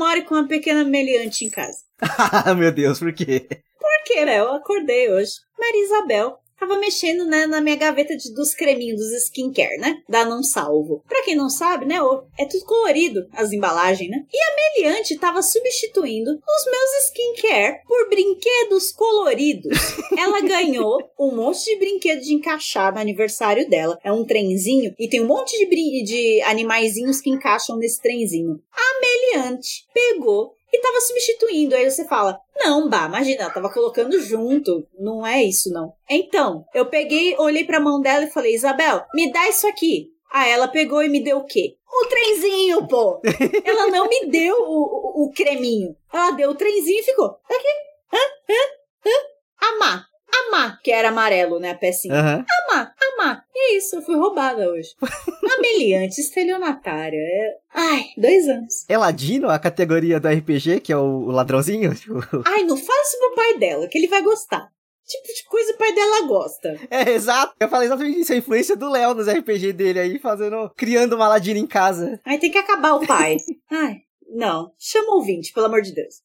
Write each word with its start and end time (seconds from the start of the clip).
more 0.00 0.22
com 0.22 0.34
uma 0.34 0.48
pequena 0.48 0.82
meliante 0.82 1.44
em 1.44 1.50
casa. 1.50 1.80
Meu 2.56 2.72
Deus, 2.72 2.98
por 2.98 3.12
quê? 3.12 3.46
Por 3.78 4.24
né? 4.24 4.40
Eu 4.40 4.54
acordei 4.54 5.12
hoje. 5.12 5.32
Maria 5.58 5.84
Isabel 5.84 6.39
tava 6.70 6.80
mexendo 6.80 7.26
né, 7.26 7.46
na 7.46 7.60
minha 7.60 7.74
gaveta 7.74 8.16
de, 8.16 8.32
dos 8.32 8.54
creminhos, 8.54 9.00
dos 9.00 9.24
skincare, 9.24 9.78
né? 9.78 10.02
Da 10.08 10.24
Não 10.24 10.42
Salvo. 10.42 11.02
Pra 11.08 11.22
quem 11.24 11.34
não 11.34 11.50
sabe, 11.50 11.84
né? 11.84 11.96
É 12.38 12.46
tudo 12.46 12.64
colorido, 12.64 13.26
as 13.32 13.52
embalagens, 13.52 14.08
né? 14.08 14.24
E 14.32 14.38
a 14.38 14.86
Meliante 14.86 15.18
tava 15.18 15.42
substituindo 15.42 16.30
os 16.30 16.70
meus 16.70 17.04
skincare 17.06 17.80
por 17.86 18.08
brinquedos 18.08 18.92
coloridos. 18.92 19.76
Ela 20.16 20.40
ganhou 20.46 20.98
um 21.18 21.34
monte 21.34 21.64
de 21.64 21.76
brinquedo 21.76 22.20
de 22.20 22.34
encaixar 22.34 22.94
no 22.94 23.00
aniversário 23.00 23.68
dela. 23.68 23.98
É 24.04 24.12
um 24.12 24.24
trenzinho 24.24 24.94
e 24.98 25.08
tem 25.08 25.20
um 25.20 25.26
monte 25.26 25.58
de, 25.58 26.04
de 26.04 26.42
animaizinhos 26.42 27.20
que 27.20 27.30
encaixam 27.30 27.76
nesse 27.76 28.00
trenzinho. 28.00 28.60
A 28.72 29.00
Meliante 29.00 29.86
pegou 29.92 30.54
e 30.72 30.80
tava 30.80 31.00
substituindo. 31.00 31.74
Aí 31.74 31.90
você 31.90 32.06
fala, 32.06 32.40
não, 32.56 32.88
bah, 32.88 33.06
imagina, 33.06 33.42
ela 33.42 33.52
tava 33.52 33.72
colocando 33.72 34.20
junto. 34.20 34.86
Não 34.98 35.26
é 35.26 35.42
isso, 35.42 35.72
não. 35.72 35.92
Então, 36.08 36.64
eu 36.74 36.86
peguei, 36.86 37.36
olhei 37.38 37.64
pra 37.64 37.80
mão 37.80 38.00
dela 38.00 38.24
e 38.24 38.30
falei, 38.30 38.54
Isabel, 38.54 39.04
me 39.14 39.32
dá 39.32 39.48
isso 39.48 39.66
aqui. 39.66 40.08
Aí 40.30 40.50
ela 40.50 40.68
pegou 40.68 41.02
e 41.02 41.08
me 41.08 41.22
deu 41.22 41.38
o 41.38 41.44
quê? 41.44 41.76
O 41.92 42.06
trenzinho, 42.06 42.86
pô! 42.86 43.20
ela 43.64 43.88
não 43.88 44.08
me 44.08 44.26
deu 44.26 44.54
o, 44.54 45.22
o, 45.22 45.24
o, 45.24 45.32
creminho. 45.32 45.96
Ela 46.12 46.30
deu 46.30 46.50
o 46.50 46.54
trenzinho 46.54 47.00
e 47.00 47.02
ficou. 47.02 47.26
Aqui. 47.26 47.68
Hã? 48.12 48.18
Hã? 48.48 49.10
Hã? 49.10 49.74
Amar. 49.74 50.09
Amar, 50.32 50.80
que 50.82 50.90
era 50.90 51.08
amarelo, 51.08 51.58
né, 51.58 51.70
a 51.70 51.74
pecinha. 51.74 52.14
Uhum. 52.14 52.44
Amar, 52.64 52.94
amar. 53.14 53.44
E 53.54 53.74
é 53.74 53.76
isso, 53.78 53.96
eu 53.96 54.02
fui 54.02 54.16
roubada 54.16 54.70
hoje. 54.70 54.90
Ameliante, 55.58 56.20
estelionatária. 56.20 57.18
É... 57.18 57.56
Ai, 57.74 58.04
dois 58.16 58.48
anos. 58.48 58.84
É 58.88 58.96
Ladino, 58.96 59.48
a 59.48 59.58
categoria 59.58 60.20
do 60.20 60.28
RPG, 60.28 60.80
que 60.80 60.92
é 60.92 60.96
o, 60.96 61.26
o 61.26 61.30
ladrãozinho? 61.30 61.92
Ai, 62.46 62.62
não 62.64 62.76
fala 62.76 63.02
isso 63.02 63.18
pro 63.18 63.34
pai 63.34 63.58
dela, 63.58 63.88
que 63.88 63.98
ele 63.98 64.08
vai 64.08 64.22
gostar 64.22 64.70
tipo 65.10 65.26
de 65.34 65.44
coisa 65.44 65.72
o 65.72 65.76
pai 65.76 65.92
dela 65.92 66.26
gosta. 66.26 66.76
É, 66.88 67.10
exato. 67.10 67.52
Eu 67.58 67.68
falei 67.68 67.86
exatamente 67.86 68.20
isso, 68.20 68.32
a 68.32 68.36
influência 68.36 68.76
do 68.76 68.88
Léo 68.88 69.14
nos 69.14 69.26
RPG 69.26 69.72
dele 69.72 69.98
aí, 69.98 70.18
fazendo, 70.18 70.70
criando 70.76 71.14
uma 71.14 71.28
ladina 71.28 71.58
em 71.58 71.66
casa. 71.66 72.20
Aí 72.24 72.38
tem 72.38 72.50
que 72.50 72.58
acabar 72.58 72.94
o 72.94 73.06
pai. 73.06 73.36
Ai, 73.70 73.96
não. 74.28 74.72
Chama 74.78 75.12
o 75.12 75.16
ouvinte, 75.16 75.52
pelo 75.52 75.66
amor 75.66 75.82
de 75.82 75.92
Deus. 75.92 76.22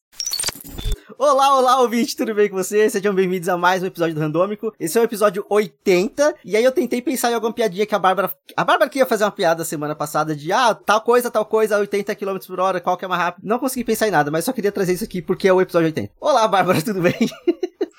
Olá, 1.16 1.56
olá, 1.56 1.80
ouvinte, 1.82 2.16
tudo 2.16 2.34
bem 2.34 2.48
com 2.48 2.56
vocês? 2.56 2.92
Sejam 2.92 3.14
bem-vindos 3.14 3.48
a 3.48 3.56
mais 3.56 3.80
um 3.80 3.86
episódio 3.86 4.16
do 4.16 4.20
Randômico. 4.20 4.74
Esse 4.78 4.98
é 4.98 5.00
o 5.00 5.04
episódio 5.04 5.46
80, 5.48 6.34
e 6.44 6.56
aí 6.56 6.64
eu 6.64 6.72
tentei 6.72 7.00
pensar 7.00 7.30
em 7.30 7.34
alguma 7.34 7.52
piadinha 7.52 7.86
que 7.86 7.94
a 7.94 7.98
Bárbara... 7.98 8.34
A 8.56 8.64
Bárbara 8.64 8.90
queria 8.90 9.06
fazer 9.06 9.22
uma 9.22 9.30
piada 9.30 9.64
semana 9.64 9.94
passada 9.94 10.34
de, 10.34 10.50
ah, 10.50 10.74
tal 10.74 11.00
coisa, 11.00 11.30
tal 11.30 11.44
coisa, 11.46 11.78
80 11.78 12.12
km 12.16 12.38
por 12.44 12.58
hora, 12.58 12.80
qual 12.80 12.96
que 12.96 13.04
é 13.04 13.08
mais 13.08 13.22
rápido. 13.22 13.46
Não 13.46 13.60
consegui 13.60 13.84
pensar 13.84 14.08
em 14.08 14.10
nada, 14.10 14.32
mas 14.32 14.44
só 14.44 14.52
queria 14.52 14.72
trazer 14.72 14.94
isso 14.94 15.04
aqui 15.04 15.22
porque 15.22 15.46
é 15.46 15.52
o 15.52 15.60
episódio 15.60 15.86
80. 15.86 16.12
Olá, 16.20 16.48
Bárbara, 16.48 16.82
tudo 16.82 17.00
bem? 17.00 17.30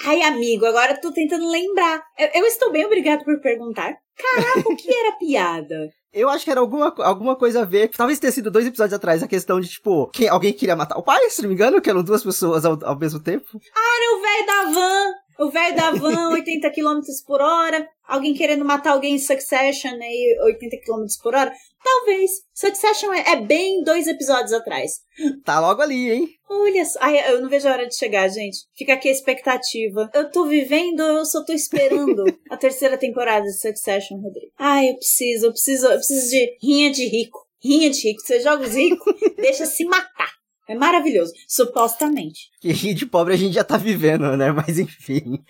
Ai, 0.06 0.22
amigo, 0.24 0.66
agora 0.66 0.92
eu 0.92 1.00
tô 1.00 1.14
tentando 1.14 1.50
lembrar. 1.50 2.04
Eu, 2.20 2.42
eu 2.42 2.46
estou 2.46 2.74
bem, 2.74 2.86
obrigado 2.86 3.24
por 3.24 3.40
perguntar. 3.40 3.96
Caraca, 4.18 4.70
o 4.70 4.76
que 4.76 4.94
era 4.94 5.14
piada? 5.14 5.90
Eu 6.18 6.30
acho 6.30 6.44
que 6.44 6.50
era 6.50 6.60
alguma, 6.60 6.94
alguma 7.00 7.36
coisa 7.36 7.62
a 7.62 7.66
ver. 7.66 7.90
Talvez 7.90 8.18
tenha 8.18 8.32
sido 8.32 8.50
dois 8.50 8.66
episódios 8.66 8.94
atrás 8.94 9.22
a 9.22 9.28
questão 9.28 9.60
de, 9.60 9.68
tipo, 9.68 10.08
quem, 10.08 10.28
alguém 10.28 10.52
queria 10.52 10.76
matar 10.76 10.98
o 10.98 11.04
pai, 11.04 11.30
se 11.30 11.42
não 11.44 11.50
me 11.50 11.56
engano, 11.56 11.80
que 11.80 11.90
eram 11.90 12.02
duas 12.04 12.24
pessoas 12.24 12.66
ao, 12.66 12.78
ao 12.84 12.98
mesmo 12.98 13.20
tempo. 13.20 13.46
Ah, 13.76 13.98
era 13.98 14.18
o 14.18 14.22
velho 14.22 14.46
da 14.48 14.80
van! 14.80 15.27
O 15.40 15.50
velho 15.50 15.76
da 15.76 15.92
van, 15.92 16.30
80 16.36 16.70
km 16.72 17.00
por 17.26 17.42
hora. 17.42 17.88
Alguém 18.08 18.34
querendo 18.34 18.64
matar 18.64 18.92
alguém 18.92 19.16
em 19.16 19.20
Succession 19.20 19.94
aí, 20.02 20.38
80 20.44 20.78
km 20.78 21.06
por 21.22 21.36
hora. 21.36 21.52
Talvez. 21.84 22.32
Succession 22.54 23.14
é, 23.14 23.32
é 23.32 23.36
bem 23.36 23.84
dois 23.84 24.08
episódios 24.08 24.54
atrás. 24.54 25.00
Tá 25.44 25.60
logo 25.60 25.82
ali, 25.82 26.12
hein? 26.12 26.30
Olha 26.50 26.86
só. 26.86 27.00
Ai, 27.02 27.32
eu 27.32 27.42
não 27.42 27.50
vejo 27.50 27.68
a 27.68 27.72
hora 27.72 27.88
de 27.88 27.96
chegar, 27.96 28.28
gente. 28.30 28.60
Fica 28.76 28.94
aqui 28.94 29.10
a 29.10 29.12
expectativa. 29.12 30.10
Eu 30.14 30.32
tô 30.32 30.46
vivendo, 30.46 31.02
eu 31.02 31.26
só 31.26 31.44
tô 31.44 31.54
esperando 31.54 32.24
a 32.50 32.58
terceira 32.58 32.98
temporada 32.98 33.46
de 33.46 33.60
Succession, 33.60 34.18
Rodrigo. 34.18 34.52
Ai, 34.58 34.90
eu 34.90 34.96
preciso, 34.96 35.48
eu 35.48 35.52
preciso, 35.52 35.88
eu 35.88 35.98
preciso 35.98 36.30
de 36.30 36.58
rinha 36.62 36.92
de 36.92 37.06
rico. 37.08 37.46
Rinha 37.64 37.90
de 37.90 38.02
rico. 38.02 38.22
Você 38.22 38.40
joga 38.40 38.64
os 38.64 38.74
ricos, 38.74 39.14
deixa 39.38 39.66
se 39.66 39.86
matar. 39.86 40.32
É 40.68 40.76
maravilhoso, 40.76 41.32
supostamente. 41.48 42.50
Que 42.60 42.72
rinha 42.72 42.94
de 42.94 43.06
pobre 43.06 43.34
a 43.34 43.38
gente 43.38 43.54
já 43.54 43.64
tá 43.64 43.78
vivendo, 43.78 44.36
né? 44.36 44.52
Mas 44.52 44.78
enfim. 44.78 45.44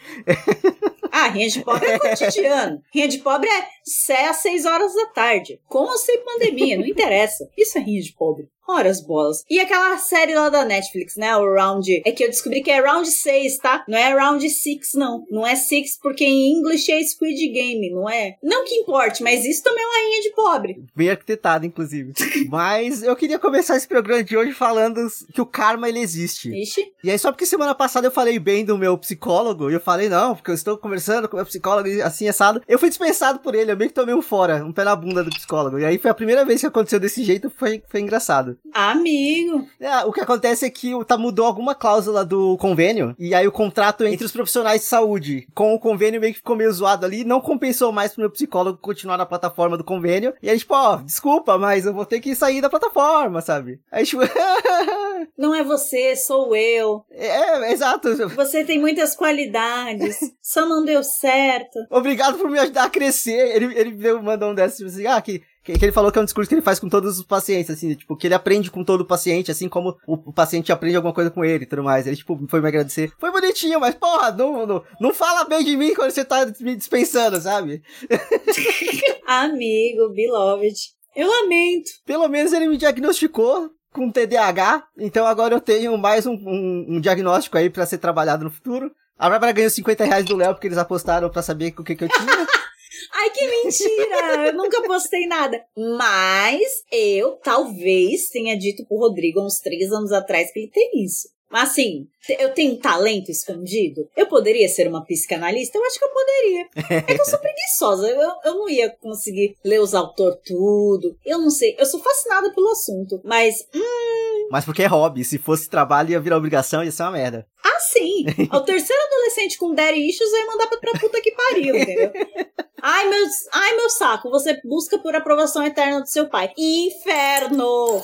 Ah, 1.11 1.29
rinha 1.29 1.49
de 1.49 1.61
pobre 1.63 1.87
é 1.87 1.97
cotidiano. 1.99 2.81
Rinha 2.93 3.07
de 3.07 3.17
pobre 3.19 3.49
é 3.49 3.65
6 3.83 4.29
às 4.29 4.35
6 4.37 4.65
horas 4.65 4.93
da 4.93 5.07
tarde. 5.07 5.59
Com 5.65 5.79
ou 5.79 5.97
sem 5.97 6.23
pandemia, 6.23 6.77
não 6.77 6.85
interessa. 6.85 7.49
Isso 7.57 7.77
é 7.77 7.81
rinha 7.81 8.01
de 8.01 8.13
pobre. 8.13 8.47
Ora 8.67 8.89
as 8.89 9.01
bolas. 9.01 9.43
E 9.49 9.59
aquela 9.59 9.97
série 9.97 10.33
lá 10.33 10.49
da 10.49 10.65
Netflix, 10.65 11.15
né? 11.15 11.35
O 11.37 11.53
Round. 11.53 12.01
É 12.05 12.11
que 12.11 12.23
eu 12.23 12.27
descobri 12.27 12.61
que 12.61 12.69
é 12.69 12.81
Round 12.81 13.09
6, 13.09 13.57
tá? 13.59 13.85
Não 13.87 13.97
é 13.97 14.13
Round 14.13 14.49
6, 14.49 14.93
não. 14.95 15.25
Não 15.31 15.47
é 15.47 15.55
6 15.55 15.99
porque 16.01 16.25
em 16.25 16.53
inglês 16.53 16.87
é 16.89 17.01
Squid 17.01 17.47
Game, 17.47 17.89
não 17.89 18.09
é? 18.09 18.35
Não 18.43 18.65
que 18.65 18.75
importe, 18.75 19.23
mas 19.23 19.45
isso 19.45 19.63
também 19.63 19.83
é 19.83 19.87
uma 19.87 19.95
rainha 19.95 20.21
de 20.21 20.31
pobre. 20.31 20.83
Bem 20.95 21.09
arquitetado, 21.09 21.65
inclusive. 21.65 22.11
mas 22.49 23.03
eu 23.03 23.15
queria 23.15 23.39
começar 23.39 23.77
esse 23.77 23.87
programa 23.87 24.23
de 24.23 24.35
hoje 24.35 24.51
falando 24.51 25.07
que 25.33 25.41
o 25.41 25.45
karma 25.45 25.87
ele 25.87 25.99
existe. 25.99 26.49
Ixi. 26.49 26.91
E 27.03 27.09
aí, 27.09 27.17
só 27.17 27.31
porque 27.31 27.45
semana 27.45 27.73
passada 27.73 28.07
eu 28.07 28.11
falei 28.11 28.37
bem 28.37 28.65
do 28.65 28.77
meu 28.77 28.97
psicólogo, 28.97 29.69
e 29.69 29.73
eu 29.73 29.79
falei, 29.79 30.09
não, 30.09 30.35
porque 30.35 30.51
eu 30.51 30.55
estou 30.55 30.77
conversando 30.77 31.29
com 31.29 31.35
o 31.35 31.39
meu 31.39 31.45
psicólogo 31.45 31.89
assim, 32.03 32.27
assado. 32.27 32.61
Eu 32.67 32.79
fui 32.79 32.89
dispensado 32.89 33.39
por 33.39 33.55
ele, 33.55 33.71
eu 33.71 33.77
meio 33.77 33.89
que 33.89 33.95
tomei 33.95 34.13
um 34.13 34.21
fora, 34.21 34.65
um 34.65 34.73
pé 34.73 34.83
na 34.83 34.95
bunda 34.95 35.23
do 35.23 35.29
psicólogo. 35.29 35.79
E 35.79 35.85
aí 35.85 35.97
foi 35.97 36.11
a 36.11 36.15
primeira 36.15 36.43
vez 36.43 36.61
que 36.61 36.67
aconteceu 36.67 36.99
desse 36.99 37.23
jeito, 37.23 37.49
foi, 37.49 37.81
foi 37.87 38.01
engraçado. 38.01 38.56
Amigo. 38.73 39.67
É, 39.79 40.05
o 40.05 40.11
que 40.11 40.21
acontece 40.21 40.65
é 40.65 40.69
que 40.69 40.91
tá, 41.05 41.17
mudou 41.17 41.45
alguma 41.45 41.73
cláusula 41.73 42.25
do 42.25 42.57
convênio, 42.57 43.15
e 43.17 43.33
aí 43.33 43.47
o 43.47 43.51
contrato 43.51 44.05
entre 44.05 44.25
os 44.25 44.31
profissionais 44.31 44.81
de 44.81 44.87
saúde 44.87 45.47
com 45.53 45.73
o 45.73 45.79
convênio 45.79 46.21
meio 46.21 46.33
que 46.33 46.39
ficou 46.39 46.55
meio 46.55 46.71
zoado 46.71 47.05
ali, 47.05 47.23
não 47.23 47.41
compensou 47.41 47.91
mais 47.91 48.13
pro 48.13 48.21
meu 48.21 48.29
psicólogo 48.29 48.77
continuar 48.77 49.17
na 49.17 49.25
plataforma 49.25 49.77
do 49.77 49.83
convênio. 49.83 50.33
E 50.41 50.49
aí, 50.49 50.57
tipo, 50.57 50.73
ó, 50.73 50.97
desculpa, 50.97 51.57
mas 51.57 51.85
eu 51.85 51.93
vou 51.93 52.05
ter 52.05 52.19
que 52.19 52.35
sair 52.35 52.61
da 52.61 52.69
plataforma, 52.69 53.41
sabe? 53.41 53.79
Aí, 53.91 54.05
tipo. 54.05 54.21
não 55.37 55.53
é 55.53 55.63
você, 55.63 56.15
sou 56.15 56.55
eu. 56.55 57.03
É, 57.11 57.71
exato. 57.71 58.15
Você 58.29 58.63
tem 58.63 58.79
muitas 58.79 59.15
qualidades, 59.15 60.19
só 60.41 60.65
não 60.65 60.83
deu 60.83 61.03
certo. 61.03 61.79
Obrigado 61.89 62.37
por 62.37 62.49
me 62.49 62.59
ajudar 62.59 62.85
a 62.85 62.89
crescer. 62.89 63.55
Ele, 63.55 63.77
ele 63.77 64.13
mandou 64.21 64.51
um 64.51 64.55
desses, 64.55 64.77
tipo 64.77 64.89
assim, 64.89 65.05
ah, 65.05 65.21
que 65.21 65.41
que, 65.75 65.85
ele 65.85 65.91
falou 65.91 66.11
que 66.11 66.17
é 66.17 66.21
um 66.21 66.25
discurso 66.25 66.47
que 66.47 66.55
ele 66.55 66.61
faz 66.61 66.79
com 66.79 66.87
todos 66.87 67.19
os 67.19 67.25
pacientes, 67.25 67.69
assim, 67.69 67.93
tipo, 67.93 68.15
que 68.15 68.27
ele 68.27 68.33
aprende 68.33 68.71
com 68.71 68.83
todo 68.83 69.01
o 69.01 69.05
paciente, 69.05 69.51
assim 69.51 69.67
como 69.67 69.97
o, 70.07 70.13
o 70.13 70.33
paciente 70.33 70.71
aprende 70.71 70.95
alguma 70.95 71.13
coisa 71.13 71.29
com 71.29 71.43
ele 71.43 71.63
e 71.63 71.67
tudo 71.67 71.83
mais. 71.83 72.07
Ele, 72.07 72.15
tipo, 72.15 72.39
foi 72.47 72.61
me 72.61 72.67
agradecer. 72.67 73.11
Foi 73.19 73.31
bonitinho, 73.31 73.79
mas, 73.79 73.95
porra, 73.95 74.31
não, 74.31 74.65
não, 74.65 74.83
não 74.99 75.13
fala 75.13 75.43
bem 75.43 75.63
de 75.63 75.75
mim 75.75 75.93
quando 75.93 76.11
você 76.11 76.23
tá 76.23 76.45
me 76.61 76.75
dispensando, 76.75 77.39
sabe? 77.41 77.81
Amigo, 79.27 80.09
beloved. 80.13 80.75
Eu 81.15 81.29
lamento. 81.29 81.89
Pelo 82.05 82.27
menos 82.27 82.53
ele 82.53 82.67
me 82.67 82.77
diagnosticou 82.77 83.71
com 83.91 84.11
TDAH, 84.11 84.83
então 84.99 85.25
agora 85.25 85.55
eu 85.55 85.59
tenho 85.59 85.97
mais 85.97 86.27
um, 86.27 86.33
um, 86.33 86.85
um 86.89 87.01
diagnóstico 87.01 87.57
aí 87.57 87.69
para 87.69 87.85
ser 87.85 87.97
trabalhado 87.97 88.43
no 88.43 88.51
futuro. 88.51 88.91
A 89.17 89.29
Bárbara 89.29 89.51
ganhou 89.51 89.71
50 89.71 90.05
reais 90.05 90.25
do 90.25 90.35
Léo 90.35 90.53
porque 90.53 90.67
eles 90.67 90.77
apostaram 90.77 91.29
para 91.29 91.41
saber 91.41 91.73
o 91.77 91.83
que, 91.83 91.95
que 91.95 92.03
eu 92.03 92.09
tinha. 92.09 92.47
Ai, 93.13 93.29
que 93.31 93.47
mentira! 93.47 94.47
Eu 94.47 94.53
nunca 94.53 94.81
postei 94.83 95.27
nada. 95.27 95.63
Mas 95.75 96.83
eu 96.91 97.33
talvez 97.43 98.29
tenha 98.29 98.57
dito 98.57 98.85
pro 98.85 98.97
Rodrigo 98.97 99.41
uns 99.41 99.59
três 99.59 99.91
anos 99.91 100.11
atrás 100.11 100.51
que 100.51 100.59
ele 100.59 100.71
tem 100.71 100.91
isso. 101.03 101.29
Mas 101.49 101.69
assim, 101.69 102.07
eu 102.39 102.53
tenho 102.53 102.73
um 102.73 102.79
talento 102.79 103.31
escondido? 103.31 104.09
Eu 104.17 104.27
poderia 104.27 104.67
ser 104.67 104.87
uma 104.87 105.05
psicanalista? 105.05 105.77
Eu 105.77 105.85
acho 105.85 105.97
que 105.97 106.05
eu 106.05 106.09
poderia. 106.09 106.67
É 107.07 107.15
que 107.15 107.21
eu 107.21 107.25
sou 107.25 107.39
preguiçosa. 107.39 108.09
Eu, 108.09 108.31
eu 108.43 108.55
não 108.55 108.69
ia 108.69 108.89
conseguir 108.89 109.55
ler 109.63 109.79
os 109.79 109.93
autores 109.93 110.39
tudo. 110.45 111.17
Eu 111.25 111.39
não 111.39 111.49
sei. 111.49 111.75
Eu 111.79 111.85
sou 111.85 112.01
fascinada 112.01 112.53
pelo 112.53 112.69
assunto. 112.71 113.21
Mas. 113.23 113.65
Hum... 113.73 114.47
Mas 114.51 114.65
porque 114.65 114.83
é 114.83 114.87
hobby. 114.87 115.23
Se 115.23 115.37
fosse 115.37 115.69
trabalho, 115.69 116.11
ia 116.11 116.19
virar 116.19 116.37
obrigação, 116.37 116.83
ia 116.83 116.91
ser 116.91 117.03
uma 117.03 117.11
merda. 117.11 117.47
Ah, 117.63 117.79
sim! 117.79 118.25
O 118.51 118.59
terceiro 118.61 119.01
adolescente 119.03 119.57
com 119.57 119.73
daddy 119.73 120.09
issues, 120.09 120.31
eu 120.31 120.39
ia 120.39 120.45
mandar 120.47 120.67
pra, 120.67 120.79
pra 120.79 120.99
puta 120.99 121.21
que 121.21 121.31
pariu, 121.31 121.77
entendeu? 121.77 122.11
Ai 122.81 123.09
meu, 123.09 123.25
ai, 123.53 123.75
meu 123.75 123.89
saco, 123.89 124.29
você 124.29 124.59
busca 124.63 124.99
por 124.99 125.15
aprovação 125.15 125.65
eterna 125.65 126.01
do 126.01 126.07
seu 126.07 126.29
pai. 126.29 126.51
Inferno! 126.57 128.03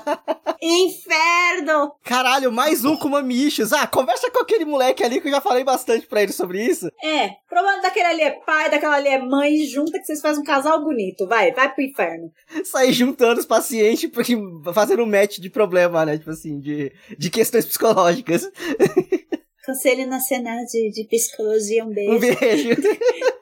Inferno! 0.62 1.92
Caralho, 2.02 2.50
mais 2.50 2.84
um 2.84 2.96
com 2.96 3.08
mamichos. 3.10 3.72
Ah, 3.72 3.86
conversa 3.86 4.30
com 4.30 4.40
aquele 4.40 4.64
moleque 4.64 5.04
ali 5.04 5.20
que 5.20 5.28
eu 5.28 5.32
já 5.32 5.40
falei 5.40 5.62
bastante 5.62 6.06
pra 6.06 6.22
ele 6.22 6.32
sobre 6.32 6.64
isso. 6.64 6.88
É, 7.02 7.32
problema 7.48 7.82
daquele 7.82 8.06
ali 8.06 8.22
é 8.22 8.30
pai, 8.30 8.70
daquela 8.70 8.96
ali 8.96 9.08
é 9.08 9.18
mãe, 9.18 9.64
junta 9.66 9.98
que 9.98 10.04
vocês 10.06 10.22
fazem 10.22 10.40
um 10.40 10.46
casal 10.46 10.82
bonito. 10.82 11.26
Vai, 11.26 11.52
vai 11.52 11.72
pro 11.72 11.84
inferno. 11.84 12.32
Sair 12.64 12.92
juntando 12.92 13.40
os 13.40 13.46
pacientes 13.46 14.10
porque 14.10 14.36
fazendo 14.72 15.02
um 15.02 15.06
match 15.06 15.38
de 15.38 15.50
problema, 15.50 16.06
né? 16.06 16.16
Tipo 16.16 16.30
assim, 16.30 16.58
de, 16.58 16.92
de 17.18 17.30
questões 17.30 17.66
psicológicas. 17.66 18.50
Conselho 19.64 20.06
Nacional 20.06 20.64
de, 20.66 20.90
de 20.90 21.08
Psicologia, 21.08 21.84
um 21.84 21.90
beijo. 21.90 22.12
Um 22.12 22.18
beijo. 22.18 22.68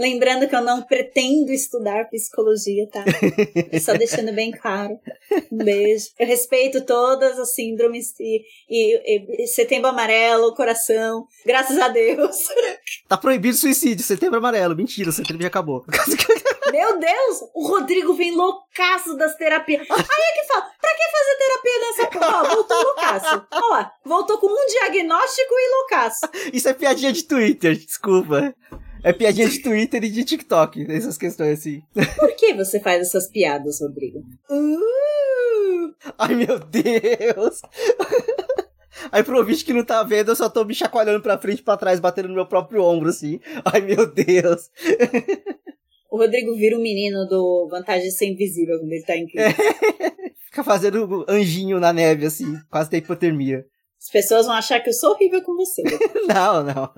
Lembrando 0.00 0.48
que 0.48 0.56
eu 0.56 0.62
não 0.62 0.80
pretendo 0.80 1.52
estudar 1.52 2.08
psicologia, 2.08 2.88
tá? 2.88 3.04
Só 3.84 3.92
deixando 3.92 4.32
bem 4.32 4.50
claro. 4.50 4.98
Um 5.52 5.58
beijo. 5.58 6.06
Eu 6.18 6.26
respeito 6.26 6.86
todas 6.86 7.38
as 7.38 7.54
síndromes 7.54 8.14
e, 8.18 8.42
e, 8.66 9.44
e 9.44 9.46
setembro 9.46 9.90
amarelo, 9.90 10.54
coração. 10.54 11.26
Graças 11.44 11.78
a 11.78 11.88
Deus. 11.88 12.36
Tá 13.06 13.16
proibido 13.16 13.56
suicídio, 13.56 14.04
setembro 14.04 14.38
amarelo. 14.38 14.76
Mentira, 14.76 15.10
setembro 15.10 15.42
já 15.42 15.48
acabou. 15.48 15.84
Meu 16.70 16.98
Deus! 16.98 17.40
O 17.52 17.66
Rodrigo 17.66 18.14
vem 18.14 18.30
loucaço 18.36 19.16
das 19.16 19.34
terapias. 19.34 19.80
Aí 19.90 19.98
é 19.98 20.32
que 20.40 20.46
fala, 20.46 20.70
pra 20.80 20.90
que 20.94 21.10
fazer 21.10 21.36
terapia 21.38 21.80
nessa 21.80 22.06
porra? 22.06 22.42
Ó, 22.42 22.54
voltou 22.54 22.82
loucaço. 22.84 23.46
Ó 23.52 23.68
lá, 23.70 23.92
voltou 24.04 24.38
com 24.38 24.46
um 24.46 24.66
diagnóstico 24.66 25.54
e 25.54 25.76
loucaço. 25.76 26.20
Isso 26.52 26.68
é 26.68 26.72
piadinha 26.72 27.12
de 27.12 27.24
Twitter, 27.24 27.76
desculpa. 27.76 28.54
É 29.02 29.12
piadinha 29.12 29.48
de 29.48 29.58
Twitter 29.60 30.04
e 30.04 30.10
de 30.10 30.24
TikTok, 30.24 30.86
essas 30.90 31.16
questões 31.16 31.58
assim. 31.58 31.82
Por 32.18 32.34
que 32.36 32.54
você 32.54 32.80
faz 32.80 33.00
essas 33.00 33.28
piadas, 33.28 33.80
Rodrigo? 33.80 34.20
Uh! 34.50 35.94
Ai, 36.18 36.34
meu 36.34 36.58
Deus! 36.58 37.62
Aí 39.10 39.22
pro 39.22 39.38
ouvinte 39.38 39.64
que 39.64 39.72
não 39.72 39.84
tá 39.84 40.02
vendo, 40.02 40.30
eu 40.30 40.36
só 40.36 40.48
tô 40.48 40.64
me 40.64 40.74
chacoalhando 40.74 41.22
pra 41.22 41.38
frente 41.38 41.60
e 41.60 41.62
pra 41.62 41.76
trás, 41.76 41.98
batendo 41.98 42.28
no 42.28 42.34
meu 42.34 42.46
próprio 42.46 42.82
ombro, 42.82 43.08
assim. 43.08 43.40
Ai, 43.64 43.80
meu 43.80 44.06
Deus! 44.06 44.70
O 46.10 46.18
Rodrigo 46.18 46.54
vira 46.56 46.76
o 46.76 46.80
um 46.80 46.82
menino 46.82 47.26
do 47.26 47.68
Vantagem 47.70 48.10
Ser 48.10 48.26
Invisível 48.26 48.78
quando 48.80 48.92
ele 48.92 49.04
tá 49.04 49.16
em 49.16 49.26
crise. 49.26 49.54
Fica 50.46 50.64
fazendo 50.64 51.24
anjinho 51.28 51.78
na 51.78 51.92
neve, 51.92 52.26
assim, 52.26 52.58
quase 52.68 52.90
tem 52.90 52.98
hipotermia. 52.98 53.64
As 54.00 54.10
pessoas 54.10 54.46
vão 54.46 54.56
achar 54.56 54.80
que 54.80 54.88
eu 54.88 54.94
sou 54.94 55.12
horrível 55.12 55.40
com 55.42 55.54
você. 55.54 55.82
não, 56.26 56.64
não. 56.64 56.92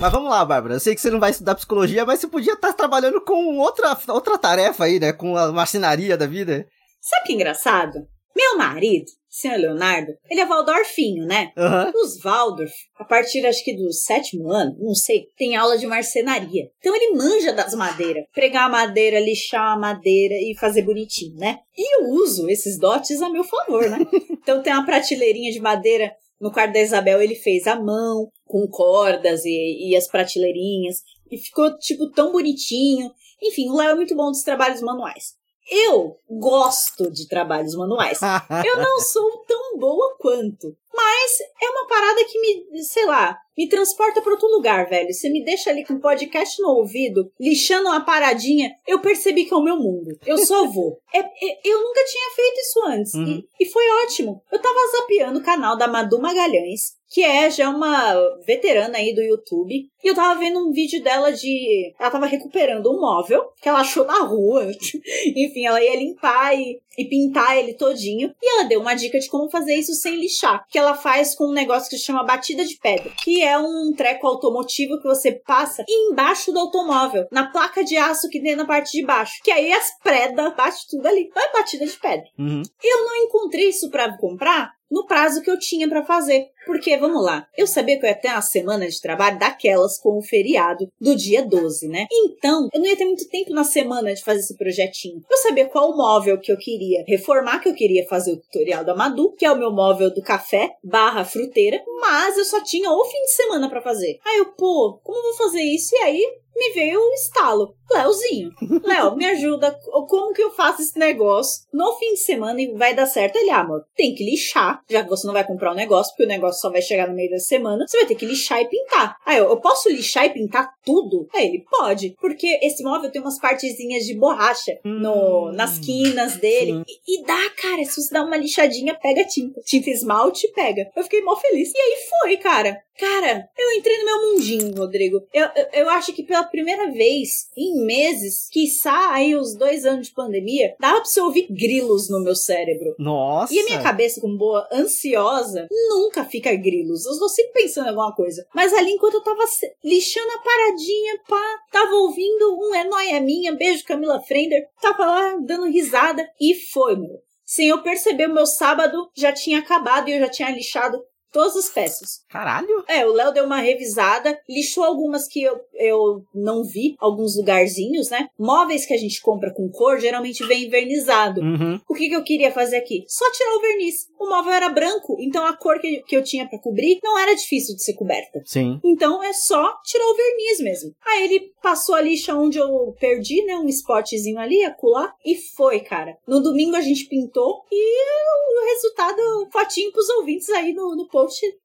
Mas 0.00 0.12
vamos 0.12 0.30
lá, 0.30 0.42
Bárbara. 0.46 0.76
Eu 0.76 0.80
sei 0.80 0.94
que 0.94 1.00
você 1.00 1.10
não 1.10 1.20
vai 1.20 1.30
estudar 1.30 1.54
psicologia, 1.54 2.06
mas 2.06 2.20
você 2.20 2.26
podia 2.26 2.54
estar 2.54 2.72
trabalhando 2.72 3.20
com 3.20 3.58
outra, 3.58 3.94
outra 4.08 4.38
tarefa 4.38 4.84
aí, 4.84 4.98
né? 4.98 5.12
Com 5.12 5.36
a 5.36 5.52
marcenaria 5.52 6.16
da 6.16 6.26
vida. 6.26 6.66
Sabe 7.02 7.26
que 7.26 7.32
engraçado? 7.34 7.98
Meu 8.34 8.56
marido, 8.56 9.04
senhor 9.28 9.58
Leonardo, 9.58 10.12
ele 10.30 10.40
é 10.40 10.46
Waldorfinho, 10.46 11.26
né? 11.26 11.52
Uhum. 11.54 12.02
Os 12.02 12.18
Waldorf, 12.22 12.72
a 12.98 13.04
partir 13.04 13.44
acho 13.44 13.62
que 13.62 13.76
do 13.76 13.92
sétimo 13.92 14.50
ano, 14.50 14.74
não 14.78 14.94
sei, 14.94 15.26
tem 15.36 15.54
aula 15.54 15.76
de 15.76 15.86
marcenaria. 15.86 16.70
Então 16.78 16.96
ele 16.96 17.14
manja 17.14 17.52
das 17.52 17.74
madeiras. 17.74 18.24
Pregar 18.32 18.66
a 18.66 18.70
madeira, 18.70 19.20
lixar 19.20 19.74
a 19.74 19.78
madeira 19.78 20.34
e 20.34 20.56
fazer 20.58 20.80
bonitinho, 20.80 21.36
né? 21.36 21.58
E 21.76 22.00
eu 22.00 22.08
uso 22.14 22.48
esses 22.48 22.78
dotes 22.78 23.20
a 23.20 23.28
meu 23.28 23.44
favor, 23.44 23.86
né? 23.90 23.98
então 24.32 24.62
tem 24.62 24.72
uma 24.72 24.86
prateleirinha 24.86 25.52
de 25.52 25.60
madeira 25.60 26.10
no 26.40 26.50
quarto 26.50 26.72
da 26.72 26.80
Isabel, 26.80 27.20
ele 27.20 27.34
fez 27.34 27.66
à 27.66 27.76
mão, 27.76 28.30
com 28.46 28.66
cordas 28.66 29.44
e, 29.44 29.90
e 29.90 29.96
as 29.96 30.08
prateleirinhas. 30.08 31.02
E 31.30 31.36
ficou, 31.38 31.76
tipo, 31.78 32.10
tão 32.10 32.32
bonitinho. 32.32 33.10
Enfim, 33.42 33.68
o 33.68 33.76
Léo 33.76 33.90
é 33.90 33.94
muito 33.94 34.16
bom 34.16 34.30
dos 34.30 34.42
trabalhos 34.42 34.80
manuais. 34.80 35.38
Eu 35.70 36.16
gosto 36.28 37.10
de 37.10 37.28
trabalhos 37.28 37.74
manuais. 37.76 38.18
Eu 38.66 38.78
não 38.78 39.00
sou 39.00 39.44
tão 39.46 39.78
boa 39.78 40.16
quanto. 40.18 40.76
Mas 41.10 41.40
é 41.60 41.68
uma 41.70 41.88
parada 41.88 42.24
que 42.24 42.40
me, 42.40 42.82
sei 42.84 43.04
lá, 43.04 43.36
me 43.58 43.68
transporta 43.68 44.22
para 44.22 44.32
outro 44.32 44.48
lugar, 44.48 44.88
velho. 44.88 45.12
Você 45.12 45.28
me 45.28 45.44
deixa 45.44 45.68
ali 45.70 45.84
com 45.84 45.94
um 45.94 46.00
podcast 46.00 46.62
no 46.62 46.68
ouvido, 46.68 47.32
lixando 47.38 47.88
uma 47.88 48.04
paradinha, 48.04 48.70
eu 48.86 49.00
percebi 49.00 49.44
que 49.44 49.52
é 49.52 49.56
o 49.56 49.62
meu 49.62 49.76
mundo. 49.76 50.16
Eu 50.24 50.38
só 50.38 50.66
vou. 50.66 50.98
É, 51.12 51.18
é, 51.18 51.60
eu 51.64 51.82
nunca 51.82 52.04
tinha 52.04 52.30
feito 52.36 52.60
isso 52.60 52.80
antes. 52.86 53.14
Uhum. 53.14 53.42
E, 53.58 53.64
e 53.64 53.68
foi 53.68 53.82
ótimo. 54.04 54.40
Eu 54.52 54.62
tava 54.62 54.78
zapeando 54.96 55.40
o 55.40 55.42
canal 55.42 55.76
da 55.76 55.88
Madu 55.88 56.20
Magalhães 56.20 56.99
que 57.10 57.24
é 57.24 57.50
já 57.50 57.68
uma 57.68 58.14
veterana 58.46 58.98
aí 58.98 59.12
do 59.12 59.20
YouTube. 59.20 59.88
E 60.02 60.08
eu 60.08 60.14
tava 60.14 60.38
vendo 60.38 60.60
um 60.60 60.70
vídeo 60.70 61.02
dela 61.02 61.32
de. 61.32 61.92
Ela 61.98 62.10
tava 62.10 62.26
recuperando 62.26 62.90
um 62.90 63.00
móvel 63.00 63.52
que 63.60 63.68
ela 63.68 63.80
achou 63.80 64.06
na 64.06 64.20
rua. 64.20 64.70
Enfim, 65.36 65.66
ela 65.66 65.82
ia 65.82 65.96
limpar 65.96 66.56
e, 66.56 66.80
e 66.96 67.04
pintar 67.04 67.58
ele 67.58 67.74
todinho. 67.74 68.32
E 68.40 68.50
ela 68.52 68.68
deu 68.68 68.80
uma 68.80 68.94
dica 68.94 69.18
de 69.18 69.28
como 69.28 69.50
fazer 69.50 69.74
isso 69.74 69.92
sem 69.94 70.20
lixar. 70.20 70.64
Que 70.70 70.78
ela 70.78 70.94
faz 70.94 71.34
com 71.34 71.48
um 71.48 71.52
negócio 71.52 71.90
que 71.90 71.98
se 71.98 72.04
chama 72.04 72.24
batida 72.24 72.64
de 72.64 72.78
pedra. 72.78 73.10
Que 73.24 73.42
é 73.42 73.58
um 73.58 73.92
treco 73.94 74.28
automotivo 74.28 74.98
que 74.98 75.08
você 75.08 75.32
passa 75.32 75.84
embaixo 75.88 76.52
do 76.52 76.60
automóvel. 76.60 77.26
Na 77.32 77.50
placa 77.50 77.82
de 77.82 77.96
aço 77.96 78.28
que 78.28 78.40
tem 78.40 78.54
na 78.54 78.64
parte 78.64 78.92
de 78.92 79.04
baixo. 79.04 79.40
Que 79.42 79.50
aí 79.50 79.72
as 79.72 79.98
predas 79.98 80.54
bate 80.54 80.88
tudo 80.88 81.06
ali. 81.06 81.28
É 81.36 81.52
batida 81.52 81.84
de 81.84 81.98
pedra. 81.98 82.26
Uhum. 82.38 82.62
Eu 82.82 83.04
não 83.04 83.16
encontrei 83.16 83.68
isso 83.68 83.90
para 83.90 84.16
comprar 84.16 84.79
no 84.90 85.06
prazo 85.06 85.42
que 85.42 85.50
eu 85.50 85.58
tinha 85.58 85.88
para 85.88 86.04
fazer. 86.04 86.48
Porque, 86.66 86.96
vamos 86.98 87.24
lá, 87.24 87.46
eu 87.56 87.66
sabia 87.66 87.98
que 87.98 88.04
eu 88.04 88.08
ia 88.08 88.14
ter 88.14 88.28
uma 88.28 88.42
semana 88.42 88.86
de 88.86 89.00
trabalho 89.00 89.38
daquelas 89.38 89.98
com 89.98 90.18
o 90.18 90.22
feriado 90.22 90.88
do 91.00 91.16
dia 91.16 91.42
12, 91.42 91.88
né? 91.88 92.06
Então, 92.12 92.68
eu 92.72 92.80
não 92.80 92.86
ia 92.86 92.96
ter 92.96 93.06
muito 93.06 93.28
tempo 93.28 93.52
na 93.52 93.64
semana 93.64 94.12
de 94.14 94.22
fazer 94.22 94.40
esse 94.40 94.56
projetinho. 94.56 95.22
Eu 95.30 95.36
sabia 95.38 95.66
qual 95.66 95.96
móvel 95.96 96.38
que 96.38 96.52
eu 96.52 96.58
queria 96.58 97.02
reformar, 97.06 97.60
que 97.60 97.68
eu 97.68 97.74
queria 97.74 98.06
fazer 98.06 98.32
o 98.32 98.36
tutorial 98.36 98.84
da 98.84 98.94
Madu, 98.94 99.32
que 99.32 99.44
é 99.44 99.50
o 99.50 99.58
meu 99.58 99.72
móvel 99.72 100.12
do 100.12 100.22
café 100.22 100.70
barra 100.84 101.24
fruteira, 101.24 101.82
mas 102.00 102.36
eu 102.36 102.44
só 102.44 102.62
tinha 102.62 102.90
o 102.90 103.04
fim 103.04 103.22
de 103.22 103.32
semana 103.32 103.68
para 103.68 103.82
fazer. 103.82 104.18
Aí 104.24 104.38
eu, 104.38 104.46
pô, 104.52 105.00
como 105.02 105.18
eu 105.18 105.22
vou 105.22 105.34
fazer 105.34 105.62
isso? 105.62 105.94
E 105.94 105.98
aí, 105.98 106.39
me 106.54 106.72
veio 106.72 107.00
o 107.00 107.12
estalo. 107.14 107.74
Léozinho, 107.90 108.52
Léo, 108.84 109.16
me 109.16 109.26
ajuda. 109.26 109.76
Como 110.08 110.32
que 110.32 110.42
eu 110.42 110.52
faço 110.52 110.80
esse 110.80 110.96
negócio 110.96 111.64
no 111.72 111.92
fim 111.98 112.14
de 112.14 112.20
semana 112.20 112.60
e 112.60 112.72
vai 112.72 112.94
dar 112.94 113.06
certo? 113.06 113.36
Ele, 113.36 113.50
ah, 113.50 113.60
amor, 113.60 113.84
tem 113.96 114.14
que 114.14 114.24
lixar, 114.24 114.80
já 114.88 115.02
que 115.02 115.10
você 115.10 115.26
não 115.26 115.34
vai 115.34 115.44
comprar 115.44 115.70
o 115.70 115.72
um 115.72 115.76
negócio, 115.76 116.12
porque 116.12 116.24
o 116.24 116.28
negócio 116.28 116.60
só 116.60 116.70
vai 116.70 116.82
chegar 116.82 117.08
no 117.08 117.14
meio 117.14 117.30
da 117.30 117.38
semana, 117.38 117.84
você 117.86 117.96
vai 117.96 118.06
ter 118.06 118.14
que 118.14 118.26
lixar 118.26 118.60
e 118.60 118.68
pintar. 118.68 119.16
Aí 119.26 119.38
eu, 119.38 119.50
eu 119.50 119.56
posso 119.56 119.88
lixar 119.88 120.24
e 120.26 120.30
pintar 120.30 120.70
tudo? 120.84 121.26
Aí 121.34 121.46
ele, 121.46 121.64
pode, 121.68 122.14
porque 122.20 122.60
esse 122.62 122.82
móvel 122.84 123.10
tem 123.10 123.20
umas 123.20 123.40
partezinhas 123.40 124.04
de 124.04 124.14
borracha 124.14 124.78
no, 124.84 125.48
hum, 125.48 125.52
nas 125.52 125.78
quinas 125.78 126.36
dele. 126.36 126.82
E, 126.86 127.20
e, 127.20 127.24
dá, 127.24 127.50
cara, 127.56 127.84
se 127.84 128.00
você 128.00 128.14
dá 128.14 128.24
uma 128.24 128.36
lixadinha, 128.36 128.94
pega 128.94 129.24
tinta. 129.24 129.60
Tinta 129.62 129.90
esmalte, 129.90 130.48
pega. 130.52 130.88
Eu 130.94 131.02
fiquei 131.02 131.22
mó 131.22 131.34
feliz. 131.36 131.72
E 131.74 131.78
aí 131.78 131.96
foi, 132.08 132.36
cara. 132.36 132.76
Cara, 133.00 133.48
eu 133.58 133.72
entrei 133.72 133.96
no 133.96 134.04
meu 134.04 134.20
mundinho, 134.20 134.74
Rodrigo. 134.76 135.22
Eu, 135.32 135.48
eu, 135.56 135.66
eu 135.72 135.88
acho 135.88 136.12
que 136.12 136.22
pela 136.22 136.39
primeira 136.44 136.90
vez 136.90 137.48
em 137.56 137.84
meses, 137.84 138.48
quiçá 138.50 139.12
aí 139.12 139.34
os 139.34 139.54
dois 139.54 139.84
anos 139.84 140.08
de 140.08 140.14
pandemia, 140.14 140.74
dava 140.78 141.00
pra 141.00 141.04
você 141.04 141.20
ouvir 141.20 141.46
grilos 141.50 142.08
no 142.08 142.22
meu 142.22 142.34
cérebro. 142.34 142.94
Nossa! 142.98 143.54
E 143.54 143.60
a 143.60 143.64
minha 143.64 143.82
cabeça, 143.82 144.20
como 144.20 144.36
boa 144.36 144.68
ansiosa, 144.72 145.68
nunca 145.70 146.24
fica 146.24 146.54
grilos. 146.54 147.06
Eu 147.06 147.18
vou 147.18 147.28
sempre 147.28 147.62
pensando 147.62 147.86
em 147.86 147.90
alguma 147.90 148.14
coisa. 148.14 148.46
Mas 148.54 148.72
ali, 148.72 148.92
enquanto 148.92 149.14
eu 149.14 149.22
tava 149.22 149.44
lixando 149.84 150.30
a 150.30 150.38
paradinha, 150.38 151.20
pá, 151.28 151.58
tava 151.72 151.94
ouvindo 151.94 152.58
um 152.58 152.74
É 152.74 152.84
Noia 152.84 153.20
Minha, 153.20 153.52
beijo 153.52 153.84
Camila 153.84 154.20
Frender, 154.20 154.68
tava 154.80 155.06
lá 155.06 155.36
dando 155.44 155.70
risada 155.70 156.28
e 156.40 156.54
foi, 156.54 156.96
meu. 156.96 157.20
Sem 157.44 157.66
eu 157.66 157.82
perceber, 157.82 158.28
o 158.28 158.32
meu 158.32 158.46
sábado 158.46 159.10
já 159.12 159.32
tinha 159.32 159.58
acabado 159.58 160.08
e 160.08 160.12
eu 160.12 160.20
já 160.20 160.28
tinha 160.28 160.50
lixado 160.52 161.02
todas 161.32 161.56
as 161.56 161.68
peças. 161.68 162.24
Caralho! 162.28 162.84
É, 162.88 163.06
o 163.06 163.12
Léo 163.12 163.32
deu 163.32 163.44
uma 163.44 163.60
revisada, 163.60 164.38
lixou 164.48 164.84
algumas 164.84 165.26
que 165.26 165.42
eu, 165.42 165.60
eu 165.74 166.24
não 166.34 166.64
vi, 166.64 166.96
alguns 166.98 167.36
lugarzinhos, 167.36 168.10
né? 168.10 168.28
Móveis 168.38 168.86
que 168.86 168.94
a 168.94 168.98
gente 168.98 169.20
compra 169.20 169.52
com 169.52 169.68
cor 169.70 169.98
geralmente 169.98 170.44
vem 170.46 170.64
envernizado. 170.64 171.40
Uhum. 171.40 171.80
O 171.88 171.94
que, 171.94 172.08
que 172.08 172.16
eu 172.16 172.22
queria 172.22 172.52
fazer 172.52 172.76
aqui? 172.76 173.04
Só 173.06 173.30
tirar 173.32 173.56
o 173.56 173.60
verniz. 173.60 174.08
O 174.18 174.28
móvel 174.28 174.52
era 174.52 174.68
branco, 174.68 175.16
então 175.20 175.44
a 175.46 175.56
cor 175.56 175.80
que, 175.80 176.02
que 176.02 176.16
eu 176.16 176.22
tinha 176.22 176.48
para 176.48 176.58
cobrir 176.58 176.98
não 177.02 177.18
era 177.18 177.34
difícil 177.34 177.74
de 177.74 177.82
ser 177.82 177.94
coberta. 177.94 178.42
Sim. 178.44 178.80
Então 178.84 179.22
é 179.22 179.32
só 179.32 179.74
tirar 179.84 180.04
o 180.04 180.16
verniz 180.16 180.60
mesmo. 180.60 180.94
Aí 181.06 181.24
ele 181.24 181.52
passou 181.62 181.94
a 181.94 182.00
lixa 182.00 182.34
onde 182.34 182.58
eu 182.58 182.94
perdi, 182.98 183.44
né? 183.44 183.56
Um 183.56 183.68
spotzinho 183.68 184.38
ali, 184.38 184.64
acular, 184.64 185.14
e 185.24 185.36
foi, 185.36 185.80
cara. 185.80 186.16
No 186.26 186.40
domingo 186.40 186.76
a 186.76 186.80
gente 186.80 187.06
pintou 187.06 187.62
e 187.70 188.60
o 188.60 188.74
resultado, 188.74 189.48
fotinho 189.52 189.92
pros 189.92 190.08
ouvintes 190.10 190.48
aí 190.50 190.72
no, 190.72 190.94
no 190.96 191.08
post 191.08 191.19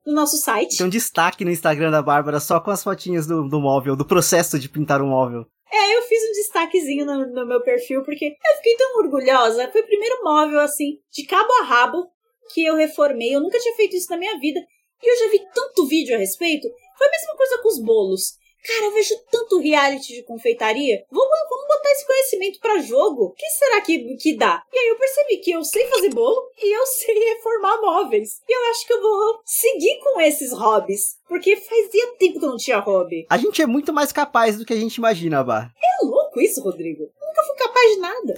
do 0.05 0.13
nosso 0.13 0.38
site. 0.38 0.77
Tem 0.77 0.85
um 0.85 0.89
destaque 0.89 1.45
no 1.45 1.51
Instagram 1.51 1.91
da 1.91 2.01
Bárbara 2.01 2.39
só 2.39 2.59
com 2.59 2.71
as 2.71 2.83
fotinhas 2.83 3.27
do, 3.27 3.47
do 3.47 3.59
móvel, 3.59 3.95
do 3.95 4.05
processo 4.05 4.57
de 4.59 4.69
pintar 4.69 5.01
um 5.01 5.07
móvel. 5.07 5.45
É, 5.71 5.97
eu 5.97 6.01
fiz 6.03 6.24
um 6.24 6.31
destaquezinho 6.31 7.05
no, 7.05 7.27
no, 7.27 7.45
meu 7.45 7.62
perfil, 7.62 8.03
porque 8.03 8.25
eu 8.25 8.55
fiquei 8.57 8.75
tão 8.77 8.97
orgulhosa. 9.00 9.69
Foi 9.71 9.81
o 9.81 9.85
primeiro 9.85 10.24
móvel, 10.24 10.59
assim, 10.59 11.00
de 11.12 11.25
cabo 11.25 11.51
a 11.62 11.63
rabo, 11.63 12.07
que 12.53 12.63
eu 12.65 12.75
reformei. 12.75 13.35
Eu 13.35 13.41
nunca 13.41 13.59
tinha 13.59 13.75
feito 13.75 13.95
isso 13.95 14.09
na 14.09 14.17
minha 14.17 14.38
vida. 14.39 14.59
E 15.03 15.12
eu 15.12 15.17
já 15.17 15.31
vi 15.31 15.39
tanto 15.53 15.88
vídeo 15.88 16.15
a 16.15 16.19
respeito. 16.19 16.67
Foi 16.97 17.07
a 17.07 17.12
mesma 17.12 17.35
coisa 17.35 17.62
com 17.62 17.67
os 17.67 17.79
bolos. 17.83 18.38
Cara, 18.65 18.86
eu 18.86 18.93
vejo 18.93 19.13
tanto 19.31 19.60
reality 19.60 20.15
de 20.15 20.24
confeitaria. 20.24 21.05
Vamos, 21.12 21.38
vamos 21.50 21.67
botar 21.67 21.91
esse 21.91 22.07
conhecimento 22.07 22.60
para 22.60 22.79
jogo. 22.79 23.25
O 23.25 23.31
que 23.31 23.48
será 23.48 23.81
que, 23.81 24.15
que 24.17 24.36
dá? 24.36 24.63
E 24.74 24.77
aí 24.77 24.88
eu 24.88 24.98
percebi 24.98 25.38
que 25.38 25.51
eu 25.51 25.63
sei 25.63 25.86
fazer 25.88 26.10
bolo 26.10 26.50
e 26.57 26.75
eu 26.75 26.86
sei 26.88 27.13
reformar 27.13 27.79
móveis. 27.79 28.41
E 28.48 28.51
eu 28.51 28.72
acho 28.72 28.88
que 28.88 28.93
eu 28.93 29.01
vou 29.01 29.39
seguir 29.45 30.00
com 30.00 30.19
esses 30.19 30.51
hobbies. 30.51 31.19
Porque 31.27 31.55
fazia 31.55 32.15
tempo 32.17 32.39
que 32.39 32.45
eu 32.45 32.50
não 32.50 32.57
tinha 32.57 32.79
hobby. 32.79 33.25
A 33.29 33.38
gente 33.38 33.62
é 33.62 33.65
muito 33.65 33.93
mais 33.93 34.12
capaz 34.12 34.57
do 34.57 34.65
que 34.65 34.74
a 34.74 34.77
gente 34.77 34.95
imagina, 34.95 35.43
Bar. 35.43 35.72
É 35.81 36.05
louco 36.05 36.14
isso, 36.42 36.62
Rodrigo. 36.62 37.04
Eu 37.04 37.27
nunca 37.27 37.44
fui 37.44 37.56
capaz 37.58 37.92
de 37.92 37.98
nada. 38.00 38.34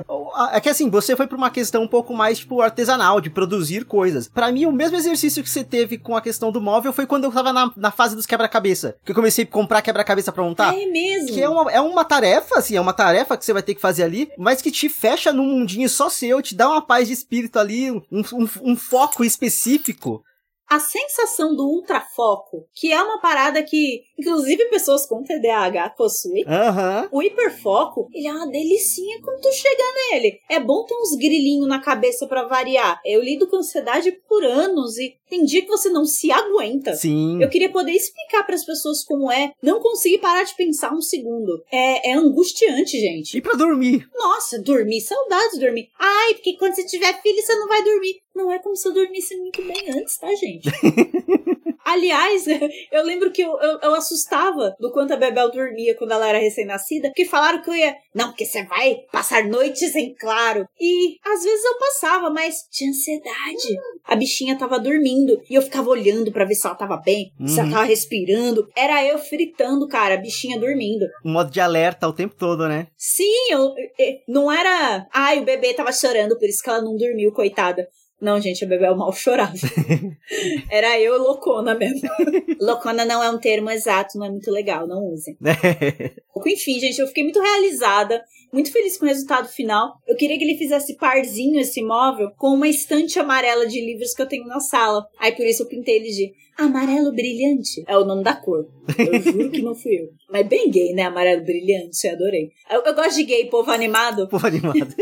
é, 0.52 0.56
é 0.56 0.60
que 0.60 0.68
assim, 0.68 0.88
você 0.90 1.16
foi 1.16 1.26
pra 1.26 1.36
uma 1.36 1.50
questão 1.50 1.82
um 1.82 1.88
pouco 1.88 2.14
mais, 2.14 2.38
tipo, 2.38 2.60
artesanal, 2.60 3.20
de 3.20 3.30
produzir 3.30 3.84
coisas. 3.84 4.28
Para 4.28 4.52
mim, 4.52 4.66
o 4.66 4.72
mesmo 4.72 4.96
exercício 4.96 5.42
que 5.42 5.50
você 5.50 5.64
teve 5.64 5.98
com 5.98 6.16
a 6.16 6.20
questão 6.20 6.52
do 6.52 6.60
móvel 6.60 6.92
foi 6.92 7.06
quando 7.06 7.24
eu 7.24 7.32
tava 7.32 7.52
na, 7.52 7.72
na 7.76 7.90
fase 7.90 8.14
dos 8.14 8.26
quebra-cabeça. 8.26 8.96
Que 9.04 9.12
eu 9.12 9.16
comecei 9.16 9.44
a 9.44 9.46
comprar 9.46 9.82
quebra-cabeça 9.82 10.32
pra 10.32 10.42
montar. 10.42 10.74
É 10.74 10.86
mesmo. 10.86 11.28
Que 11.28 11.42
é 11.42 11.48
uma, 11.48 11.70
é 11.70 11.80
uma 11.80 12.04
tarefa, 12.04 12.58
assim, 12.58 12.76
é 12.76 12.80
uma 12.80 12.92
tarefa 12.92 13.36
que 13.36 13.44
você 13.44 13.52
vai 13.52 13.62
ter 13.62 13.74
que 13.74 13.80
fazer 13.80 14.02
ali, 14.02 14.30
mas 14.38 14.62
que 14.62 14.70
te 14.70 14.88
fecha 14.88 15.32
num 15.32 15.44
mundinho 15.44 15.88
só 15.88 16.08
seu, 16.08 16.40
te 16.42 16.54
dá 16.54 16.68
uma 16.68 16.82
paz 16.82 17.08
de 17.08 17.14
espírito 17.14 17.58
ali, 17.58 17.90
um, 17.90 18.02
um, 18.12 18.48
um 18.62 18.76
foco 18.76 19.24
específico 19.24 20.22
a 20.68 20.78
sensação 20.78 21.56
do 21.56 21.66
ultrafoco, 21.66 22.66
que 22.74 22.92
é 22.92 23.02
uma 23.02 23.20
parada 23.20 23.62
que, 23.62 24.02
inclusive, 24.18 24.66
pessoas 24.66 25.06
com 25.06 25.22
TDAH 25.22 25.90
possuem. 25.90 26.44
Uhum. 26.44 27.08
O 27.10 27.22
hiperfoco, 27.22 28.08
ele 28.12 28.26
é 28.26 28.32
uma 28.32 28.46
delicinha 28.46 29.20
quando 29.22 29.40
tu 29.40 29.52
chega 29.52 29.82
nele. 30.10 30.38
É 30.50 30.60
bom 30.60 30.84
ter 30.84 30.94
uns 30.94 31.16
grilinhos 31.16 31.66
na 31.66 31.80
cabeça 31.80 32.26
para 32.26 32.46
variar. 32.46 33.00
Eu 33.04 33.22
lido 33.22 33.48
com 33.48 33.56
ansiedade 33.56 34.12
por 34.28 34.44
anos 34.44 34.98
e 34.98 35.16
tem 35.28 35.44
dia 35.44 35.62
que 35.62 35.68
você 35.68 35.88
não 35.88 36.04
se 36.04 36.30
aguenta. 36.30 36.94
Sim. 36.94 37.42
Eu 37.42 37.48
queria 37.48 37.70
poder 37.70 37.92
explicar 37.92 38.44
para 38.44 38.54
as 38.54 38.64
pessoas 38.64 39.04
como 39.04 39.30
é 39.30 39.52
não 39.62 39.80
conseguir 39.80 40.18
parar 40.18 40.42
de 40.42 40.54
pensar 40.56 40.92
um 40.92 41.00
segundo. 41.00 41.62
É, 41.70 42.10
é 42.10 42.14
angustiante, 42.14 42.98
gente. 42.98 43.36
E 43.38 43.40
para 43.40 43.56
dormir? 43.56 44.06
Nossa, 44.14 44.60
dormir, 44.60 45.00
saudades 45.00 45.58
de 45.58 45.64
dormir. 45.64 45.88
Ai, 45.98 46.34
porque 46.34 46.56
quando 46.56 46.74
você 46.74 46.84
tiver 46.84 47.20
filho, 47.22 47.40
você 47.40 47.54
não 47.54 47.68
vai 47.68 47.82
dormir. 47.82 48.20
Não 48.34 48.52
é 48.52 48.58
como 48.58 48.76
se 48.76 48.86
eu 48.86 48.94
dormisse 48.94 49.36
muito 49.36 49.60
bem 49.62 49.90
antes, 49.90 50.16
tá, 50.16 50.32
gente? 50.34 50.57
Aliás, 51.88 52.44
eu 52.92 53.02
lembro 53.02 53.32
que 53.32 53.40
eu, 53.40 53.58
eu, 53.58 53.78
eu, 53.80 53.94
assustava 53.94 54.76
do 54.78 54.92
quanto 54.92 55.14
a 55.14 55.16
Bebel 55.16 55.50
dormia 55.50 55.96
quando 55.96 56.12
ela 56.12 56.28
era 56.28 56.38
recém-nascida, 56.38 57.08
porque 57.08 57.24
falaram 57.24 57.62
que 57.62 57.70
eu 57.70 57.74
ia. 57.74 57.96
Não, 58.14 58.28
porque 58.28 58.44
você 58.44 58.62
vai 58.64 58.96
passar 59.10 59.44
noites 59.44 59.96
em 59.96 60.14
claro. 60.14 60.66
E 60.78 61.16
às 61.24 61.42
vezes 61.42 61.64
eu 61.64 61.78
passava, 61.78 62.28
mas 62.28 62.66
tinha 62.70 62.90
ansiedade. 62.90 63.78
A 64.04 64.14
bichinha 64.14 64.58
tava 64.58 64.78
dormindo 64.78 65.40
e 65.48 65.54
eu 65.54 65.62
ficava 65.62 65.88
olhando 65.88 66.30
para 66.30 66.44
ver 66.44 66.56
se 66.56 66.66
ela 66.66 66.76
tava 66.76 66.98
bem, 66.98 67.32
uhum. 67.40 67.48
se 67.48 67.58
ela 67.58 67.68
uhum. 67.68 67.74
tava 67.74 67.84
respirando. 67.86 68.68
Era 68.76 69.02
eu 69.06 69.18
fritando, 69.18 69.88
cara, 69.88 70.14
a 70.14 70.18
bichinha 70.18 70.60
dormindo. 70.60 71.06
Um 71.24 71.32
modo 71.32 71.50
de 71.50 71.60
alerta 71.60 72.06
o 72.06 72.12
tempo 72.12 72.34
todo, 72.34 72.68
né? 72.68 72.88
Sim, 72.98 73.50
eu, 73.50 73.72
eu 73.98 74.14
não 74.28 74.52
era. 74.52 75.06
Ai, 75.10 75.40
o 75.40 75.44
bebê 75.44 75.72
tava 75.72 75.90
chorando, 75.90 76.38
por 76.38 76.46
isso 76.46 76.62
que 76.62 76.68
ela 76.68 76.82
não 76.82 76.96
dormiu, 76.96 77.32
coitada. 77.32 77.88
Não, 78.20 78.40
gente, 78.40 78.64
a 78.64 78.68
Bebel 78.68 78.96
mal 78.96 79.12
chorava. 79.12 79.52
Era 80.70 81.00
eu 81.00 81.16
loucona 81.18 81.74
mesmo. 81.74 82.08
loucona 82.60 83.04
não 83.04 83.22
é 83.22 83.30
um 83.30 83.38
termo 83.38 83.70
exato, 83.70 84.18
não 84.18 84.26
é 84.26 84.30
muito 84.30 84.50
legal, 84.50 84.88
não 84.88 85.04
usem. 85.12 85.36
Enfim, 86.46 86.80
gente, 86.80 86.98
eu 86.98 87.06
fiquei 87.06 87.22
muito 87.22 87.40
realizada, 87.40 88.22
muito 88.52 88.72
feliz 88.72 88.96
com 88.96 89.04
o 89.04 89.08
resultado 89.08 89.48
final. 89.48 89.94
Eu 90.06 90.16
queria 90.16 90.36
que 90.36 90.44
ele 90.44 90.58
fizesse 90.58 90.96
parzinho 90.96 91.60
esse 91.60 91.82
móvel 91.82 92.30
com 92.36 92.48
uma 92.48 92.66
estante 92.66 93.18
amarela 93.20 93.66
de 93.66 93.80
livros 93.80 94.14
que 94.14 94.22
eu 94.22 94.26
tenho 94.26 94.46
na 94.46 94.58
sala. 94.58 95.06
Aí 95.20 95.32
por 95.32 95.46
isso 95.46 95.62
eu 95.62 95.68
pintei 95.68 95.96
ele 95.96 96.10
de 96.10 96.32
amarelo 96.56 97.12
brilhante. 97.12 97.84
É 97.86 97.96
o 97.96 98.04
nome 98.04 98.24
da 98.24 98.34
cor. 98.34 98.66
Eu 98.98 99.20
juro 99.20 99.50
que 99.50 99.62
não 99.62 99.74
fui 99.74 99.94
eu. 99.94 100.08
Mas 100.30 100.46
bem 100.46 100.70
gay, 100.70 100.92
né? 100.92 101.02
Amarelo 101.02 101.44
brilhante, 101.44 102.06
eu 102.06 102.14
adorei. 102.14 102.50
Eu, 102.70 102.82
eu 102.82 102.94
gosto 102.94 103.16
de 103.16 103.24
gay, 103.24 103.46
povo 103.46 103.70
animado. 103.70 104.28
Povo 104.28 104.46
animado 104.46 104.94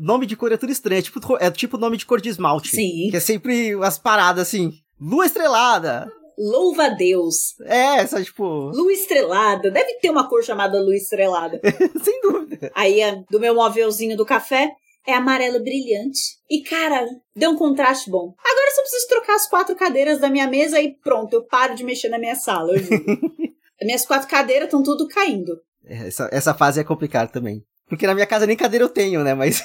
nome 0.00 0.26
de 0.26 0.36
cor 0.36 0.52
é 0.52 0.56
tudo 0.56 0.72
estranho. 0.72 0.98
É 0.98 1.02
tipo, 1.02 1.36
é 1.38 1.50
tipo 1.50 1.78
nome 1.78 1.96
de 1.96 2.06
cor 2.06 2.20
de 2.20 2.28
esmalte. 2.28 2.70
Sim. 2.70 3.08
Que 3.10 3.16
é 3.16 3.20
sempre 3.20 3.74
umas 3.74 3.98
paradas 3.98 4.48
assim. 4.48 4.72
Lua 5.00 5.26
estrelada. 5.26 6.10
Louva 6.38 6.84
a 6.84 6.88
Deus. 6.90 7.58
É, 7.62 7.96
essa, 7.96 8.22
tipo. 8.22 8.44
Lua 8.44 8.92
estrelada. 8.92 9.70
Deve 9.70 9.94
ter 9.94 10.10
uma 10.10 10.28
cor 10.28 10.42
chamada 10.42 10.80
lua 10.80 10.94
estrelada. 10.94 11.60
Sem 12.02 12.20
dúvida. 12.20 12.70
Aí, 12.74 13.00
do 13.28 13.40
meu 13.40 13.54
móvelzinho 13.54 14.16
do 14.16 14.24
café, 14.24 14.70
é 15.06 15.14
amarelo 15.14 15.58
brilhante. 15.60 16.20
E, 16.48 16.62
cara, 16.62 17.04
deu 17.34 17.50
um 17.50 17.56
contraste 17.56 18.10
bom. 18.10 18.34
Agora 18.38 18.74
só 18.74 18.82
preciso 18.82 19.08
trocar 19.08 19.34
as 19.34 19.48
quatro 19.48 19.74
cadeiras 19.74 20.20
da 20.20 20.28
minha 20.28 20.46
mesa 20.46 20.80
e 20.80 20.94
pronto, 21.02 21.32
eu 21.32 21.44
paro 21.44 21.74
de 21.74 21.82
mexer 21.82 22.08
na 22.08 22.18
minha 22.18 22.36
sala, 22.36 22.72
eu 22.72 22.78
juro. 22.78 23.04
As 23.80 23.86
minhas 23.86 24.04
quatro 24.04 24.28
cadeiras 24.28 24.66
estão 24.66 24.82
tudo 24.82 25.06
caindo. 25.06 25.56
Essa, 25.84 26.28
essa 26.32 26.52
fase 26.52 26.80
é 26.80 26.84
complicada 26.84 27.30
também. 27.30 27.62
Porque 27.88 28.06
na 28.06 28.14
minha 28.14 28.26
casa 28.26 28.46
nem 28.46 28.56
cadeira 28.56 28.84
eu 28.84 28.88
tenho, 28.88 29.24
né? 29.24 29.34
Mas. 29.34 29.64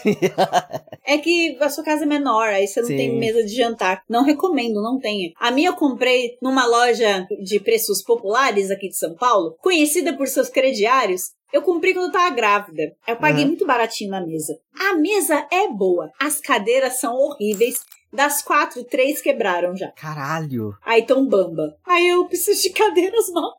é 1.06 1.18
que 1.18 1.58
a 1.60 1.70
sua 1.70 1.84
casa 1.84 2.04
é 2.04 2.08
menor, 2.08 2.48
aí 2.48 2.68
você 2.68 2.82
não 2.82 2.88
Sim. 2.88 2.98
tem 2.98 3.20
mesa 3.20 3.44
de 3.44 3.56
jantar. 3.56 4.04
Não 4.10 4.24
recomendo, 4.24 4.82
não 4.82 5.00
tenha. 5.00 5.32
A 5.40 5.52
minha 5.52 5.70
eu 5.70 5.76
comprei 5.76 6.38
numa 6.42 6.66
loja 6.66 7.28
de 7.42 7.60
preços 7.60 8.02
populares 8.02 8.72
aqui 8.72 8.88
de 8.88 8.98
São 8.98 9.16
Paulo, 9.16 9.58
conhecida 9.62 10.16
por 10.16 10.28
seus 10.28 10.50
crediários. 10.50 11.32
Eu 11.52 11.62
comprei 11.62 11.94
quando 11.94 12.06
eu 12.06 12.12
tava 12.12 12.34
grávida. 12.34 12.96
Eu 13.08 13.16
paguei 13.18 13.44
uhum. 13.44 13.50
muito 13.50 13.68
baratinho 13.68 14.10
na 14.10 14.26
mesa. 14.26 14.58
A 14.76 14.96
mesa 14.96 15.48
é 15.52 15.68
boa. 15.68 16.10
As 16.20 16.40
cadeiras 16.40 17.00
são 17.00 17.14
horríveis. 17.14 17.80
Das 18.12 18.42
quatro, 18.42 18.84
três 18.84 19.22
quebraram 19.22 19.76
já. 19.76 19.92
Caralho. 19.92 20.76
Aí 20.84 21.04
tão 21.04 21.28
bamba. 21.28 21.76
Aí 21.86 22.08
eu 22.08 22.26
preciso 22.28 22.62
de 22.62 22.70
cadeiras 22.74 23.32
novas. 23.32 23.58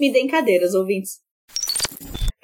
Me 0.00 0.10
deem 0.12 0.26
cadeiras, 0.26 0.74
ouvintes. 0.74 1.23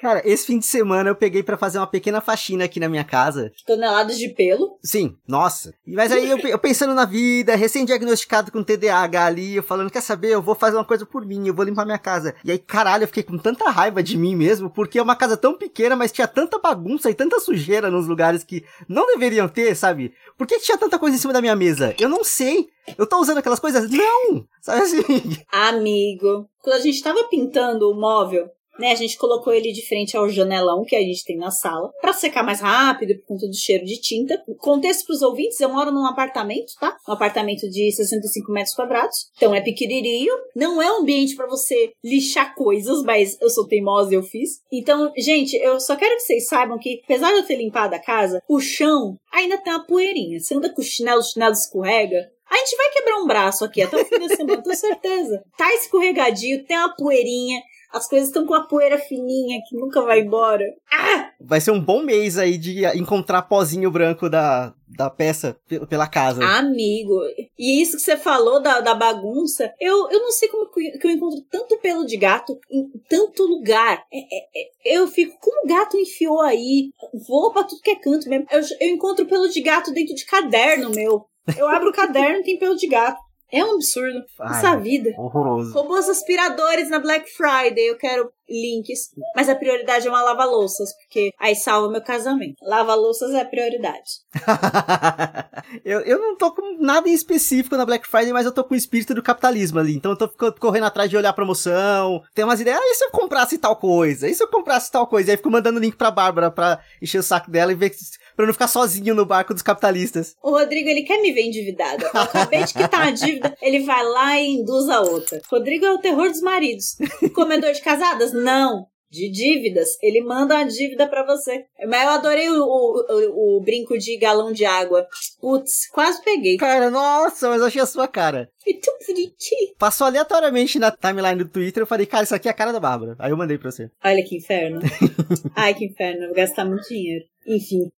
Cara, 0.01 0.19
esse 0.25 0.47
fim 0.47 0.57
de 0.57 0.65
semana 0.65 1.11
eu 1.11 1.15
peguei 1.15 1.43
para 1.43 1.55
fazer 1.55 1.77
uma 1.77 1.85
pequena 1.85 2.19
faxina 2.19 2.65
aqui 2.65 2.79
na 2.79 2.89
minha 2.89 3.03
casa. 3.03 3.51
Toneladas 3.67 4.17
de 4.17 4.29
pelo? 4.29 4.79
Sim, 4.83 5.15
nossa. 5.27 5.71
Mas 5.85 6.11
aí 6.11 6.27
eu, 6.27 6.39
eu 6.39 6.57
pensando 6.57 6.95
na 6.95 7.05
vida, 7.05 7.55
recém-diagnosticado 7.55 8.51
com 8.51 8.63
TDAH 8.63 9.23
ali, 9.23 9.55
eu 9.57 9.61
falando, 9.61 9.91
quer 9.91 10.01
saber, 10.01 10.29
eu 10.29 10.41
vou 10.41 10.55
fazer 10.55 10.75
uma 10.75 10.83
coisa 10.83 11.05
por 11.05 11.23
mim, 11.23 11.47
eu 11.47 11.53
vou 11.53 11.63
limpar 11.63 11.85
minha 11.85 11.99
casa. 11.99 12.33
E 12.43 12.49
aí, 12.49 12.57
caralho, 12.57 13.03
eu 13.03 13.07
fiquei 13.07 13.21
com 13.21 13.37
tanta 13.37 13.69
raiva 13.69 14.01
de 14.01 14.17
mim 14.17 14.35
mesmo, 14.35 14.71
porque 14.71 14.97
é 14.97 15.03
uma 15.03 15.15
casa 15.15 15.37
tão 15.37 15.55
pequena, 15.55 15.95
mas 15.95 16.11
tinha 16.11 16.27
tanta 16.27 16.57
bagunça 16.57 17.07
e 17.11 17.13
tanta 17.13 17.39
sujeira 17.39 17.91
nos 17.91 18.07
lugares 18.07 18.43
que 18.43 18.65
não 18.89 19.05
deveriam 19.05 19.47
ter, 19.47 19.75
sabe? 19.75 20.13
Por 20.35 20.47
que 20.47 20.57
tinha 20.57 20.79
tanta 20.79 20.97
coisa 20.97 21.15
em 21.15 21.19
cima 21.19 21.33
da 21.33 21.41
minha 21.41 21.55
mesa? 21.55 21.95
Eu 21.99 22.09
não 22.09 22.23
sei. 22.23 22.69
Eu 22.97 23.05
tô 23.05 23.19
usando 23.19 23.37
aquelas 23.37 23.59
coisas? 23.59 23.87
Não! 23.91 24.43
Sabe 24.61 24.81
assim? 24.81 25.03
Amigo, 25.51 26.49
quando 26.59 26.77
a 26.77 26.79
gente 26.79 27.03
tava 27.03 27.23
pintando 27.25 27.87
o 27.91 27.93
móvel, 27.93 28.49
né? 28.81 28.91
A 28.91 28.95
gente 28.95 29.17
colocou 29.17 29.53
ele 29.53 29.71
de 29.71 29.87
frente 29.87 30.17
ao 30.17 30.27
janelão 30.27 30.83
que 30.83 30.95
a 30.95 31.01
gente 31.01 31.23
tem 31.23 31.37
na 31.37 31.51
sala, 31.51 31.91
para 32.01 32.11
secar 32.13 32.43
mais 32.43 32.59
rápido 32.59 33.17
por 33.19 33.27
conta 33.27 33.47
do 33.47 33.55
cheiro 33.55 33.85
de 33.85 34.01
tinta. 34.01 34.41
Contexto 34.57 35.05
para 35.05 35.15
os 35.15 35.21
ouvintes, 35.21 35.59
eu 35.59 35.69
moro 35.69 35.91
num 35.91 36.05
apartamento, 36.05 36.73
tá? 36.79 36.97
Um 37.07 37.13
apartamento 37.13 37.69
de 37.69 37.91
65 37.91 38.51
metros 38.51 38.75
quadrados, 38.75 39.29
então 39.37 39.53
é 39.53 39.61
pequenininho, 39.61 40.33
não 40.55 40.81
é 40.81 40.91
um 40.91 41.01
ambiente 41.01 41.35
para 41.35 41.47
você 41.47 41.91
lixar 42.03 42.55
coisas, 42.55 43.03
mas 43.03 43.37
eu 43.39 43.49
sou 43.49 43.67
teimosa 43.67 44.11
e 44.11 44.15
eu 44.15 44.23
fiz. 44.23 44.59
Então, 44.71 45.11
gente, 45.17 45.55
eu 45.57 45.79
só 45.79 45.95
quero 45.95 46.15
que 46.15 46.23
vocês 46.23 46.47
saibam 46.47 46.79
que, 46.79 47.01
apesar 47.03 47.31
de 47.31 47.37
eu 47.37 47.45
ter 47.45 47.55
limpado 47.55 47.95
a 47.95 47.99
casa, 47.99 48.41
o 48.49 48.59
chão 48.59 49.15
ainda 49.31 49.57
tem 49.57 49.71
uma 49.71 49.85
poeirinha. 49.85 50.39
Você 50.39 50.55
anda 50.55 50.73
com 50.73 50.81
o 50.81 50.83
chinelo, 50.83 51.19
o 51.19 51.23
chinelo 51.23 51.53
escorrega, 51.53 52.29
a 52.51 52.57
gente 52.57 52.75
vai 52.75 52.89
quebrar 52.89 53.17
um 53.17 53.27
braço 53.27 53.63
aqui 53.63 53.81
até 53.81 53.95
o 53.95 54.05
fim 54.05 54.19
da 54.19 54.35
semana, 54.35 54.61
tenho 54.61 54.75
certeza. 54.75 55.43
Tá 55.57 55.73
escorregadio, 55.73 56.65
tem 56.65 56.77
uma 56.77 56.93
poeirinha. 56.95 57.61
As 57.91 58.07
coisas 58.07 58.29
estão 58.29 58.45
com 58.45 58.53
a 58.53 58.67
poeira 58.67 58.97
fininha 58.97 59.59
que 59.67 59.75
nunca 59.75 60.01
vai 60.01 60.21
embora. 60.21 60.63
Ah! 60.91 61.31
Vai 61.39 61.59
ser 61.59 61.71
um 61.71 61.83
bom 61.83 62.01
mês 62.01 62.37
aí 62.37 62.57
de 62.57 62.85
encontrar 62.97 63.41
pozinho 63.41 63.91
branco 63.91 64.29
da, 64.29 64.73
da 64.87 65.09
peça 65.09 65.57
pela 65.89 66.07
casa. 66.07 66.41
Amigo, 66.41 67.19
e 67.57 67.81
isso 67.81 67.97
que 67.97 68.03
você 68.03 68.15
falou 68.15 68.61
da, 68.61 68.79
da 68.79 68.95
bagunça, 68.95 69.73
eu, 69.79 70.09
eu 70.09 70.21
não 70.21 70.31
sei 70.31 70.47
como 70.47 70.71
que 70.71 70.99
eu 71.03 71.11
encontro 71.11 71.41
tanto 71.49 71.77
pelo 71.79 72.05
de 72.05 72.15
gato 72.15 72.57
em 72.69 72.89
tanto 73.09 73.43
lugar. 73.43 74.03
É, 74.11 74.19
é, 74.19 74.49
é, 74.55 74.97
eu 74.97 75.07
fico, 75.07 75.37
como 75.41 75.65
o 75.65 75.67
gato 75.67 75.97
enfiou 75.97 76.41
aí? 76.41 76.91
Vou 77.27 77.51
pra 77.51 77.63
tudo 77.63 77.81
que 77.81 77.91
é 77.91 77.95
canto 77.95 78.29
mesmo. 78.29 78.45
Eu, 78.49 78.61
eu 78.79 78.89
encontro 78.93 79.25
pelo 79.25 79.49
de 79.49 79.61
gato 79.61 79.91
dentro 79.91 80.15
de 80.15 80.25
caderno 80.25 80.91
meu. 80.91 81.25
Eu 81.57 81.67
abro 81.67 81.89
o 81.89 81.93
caderno 81.93 82.39
e 82.39 82.43
tem 82.43 82.57
pelo 82.57 82.75
de 82.75 82.87
gato. 82.87 83.19
É 83.51 83.63
um 83.65 83.75
absurdo. 83.75 84.23
Ai, 84.39 84.57
Essa 84.57 84.75
vida. 84.77 85.13
Horroroso. 85.17 85.73
Robôs 85.73 86.07
aspiradores 86.07 86.89
na 86.89 86.99
Black 86.99 87.29
Friday. 87.31 87.89
Eu 87.89 87.97
quero 87.97 88.31
links. 88.51 89.11
Mas 89.35 89.49
a 89.49 89.55
prioridade 89.55 90.07
é 90.07 90.09
uma 90.09 90.21
lava-louças, 90.21 90.93
porque 90.93 91.31
aí 91.39 91.55
salva 91.55 91.89
meu 91.89 92.01
casamento. 92.01 92.55
Lava-louças 92.61 93.33
é 93.33 93.41
a 93.41 93.45
prioridade. 93.45 94.21
eu, 95.85 96.01
eu 96.01 96.19
não 96.19 96.35
tô 96.35 96.51
com 96.51 96.77
nada 96.79 97.07
em 97.07 97.13
específico 97.13 97.77
na 97.77 97.85
Black 97.85 98.07
Friday, 98.07 98.33
mas 98.33 98.45
eu 98.45 98.51
tô 98.51 98.63
com 98.63 98.73
o 98.73 98.77
espírito 98.77 99.13
do 99.13 99.23
capitalismo 99.23 99.79
ali. 99.79 99.95
Então 99.95 100.11
eu 100.11 100.17
tô 100.17 100.29
correndo 100.53 100.85
atrás 100.85 101.09
de 101.09 101.17
olhar 101.17 101.33
promoção. 101.33 102.21
Tem 102.33 102.45
umas 102.45 102.59
ideias. 102.59 102.79
Ah, 102.79 102.91
e 102.91 102.95
se 102.95 103.03
eu 103.05 103.11
comprasse 103.11 103.57
tal 103.57 103.75
coisa? 103.75 104.27
E 104.27 104.35
se 104.35 104.43
eu 104.43 104.47
comprasse 104.47 104.91
tal 104.91 105.07
coisa? 105.07 105.29
E 105.29 105.31
aí 105.31 105.37
fico 105.37 105.49
mandando 105.49 105.79
link 105.79 105.95
pra 105.95 106.11
Bárbara 106.11 106.51
pra 106.51 106.79
encher 107.01 107.19
o 107.19 107.23
saco 107.23 107.49
dela 107.49 107.71
e 107.71 107.75
ver 107.75 107.91
pra 108.35 108.45
não 108.45 108.53
ficar 108.53 108.67
sozinho 108.67 109.13
no 109.13 109.25
barco 109.25 109.53
dos 109.53 109.61
capitalistas. 109.61 110.35
O 110.41 110.51
Rodrigo, 110.51 110.89
ele 110.89 111.03
quer 111.03 111.21
me 111.21 111.31
ver 111.31 111.43
endividada. 111.43 112.09
Eu 112.13 112.21
acabei 112.21 112.63
de 112.63 112.73
quitar 112.73 113.01
uma 113.01 113.11
dívida, 113.11 113.55
ele 113.61 113.81
vai 113.81 114.03
lá 114.03 114.39
e 114.39 114.47
induz 114.47 114.89
a 114.89 115.01
outra. 115.01 115.41
Rodrigo 115.49 115.85
é 115.85 115.91
o 115.91 115.99
terror 115.99 116.29
dos 116.29 116.41
maridos. 116.41 116.97
Comedor 117.33 117.71
de 117.71 117.81
casadas? 117.81 118.33
Não. 118.41 118.87
de 119.11 119.29
dívidas. 119.29 119.97
Ele 120.01 120.21
manda 120.21 120.55
uma 120.55 120.63
dívida 120.63 121.07
para 121.07 121.25
você. 121.25 121.65
Mas 121.85 122.03
eu 122.03 122.09
adorei 122.09 122.49
o, 122.49 122.63
o, 122.63 123.57
o, 123.57 123.61
brinco 123.61 123.97
de 123.97 124.17
galão 124.17 124.53
de 124.53 124.63
água. 124.63 125.05
Putz, 125.39 125.89
quase 125.91 126.23
peguei. 126.23 126.55
Cara, 126.55 126.89
nossa, 126.89 127.49
mas 127.49 127.59
eu 127.59 127.67
achei 127.67 127.81
a 127.81 127.85
sua 127.85 128.07
cara. 128.07 128.49
É 128.65 128.73
tão 128.73 128.97
bonitinho. 129.05 129.75
Passou 129.77 130.07
aleatoriamente 130.07 130.79
na 130.79 130.91
timeline 130.91 131.43
do 131.43 131.49
Twitter, 131.49 131.83
eu 131.83 131.87
falei, 131.87 132.05
cara, 132.05 132.23
isso 132.23 132.33
aqui 132.33 132.47
é 132.47 132.51
a 132.51 132.53
cara 132.53 132.71
da 132.71 132.79
Bárbara. 132.79 133.15
Aí 133.19 133.31
eu 133.31 133.37
mandei 133.37 133.57
pra 133.57 133.69
você. 133.69 133.91
Olha 134.03 134.23
que 134.23 134.37
inferno. 134.37 134.79
Ai, 135.55 135.73
que 135.73 135.85
inferno. 135.85 136.27
Vou 136.27 136.35
gastar 136.35 136.63
muito 136.63 136.87
dinheiro. 136.87 137.25
Enfim. 137.45 137.91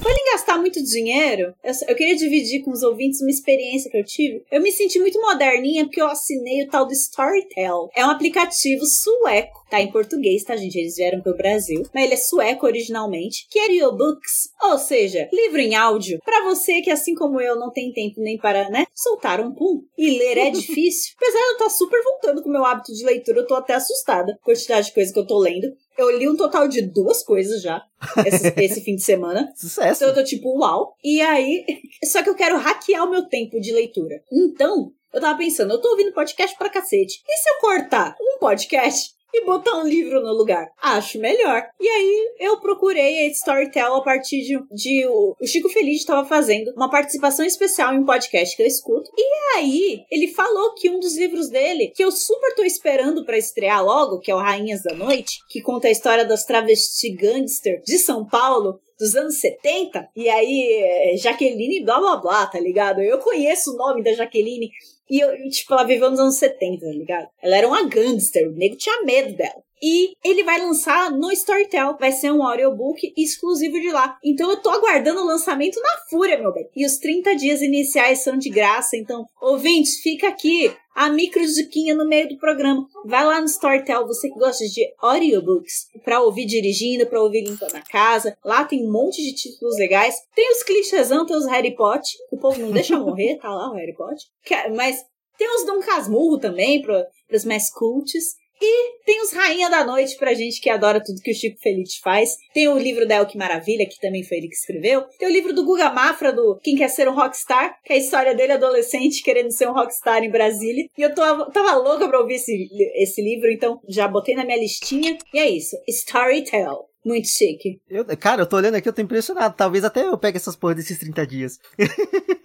Falando 0.00 0.18
em 0.18 0.32
gastar 0.32 0.58
muito 0.58 0.82
dinheiro, 0.82 1.54
eu, 1.62 1.72
eu, 1.88 1.96
queria 1.96 2.16
dividir 2.16 2.62
com 2.62 2.70
os 2.70 2.82
ouvintes 2.82 3.20
uma 3.20 3.30
experiência 3.30 3.90
que 3.90 3.96
eu 3.96 4.04
tive. 4.04 4.44
Eu 4.50 4.60
me 4.60 4.72
senti 4.72 4.98
muito 4.98 5.20
moderninha 5.20 5.84
porque 5.84 6.00
eu 6.00 6.08
assinei 6.08 6.64
o 6.64 6.68
tal 6.68 6.86
do 6.86 6.92
Storytel. 6.92 7.88
É 7.94 8.04
um 8.04 8.10
aplicativo 8.10 8.84
sueco. 8.84 9.64
Tá 9.70 9.80
em 9.80 9.90
português, 9.90 10.44
tá, 10.44 10.56
gente? 10.56 10.78
Eles 10.78 10.96
vieram 10.96 11.20
pro 11.20 11.36
Brasil. 11.36 11.82
Mas 11.92 12.04
ele 12.04 12.14
é 12.14 12.16
sueco 12.16 12.66
originalmente. 12.66 13.46
Que 13.50 13.58
é 13.58 13.62
audiobooks, 13.62 14.50
ou 14.62 14.78
seja, 14.78 15.28
livro 15.32 15.60
em 15.60 15.74
áudio. 15.74 16.20
Para 16.24 16.44
você 16.44 16.80
que, 16.82 16.90
assim 16.90 17.14
como 17.14 17.40
eu, 17.40 17.56
não 17.56 17.72
tem 17.72 17.92
tempo 17.92 18.20
nem 18.20 18.38
para, 18.38 18.68
né, 18.70 18.86
soltar 18.94 19.40
um 19.40 19.52
pum. 19.52 19.82
E 19.98 20.18
ler 20.18 20.38
é 20.38 20.50
difícil. 20.50 21.14
Apesar 21.16 21.38
de 21.38 21.44
eu 21.44 21.52
estar 21.52 21.64
tá 21.64 21.70
super 21.70 22.02
voltando 22.02 22.42
com 22.42 22.48
o 22.48 22.52
meu 22.52 22.64
hábito 22.64 22.92
de 22.92 23.04
leitura, 23.04 23.40
eu 23.40 23.46
tô 23.46 23.54
até 23.54 23.74
assustada 23.74 24.34
com 24.34 24.50
a 24.50 24.54
quantidade 24.54 24.86
de 24.86 24.94
coisa 24.94 25.12
que 25.12 25.18
eu 25.18 25.26
tô 25.26 25.38
lendo. 25.38 25.66
Eu 25.96 26.10
li 26.16 26.28
um 26.28 26.36
total 26.36 26.68
de 26.68 26.82
duas 26.82 27.22
coisas 27.22 27.62
já 27.62 27.82
esse, 28.24 28.52
esse 28.62 28.80
fim 28.82 28.96
de 28.96 29.02
semana. 29.02 29.52
Sucesso. 29.56 30.04
Então 30.04 30.08
eu 30.08 30.14
tô 30.14 30.24
tipo, 30.24 30.58
uau. 30.58 30.94
E 31.02 31.20
aí, 31.20 31.64
só 32.04 32.22
que 32.22 32.28
eu 32.28 32.34
quero 32.34 32.58
hackear 32.58 33.04
o 33.04 33.10
meu 33.10 33.26
tempo 33.28 33.60
de 33.60 33.72
leitura. 33.72 34.22
Então, 34.30 34.92
eu 35.12 35.20
tava 35.20 35.38
pensando, 35.38 35.72
eu 35.72 35.80
tô 35.80 35.88
ouvindo 35.90 36.12
podcast 36.12 36.56
pra 36.58 36.68
cacete. 36.68 37.22
E 37.26 37.36
se 37.38 37.48
eu 37.48 37.60
cortar 37.60 38.14
um 38.20 38.38
podcast 38.38 39.15
e 39.32 39.44
botar 39.44 39.76
um 39.76 39.86
livro 39.86 40.20
no 40.20 40.32
lugar. 40.32 40.66
Acho 40.82 41.18
melhor. 41.18 41.66
E 41.80 41.88
aí 41.88 42.34
eu 42.40 42.58
procurei 42.60 43.18
a 43.18 43.28
Storytel 43.28 43.94
a 43.94 44.02
partir 44.02 44.42
de, 44.42 44.58
de 44.72 45.06
o, 45.06 45.34
Chico 45.44 45.68
Feliz 45.68 45.98
estava 45.98 46.26
fazendo 46.26 46.72
uma 46.76 46.90
participação 46.90 47.44
especial 47.44 47.94
em 47.94 47.98
um 47.98 48.04
podcast 48.04 48.56
que 48.56 48.62
eu 48.62 48.66
escuto. 48.66 49.10
E 49.16 49.56
aí 49.56 50.04
ele 50.10 50.28
falou 50.28 50.74
que 50.74 50.90
um 50.90 50.98
dos 50.98 51.16
livros 51.16 51.48
dele, 51.48 51.92
que 51.94 52.04
eu 52.04 52.10
super 52.10 52.54
tô 52.54 52.64
esperando 52.64 53.24
para 53.24 53.38
estrear 53.38 53.84
logo, 53.84 54.20
que 54.20 54.30
é 54.30 54.34
o 54.34 54.38
Rainhas 54.38 54.82
da 54.82 54.94
Noite, 54.94 55.38
que 55.48 55.60
conta 55.60 55.88
a 55.88 55.92
história 55.92 56.24
das 56.24 56.44
travesti 56.44 57.10
gangster 57.10 57.82
de 57.82 57.98
São 57.98 58.26
Paulo, 58.26 58.80
dos 58.98 59.14
anos 59.14 59.38
70, 59.40 60.08
e 60.16 60.28
aí 60.28 61.12
é, 61.12 61.16
Jaqueline 61.16 61.84
blá 61.84 62.00
blá 62.00 62.16
blá, 62.16 62.46
tá 62.46 62.58
ligado? 62.58 63.02
Eu 63.02 63.18
conheço 63.18 63.72
o 63.72 63.76
nome 63.76 64.02
da 64.02 64.12
Jaqueline 64.14 64.70
e 65.08 65.20
eu, 65.20 65.48
tipo, 65.50 65.72
ela 65.74 65.84
viveu 65.84 66.10
nos 66.10 66.20
anos 66.20 66.36
70, 66.36 66.84
tá 66.84 66.92
ligado? 66.92 67.28
Ela 67.42 67.56
era 67.56 67.68
uma 67.68 67.84
gangster, 67.88 68.48
o 68.48 68.52
nego 68.52 68.76
tinha 68.76 69.02
medo 69.02 69.34
dela. 69.36 69.66
E 69.82 70.12
ele 70.24 70.42
vai 70.42 70.58
lançar 70.58 71.10
no 71.10 71.30
Storytel. 71.30 71.96
Vai 72.00 72.10
ser 72.10 72.32
um 72.32 72.42
audiobook 72.42 73.12
exclusivo 73.16 73.78
de 73.78 73.90
lá. 73.90 74.16
Então 74.24 74.50
eu 74.50 74.56
tô 74.56 74.70
aguardando 74.70 75.20
o 75.20 75.26
lançamento 75.26 75.78
na 75.80 75.98
fúria, 76.08 76.38
meu 76.38 76.52
bem. 76.52 76.68
E 76.74 76.86
os 76.86 76.96
30 76.96 77.36
dias 77.36 77.60
iniciais 77.60 78.20
são 78.20 78.38
de 78.38 78.48
graça. 78.48 78.96
Então, 78.96 79.26
ouvintes, 79.40 80.00
fica 80.00 80.28
aqui 80.28 80.74
a 80.96 81.10
micro 81.10 81.44
diquinha 81.44 81.94
no 81.94 82.08
meio 82.08 82.26
do 82.26 82.38
programa. 82.38 82.86
Vai 83.04 83.22
lá 83.22 83.38
no 83.38 83.46
Storytel, 83.46 84.06
você 84.06 84.30
que 84.30 84.38
gosta 84.38 84.64
de 84.64 84.82
audiobooks, 84.98 85.88
pra 86.02 86.22
ouvir 86.22 86.46
dirigindo, 86.46 87.06
pra 87.06 87.22
ouvir 87.22 87.44
limpando 87.44 87.76
a 87.76 87.82
casa. 87.82 88.34
Lá 88.42 88.64
tem 88.64 88.82
um 88.82 88.90
monte 88.90 89.22
de 89.22 89.34
títulos 89.34 89.76
legais. 89.76 90.16
Tem 90.34 90.50
os 90.50 90.62
clichêsão, 90.62 91.26
tem 91.26 91.36
os 91.36 91.44
Harry 91.46 91.76
Potter. 91.76 92.10
O 92.32 92.38
povo 92.38 92.58
não 92.58 92.70
deixa 92.72 92.98
morrer, 92.98 93.36
tá 93.36 93.50
lá 93.50 93.70
o 93.70 93.74
Harry 93.74 93.94
Potter. 93.94 94.24
É, 94.50 94.70
mas 94.70 95.04
tem 95.36 95.54
os 95.54 95.66
Dom 95.66 95.80
Casmurro 95.80 96.38
também, 96.38 96.80
para 96.80 97.06
mais 97.44 97.70
cults. 97.70 98.34
E 98.60 99.04
tem 99.04 99.20
os 99.22 99.32
Rainha 99.32 99.68
da 99.68 99.84
Noite 99.84 100.16
pra 100.16 100.34
gente 100.34 100.60
que 100.60 100.70
adora 100.70 101.02
tudo 101.02 101.20
que 101.20 101.30
o 101.30 101.34
Chico 101.34 101.58
Feliz 101.60 101.96
faz. 102.02 102.30
Tem 102.54 102.68
o 102.68 102.78
livro 102.78 103.06
da 103.06 103.16
El 103.16 103.26
Que 103.26 103.36
Maravilha, 103.36 103.86
que 103.86 104.00
também 104.00 104.22
foi 104.22 104.38
ele 104.38 104.48
que 104.48 104.54
escreveu. 104.54 105.02
Tem 105.18 105.28
o 105.28 105.32
livro 105.32 105.52
do 105.52 105.64
Guga 105.64 105.90
Mafra, 105.90 106.32
do 106.32 106.58
Quem 106.62 106.76
Quer 106.76 106.88
Ser 106.88 107.08
um 107.08 107.14
Rockstar, 107.14 107.76
que 107.84 107.92
é 107.92 107.96
a 107.96 107.98
história 107.98 108.34
dele 108.34 108.52
adolescente 108.52 109.22
querendo 109.22 109.50
ser 109.50 109.68
um 109.68 109.72
rockstar 109.72 110.22
em 110.24 110.30
Brasília. 110.30 110.86
E 110.96 111.02
eu 111.02 111.14
tô, 111.14 111.22
tava 111.50 111.76
louca 111.76 112.08
pra 112.08 112.20
ouvir 112.20 112.34
esse, 112.34 112.68
esse 112.94 113.22
livro, 113.22 113.50
então 113.50 113.80
já 113.88 114.08
botei 114.08 114.34
na 114.34 114.44
minha 114.44 114.58
listinha. 114.58 115.18
E 115.32 115.38
é 115.38 115.48
isso, 115.48 115.76
Storytell. 115.88 116.86
Muito 117.04 117.28
chique. 117.28 117.78
Eu, 117.88 118.04
cara, 118.16 118.42
eu 118.42 118.46
tô 118.46 118.56
olhando 118.56 118.74
aqui, 118.74 118.88
eu 118.88 118.92
tô 118.92 119.00
impressionado. 119.00 119.54
Talvez 119.56 119.84
até 119.84 120.04
eu 120.04 120.18
pegue 120.18 120.38
essas 120.38 120.56
porras 120.56 120.78
desses 120.78 120.98
30 120.98 121.24
dias. 121.24 121.58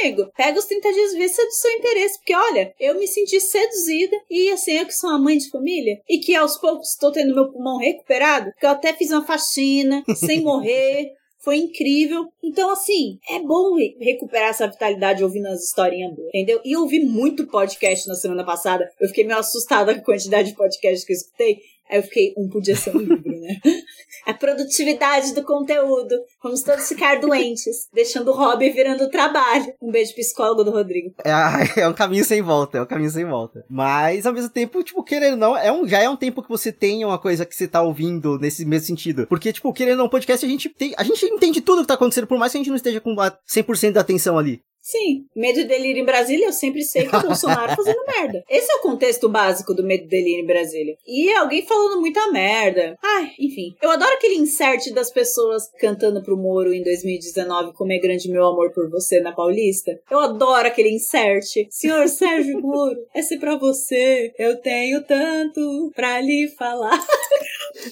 amigo, 0.00 0.30
pega 0.36 0.58
os 0.58 0.64
30 0.64 0.92
dias 0.92 1.12
e 1.12 1.18
vê 1.18 1.28
se 1.28 1.40
é 1.40 1.44
do 1.44 1.52
seu 1.52 1.70
interesse. 1.72 2.18
Porque, 2.18 2.34
olha, 2.34 2.74
eu 2.78 2.98
me 2.98 3.06
senti 3.06 3.40
seduzida 3.40 4.16
e, 4.30 4.50
assim, 4.50 4.72
eu 4.72 4.86
que 4.86 4.94
sou 4.94 5.10
uma 5.10 5.18
mãe 5.18 5.38
de 5.38 5.50
família 5.50 6.00
e 6.08 6.18
que 6.18 6.34
aos 6.34 6.58
poucos 6.58 6.90
estou 6.90 7.12
tendo 7.12 7.34
meu 7.34 7.50
pulmão 7.50 7.78
recuperado, 7.78 8.52
que 8.58 8.66
eu 8.66 8.70
até 8.70 8.92
fiz 8.92 9.10
uma 9.10 9.24
faxina 9.24 10.02
sem 10.14 10.40
morrer. 10.42 11.12
Foi 11.38 11.58
incrível. 11.58 12.26
Então, 12.42 12.70
assim, 12.70 13.20
é 13.30 13.38
bom 13.38 13.76
recuperar 14.00 14.48
essa 14.48 14.66
vitalidade 14.66 15.22
ouvindo 15.22 15.46
as 15.46 15.62
historinhas 15.62 16.12
boas, 16.12 16.28
entendeu? 16.28 16.60
E 16.64 16.72
eu 16.72 16.80
ouvi 16.80 16.98
muito 16.98 17.46
podcast 17.46 18.08
na 18.08 18.16
semana 18.16 18.44
passada. 18.44 18.90
Eu 19.00 19.06
fiquei 19.06 19.22
meio 19.22 19.38
assustada 19.38 19.94
com 19.94 20.00
a 20.00 20.04
quantidade 20.04 20.48
de 20.50 20.56
podcasts 20.56 21.04
que 21.04 21.12
eu 21.12 21.16
escutei. 21.16 21.60
Aí 21.90 21.98
eu 21.98 22.02
fiquei, 22.02 22.34
um 22.36 22.48
podia 22.48 22.74
ser 22.74 22.94
um 22.94 22.98
livro, 22.98 23.40
né? 23.40 23.56
a 24.26 24.34
produtividade 24.34 25.34
do 25.34 25.42
conteúdo. 25.44 26.16
Vamos 26.42 26.62
todos 26.62 26.88
ficar 26.88 27.20
doentes, 27.20 27.88
deixando 27.92 28.30
o 28.30 28.34
hobby 28.34 28.70
virando 28.70 29.08
trabalho. 29.08 29.72
Um 29.80 29.90
beijo 29.90 30.14
psicólogo 30.14 30.64
do 30.64 30.72
Rodrigo. 30.72 31.14
É, 31.24 31.30
é 31.82 31.88
um 31.88 31.92
caminho 31.92 32.24
sem 32.24 32.42
volta, 32.42 32.78
é 32.78 32.82
um 32.82 32.86
caminho 32.86 33.10
sem 33.10 33.24
volta. 33.24 33.64
Mas, 33.68 34.26
ao 34.26 34.32
mesmo 34.32 34.50
tempo, 34.50 34.82
tipo, 34.82 35.02
querendo 35.04 35.36
não, 35.36 35.56
é 35.56 35.70
um, 35.70 35.86
já 35.86 36.00
é 36.02 36.08
um 36.08 36.16
tempo 36.16 36.42
que 36.42 36.48
você 36.48 36.72
tem 36.72 37.04
uma 37.04 37.18
coisa 37.18 37.46
que 37.46 37.54
você 37.54 37.68
tá 37.68 37.82
ouvindo 37.82 38.38
nesse 38.38 38.64
mesmo 38.64 38.86
sentido. 38.86 39.26
Porque, 39.28 39.52
tipo, 39.52 39.72
querendo 39.72 39.98
não, 39.98 40.08
podcast, 40.08 40.44
a 40.44 40.48
gente 40.48 40.68
tem, 40.68 40.92
a 40.96 41.04
gente 41.04 41.24
entende 41.24 41.60
tudo 41.60 41.82
que 41.82 41.88
tá 41.88 41.94
acontecendo, 41.94 42.26
por 42.26 42.38
mais 42.38 42.52
que 42.52 42.58
a 42.58 42.60
gente 42.60 42.70
não 42.70 42.76
esteja 42.76 43.00
com 43.00 43.14
100% 43.14 43.92
da 43.92 44.00
atenção 44.00 44.36
ali. 44.36 44.60
Sim, 44.86 45.26
medo 45.34 45.58
e 45.58 45.64
delírio 45.64 46.00
em 46.00 46.04
Brasília, 46.04 46.46
eu 46.46 46.52
sempre 46.52 46.84
sei 46.84 47.08
que 47.08 47.16
o 47.16 47.20
Bolsonaro 47.20 47.74
fazendo 47.74 48.06
merda. 48.06 48.44
Esse 48.48 48.70
é 48.70 48.76
o 48.76 48.82
contexto 48.82 49.28
básico 49.28 49.74
do 49.74 49.82
medo 49.82 50.04
e 50.04 50.06
delírio 50.06 50.44
em 50.44 50.46
Brasília. 50.46 50.96
E 51.04 51.28
alguém 51.32 51.66
falando 51.66 52.00
muita 52.00 52.30
merda. 52.30 52.96
Ai, 53.02 53.32
enfim. 53.36 53.74
Eu 53.82 53.90
adoro 53.90 54.12
aquele 54.14 54.36
insert 54.36 54.92
das 54.92 55.10
pessoas 55.10 55.68
cantando 55.80 56.22
pro 56.22 56.36
Moro 56.36 56.72
em 56.72 56.84
2019 56.84 57.72
como 57.72 57.92
é 57.92 57.98
grande 57.98 58.30
meu 58.30 58.46
amor 58.46 58.72
por 58.72 58.88
você 58.88 59.18
na 59.18 59.32
Paulista. 59.32 59.98
Eu 60.08 60.20
adoro 60.20 60.68
aquele 60.68 60.90
insert. 60.90 61.66
Senhor 61.68 62.06
Sérgio 62.06 62.60
Moro, 62.60 63.08
esse 63.12 63.34
é 63.34 63.38
pra 63.40 63.56
você. 63.56 64.32
Eu 64.38 64.54
tenho 64.60 65.02
tanto 65.02 65.90
pra 65.96 66.20
lhe 66.20 66.46
falar. 66.56 67.04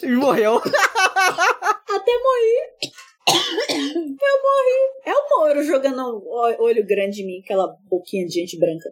E 0.00 0.10
morreu. 0.10 0.58
Até 0.58 2.12
morri. 2.12 2.94
Eu 3.26 4.42
morri. 4.42 5.04
É 5.06 5.12
o 5.12 5.28
Moro 5.30 5.62
jogando 5.64 6.22
olho 6.60 6.86
grande 6.86 7.22
em 7.22 7.26
mim, 7.26 7.40
aquela 7.44 7.76
boquinha 7.88 8.26
de 8.26 8.32
gente 8.32 8.58
branca. 8.58 8.90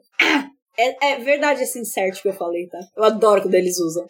É, 0.76 1.12
é, 1.12 1.18
verdade 1.18 1.62
esse 1.62 1.78
insert 1.78 2.20
que 2.22 2.28
eu 2.28 2.32
falei, 2.32 2.66
tá? 2.66 2.78
Eu 2.96 3.04
adoro 3.04 3.42
quando 3.42 3.54
eles 3.54 3.78
usam. 3.78 4.06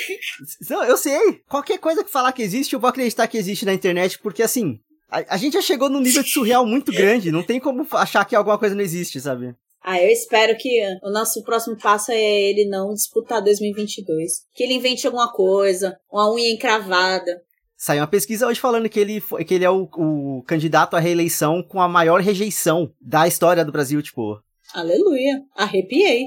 Não, 0.68 0.84
eu 0.84 0.96
sei. 0.96 1.40
Qualquer 1.48 1.78
coisa 1.78 2.04
que 2.04 2.10
falar 2.10 2.32
que 2.32 2.42
existe, 2.42 2.74
eu 2.74 2.80
vou 2.80 2.88
acreditar 2.88 3.26
que 3.26 3.38
existe 3.38 3.64
na 3.64 3.72
internet, 3.72 4.18
porque 4.18 4.42
assim, 4.42 4.78
a, 5.10 5.34
a 5.34 5.36
gente 5.38 5.54
já 5.54 5.62
chegou 5.62 5.88
num 5.88 6.00
nível 6.00 6.22
de 6.22 6.30
surreal 6.30 6.66
muito 6.66 6.92
grande. 6.92 7.32
Não 7.32 7.42
tem 7.42 7.58
como 7.58 7.86
achar 7.92 8.24
que 8.24 8.36
alguma 8.36 8.58
coisa 8.58 8.74
não 8.74 8.82
existe, 8.82 9.20
sabe? 9.20 9.54
Ah, 9.82 10.02
eu 10.02 10.10
espero 10.10 10.56
que 10.58 10.82
o 11.02 11.10
nosso 11.10 11.42
próximo 11.44 11.78
passo 11.78 12.10
é 12.10 12.20
ele 12.20 12.68
não 12.68 12.92
disputar 12.92 13.40
2022. 13.40 14.42
Que 14.52 14.64
ele 14.64 14.74
invente 14.74 15.06
alguma 15.06 15.32
coisa, 15.32 15.96
uma 16.10 16.30
unha 16.32 16.52
encravada, 16.52 17.40
Saiu 17.86 18.00
uma 18.00 18.08
pesquisa 18.08 18.48
hoje 18.48 18.58
falando 18.58 18.88
que 18.88 18.98
ele, 18.98 19.22
que 19.46 19.54
ele 19.54 19.64
é 19.64 19.70
o, 19.70 19.88
o 19.96 20.42
candidato 20.44 20.96
à 20.96 20.98
reeleição 20.98 21.62
com 21.62 21.80
a 21.80 21.86
maior 21.86 22.20
rejeição 22.20 22.92
da 23.00 23.28
história 23.28 23.64
do 23.64 23.70
Brasil, 23.70 24.02
tipo. 24.02 24.42
Aleluia. 24.74 25.40
Arrepiei. 25.54 26.24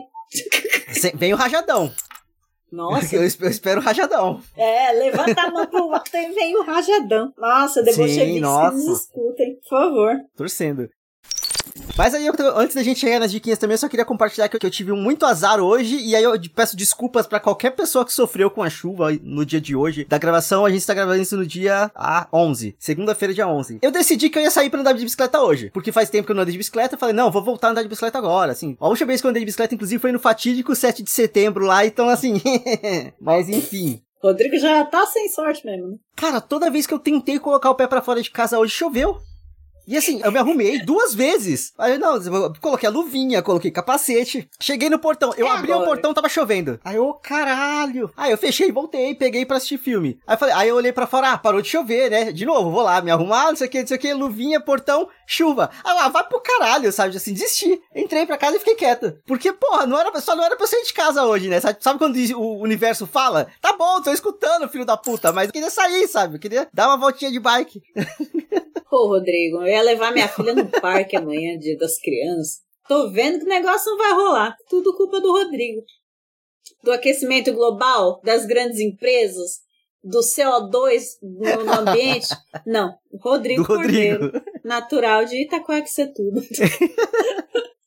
Vem 1.15 1.33
o 1.33 1.35
rajadão. 1.35 1.91
Nossa. 2.71 3.13
Eu 3.13 3.25
espero 3.25 3.81
o 3.81 3.83
rajadão. 3.83 4.41
É, 4.55 4.93
levanta 4.93 5.41
a 5.41 5.51
mão 5.51 5.65
pro 5.65 5.93
alto 5.93 6.15
e 6.15 6.31
vem 6.31 6.55
o 6.55 6.63
rajadão. 6.63 7.33
Nossa, 7.37 7.83
debochevistas 7.83 8.73
nos 8.75 9.01
escutem, 9.01 9.55
por 9.55 9.69
favor. 9.69 10.15
Torcendo. 10.37 10.89
Mas 11.97 12.13
aí, 12.13 12.25
eu, 12.25 12.33
antes 12.55 12.75
da 12.75 12.83
gente 12.83 12.99
chegar 12.99 13.19
nas 13.19 13.31
diquinhas 13.31 13.59
também, 13.59 13.73
eu 13.73 13.79
só 13.79 13.89
queria 13.89 14.05
compartilhar 14.05 14.47
que 14.47 14.65
eu 14.65 14.69
tive 14.69 14.93
muito 14.93 15.25
azar 15.25 15.59
hoje, 15.59 15.97
e 15.97 16.15
aí 16.15 16.23
eu 16.23 16.33
peço 16.55 16.77
desculpas 16.77 17.27
para 17.27 17.39
qualquer 17.39 17.71
pessoa 17.71 18.05
que 18.05 18.13
sofreu 18.13 18.49
com 18.49 18.63
a 18.63 18.69
chuva 18.69 19.09
no 19.21 19.45
dia 19.45 19.59
de 19.59 19.75
hoje. 19.75 20.05
Da 20.05 20.17
gravação, 20.17 20.65
a 20.65 20.69
gente 20.69 20.85
tá 20.85 20.93
gravando 20.93 21.21
isso 21.21 21.35
no 21.35 21.45
dia 21.45 21.91
a 21.93 22.27
11, 22.31 22.75
segunda-feira, 22.79 23.33
dia 23.33 23.47
11. 23.47 23.79
Eu 23.81 23.91
decidi 23.91 24.29
que 24.29 24.37
eu 24.37 24.43
ia 24.43 24.51
sair 24.51 24.69
pra 24.69 24.79
andar 24.79 24.93
de 24.93 25.03
bicicleta 25.03 25.41
hoje, 25.41 25.69
porque 25.73 25.91
faz 25.91 26.09
tempo 26.09 26.25
que 26.25 26.31
eu 26.31 26.35
não 26.35 26.43
andei 26.43 26.53
de 26.53 26.57
bicicleta, 26.57 26.95
eu 26.95 26.99
falei, 26.99 27.13
não, 27.13 27.31
vou 27.31 27.43
voltar 27.43 27.67
a 27.67 27.71
andar 27.71 27.83
de 27.83 27.89
bicicleta 27.89 28.17
agora, 28.17 28.51
assim. 28.51 28.77
A 28.79 28.87
última 28.87 29.07
vez 29.07 29.19
que 29.19 29.27
eu 29.27 29.29
andei 29.29 29.41
de 29.41 29.45
bicicleta, 29.45 29.75
inclusive, 29.75 29.99
foi 30.01 30.11
no 30.11 30.19
fatídico 30.19 30.75
7 30.75 31.03
de 31.03 31.11
setembro 31.11 31.65
lá, 31.65 31.85
então 31.85 32.07
assim, 32.07 32.41
mas 33.19 33.49
enfim. 33.49 34.01
Rodrigo 34.21 34.57
já 34.57 34.83
tá 34.85 35.05
sem 35.05 35.29
sorte 35.29 35.65
mesmo, 35.65 35.87
né? 35.87 35.97
Cara, 36.15 36.41
toda 36.41 36.69
vez 36.69 36.85
que 36.85 36.93
eu 36.93 36.99
tentei 36.99 37.39
colocar 37.39 37.69
o 37.69 37.75
pé 37.75 37.87
para 37.87 38.01
fora 38.01 38.21
de 38.21 38.29
casa 38.29 38.59
hoje, 38.59 38.73
choveu. 38.73 39.17
E 39.89 39.97
assim, 39.97 40.21
eu 40.23 40.31
me 40.31 40.37
arrumei 40.37 40.79
duas 40.85 41.15
vezes. 41.15 41.73
Aí, 41.77 41.97
não, 41.97 42.15
eu 42.15 42.53
coloquei 42.61 42.87
a 42.87 42.91
luvinha, 42.91 43.41
coloquei 43.41 43.71
capacete. 43.71 44.47
Cheguei 44.59 44.87
no 44.87 44.99
portão. 44.99 45.33
Eu 45.35 45.47
É 45.47 45.49
abri 45.49 45.71
o 45.71 45.73
agora. 45.75 45.89
portão, 45.89 46.13
tava 46.13 46.29
chovendo. 46.29 46.79
Aí, 46.85 46.99
ô, 46.99 47.15
caralho. 47.15 48.11
Aí 48.15 48.29
eu 48.31 48.37
fechei, 48.37 48.71
voltei, 48.71 49.15
peguei 49.15 49.47
pra 49.47 49.57
assistir 49.57 49.79
filme. 49.79 50.19
Aí 50.27 50.35
eu 50.35 50.39
falei, 50.39 50.53
aí 50.55 50.69
eu 50.69 50.75
olhei 50.75 50.91
pra 50.93 51.07
fora, 51.07 51.31
ah, 51.31 51.37
parou 51.39 51.59
de 51.61 51.69
chover, 51.69 52.11
né? 52.11 52.31
De 52.31 52.45
novo, 52.45 52.69
vou 52.69 52.83
lá, 52.83 53.01
me 53.01 53.09
arrumar, 53.09 53.47
não 53.47 53.55
sei 53.55 53.65
o 53.67 53.69
que, 53.69 53.79
não 53.81 53.87
sei 53.87 53.97
o 53.97 53.99
que, 53.99 54.13
luvinha, 54.13 54.59
portão, 54.61 55.09
chuva. 55.25 55.71
Aí, 55.83 55.91
eu, 55.91 55.99
ah, 56.03 56.09
vai 56.09 56.23
pro 56.23 56.39
caralho, 56.39 56.91
sabe? 56.91 57.17
Assim, 57.17 57.33
desisti. 57.33 57.81
Entrei 57.95 58.27
pra 58.27 58.37
casa 58.37 58.57
e 58.57 58.59
fiquei 58.59 58.75
quieta. 58.75 59.19
Porque, 59.25 59.51
porra, 59.51 59.87
não 59.87 59.99
era, 59.99 60.21
só 60.21 60.35
não 60.35 60.43
era 60.43 60.55
pra 60.55 60.65
eu 60.65 60.67
sair 60.69 60.83
de 60.83 60.93
casa 60.93 61.25
hoje, 61.25 61.47
né? 61.49 61.59
Sabe, 61.59 61.77
sabe 61.81 61.97
quando 61.97 62.15
o 62.15 62.61
universo 62.61 63.07
fala? 63.07 63.47
Tá 63.59 63.73
bom, 63.73 64.01
tô 64.03 64.11
escutando, 64.11 64.69
filho 64.69 64.85
da 64.85 64.95
puta, 64.97 65.31
mas 65.31 65.47
eu 65.47 65.53
queria 65.53 65.71
sair, 65.71 66.07
sabe? 66.07 66.35
Eu 66.35 66.39
queria 66.39 66.67
dar 66.71 66.87
uma 66.89 66.97
voltinha 66.97 67.31
de 67.31 67.39
bike. 67.39 67.81
Pô, 68.89 69.05
Rodrigo, 69.07 69.57
eu 69.57 69.67
ia 69.79 69.83
levar 69.83 70.11
minha 70.11 70.27
filha 70.27 70.53
no 70.53 70.69
parque 70.69 71.15
amanhã, 71.15 71.57
dia 71.57 71.77
das 71.77 71.97
crianças. 71.99 72.61
Tô 72.87 73.09
vendo 73.11 73.39
que 73.39 73.45
o 73.45 73.49
negócio 73.49 73.91
não 73.91 73.97
vai 73.97 74.13
rolar. 74.13 74.55
Tudo 74.69 74.95
culpa 74.95 75.19
do 75.21 75.31
Rodrigo. 75.31 75.81
Do 76.83 76.91
aquecimento 76.91 77.53
global, 77.53 78.19
das 78.23 78.45
grandes 78.45 78.79
empresas, 78.79 79.59
do 80.03 80.19
CO2 80.19 81.03
no, 81.21 81.63
no 81.65 81.73
ambiente. 81.73 82.27
Não, 82.65 82.93
Rodrigo, 83.21 83.63
Do 83.63 83.73
Rodrigo. 83.75 84.19
Cordeiro, 84.19 84.43
natural 84.63 85.25
de 85.25 85.41
Itacoaxetuba. 85.43 86.41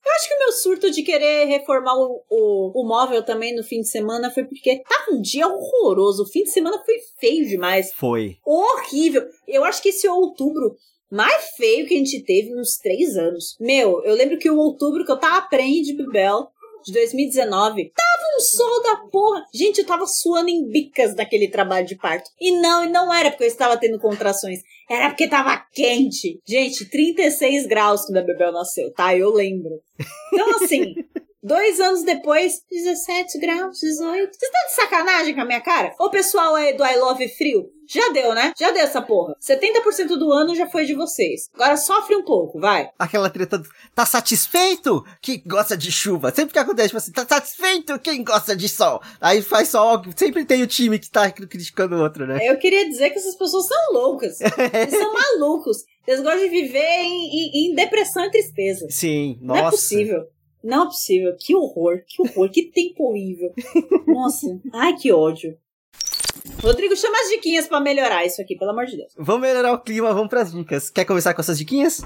Eu 0.05 0.17
acho 0.17 0.29
que 0.29 0.35
o 0.35 0.39
meu 0.41 0.53
surto 0.53 0.91
de 0.91 1.03
querer 1.03 1.47
reformar 1.47 1.95
o, 1.95 2.23
o, 2.29 2.83
o 2.83 2.87
móvel 2.87 3.23
também 3.25 3.57
no 3.57 3.63
fim 3.65 3.81
de 3.81 3.89
semana 3.89 4.31
foi 4.31 4.45
porque 4.45 4.83
tava 4.83 5.13
um 5.13 5.23
dia 5.23 5.49
horroroso. 5.49 6.25
O 6.25 6.29
fim 6.29 6.43
de 6.43 6.51
semana 6.51 6.83
foi 6.85 6.97
feio 7.19 7.49
demais 7.49 7.93
Foi. 7.95 8.37
horrível. 8.45 9.25
Eu 9.49 9.65
acho 9.65 9.81
que 9.81 9.89
esse 9.89 10.07
outubro 10.07 10.77
mais 11.13 11.51
feio 11.57 11.87
que 11.87 11.95
a 11.95 11.99
gente 11.99 12.25
teve 12.25 12.59
uns 12.59 12.79
três 12.79 13.19
anos. 13.19 13.55
Meu, 13.61 14.03
eu 14.03 14.15
lembro 14.15 14.39
que 14.39 14.51
o 14.51 14.57
outubro 14.57 15.05
que 15.05 15.13
eu 15.13 15.19
tava 15.19 15.47
prende 15.47 15.83
de 15.83 15.97
Bibel, 15.97 16.49
de 16.83 16.93
2019, 16.93 17.93
tava 17.95 18.37
um 18.37 18.41
sol 18.41 18.83
da 18.83 18.97
porra. 19.11 19.45
Gente, 19.55 19.81
eu 19.81 19.87
tava 19.87 20.07
suando 20.07 20.49
em 20.49 20.67
bicas 20.67 21.15
daquele 21.15 21.49
trabalho 21.49 21.87
de 21.87 21.97
parto. 21.97 22.31
E 22.41 22.59
não, 22.61 22.83
e 22.83 22.89
não 22.89 23.13
era 23.13 23.31
porque 23.31 23.45
eu 23.45 23.49
estava 23.49 23.77
tendo 23.77 24.01
contrações. 24.01 24.61
Era 24.91 25.11
porque 25.11 25.29
tava 25.29 25.63
quente. 25.73 26.41
Gente, 26.47 26.89
36 26.89 27.67
graus 27.67 28.07
quando 28.07 28.17
a 28.17 28.23
Bebel 28.23 28.51
nasceu, 28.51 28.91
tá? 28.93 29.15
Eu 29.15 29.31
lembro. 29.31 29.81
Então, 30.33 30.57
assim, 30.57 30.95
dois 31.43 31.81
anos 31.81 32.03
depois, 32.05 32.63
17 32.71 33.39
graus, 33.39 33.79
18. 33.81 34.33
Vocês 34.33 34.43
estão 34.43 34.67
de 34.67 34.75
sacanagem 34.75 35.35
com 35.35 35.41
a 35.41 35.45
minha 35.45 35.61
cara? 35.61 35.95
O 35.99 36.11
pessoal 36.11 36.57
é 36.57 36.73
do 36.73 36.85
I 36.85 36.97
Love 36.97 37.29
Frio? 37.29 37.71
Já 37.89 38.09
deu, 38.11 38.33
né? 38.35 38.53
Já 38.59 38.71
deu 38.71 38.83
essa 38.85 39.03
porra. 39.03 39.35
70% 39.41 40.17
do 40.17 40.33
ano 40.33 40.55
já 40.55 40.67
foi 40.71 40.87
de 40.87 40.95
vocês. 40.95 41.51
Agora 41.53 41.77
sofre 41.77 42.17
um 42.17 42.25
pouco, 42.25 42.59
vai. 42.59 42.89
Aquela 42.99 43.29
treta 43.29 43.59
do, 43.59 43.69
tá 43.95 44.07
satisfeito 44.07 45.05
quem 45.21 45.43
gosta 45.47 45.77
de 45.77 45.93
chuva? 45.93 46.33
Sempre 46.35 46.53
que 46.55 46.59
acontece, 46.59 46.89
tipo 46.89 46.99
assim, 46.99 47.13
tá 47.13 47.27
satisfeito 47.29 47.99
quem 47.99 48.25
gosta 48.25 48.57
de 48.57 48.69
sol? 48.69 49.03
Aí 49.21 49.43
faz 49.43 49.69
sol, 49.69 50.01
sempre 50.17 50.45
tem 50.45 50.63
o 50.63 50.67
time 50.67 50.99
que 50.99 51.11
tá 51.11 51.31
criticando 51.31 51.97
o 51.97 52.01
outro, 52.03 52.27
né? 52.27 52.39
Eu 52.49 52.57
queria 52.59 52.89
dizer 52.89 53.11
que 53.11 53.19
essas 53.19 53.35
pessoas 53.37 53.67
são 53.67 53.93
loucas. 53.93 54.41
Eles 54.73 54.95
são 54.97 55.13
malucos. 55.13 55.79
Eles 56.07 56.21
gostam 56.23 56.43
de 56.45 56.49
viver 56.49 56.79
em, 57.03 57.27
em- 57.27 57.71
em 57.73 57.75
depressão 57.75 58.25
e 58.25 58.31
tristeza. 58.31 58.87
Sim, 58.91 59.39
Não 59.43 59.55
nossa. 59.55 59.69
é 59.69 59.71
possível. 59.71 60.23
Não 60.63 60.85
é 60.85 60.87
possível. 60.87 61.37
Que 61.39 61.55
horror, 61.55 62.03
que 62.07 62.23
horror, 62.23 62.51
que 62.51 62.71
tempo 62.71 63.09
horrível. 63.09 63.53
Nossa, 64.07 64.47
ai 64.73 64.95
que 64.95 65.13
ódio. 65.13 65.57
Rodrigo, 66.63 66.97
chama 66.97 67.17
as 67.21 67.29
diquinhas 67.31 67.67
pra 67.67 67.81
melhorar 67.81 68.25
isso 68.25 68.41
aqui, 68.41 68.57
pelo 68.57 68.71
amor 68.71 68.87
de 68.87 68.97
Deus. 68.97 69.13
Vamos 69.17 69.43
melhorar 69.43 69.73
o 69.73 69.81
clima, 69.81 70.13
vamos 70.13 70.29
pras 70.29 70.53
dicas. 70.53 70.91
Quer 70.91 71.05
começar 71.05 71.35
com 71.35 71.41
essas 71.41 71.59
diquinhas? 71.59 72.03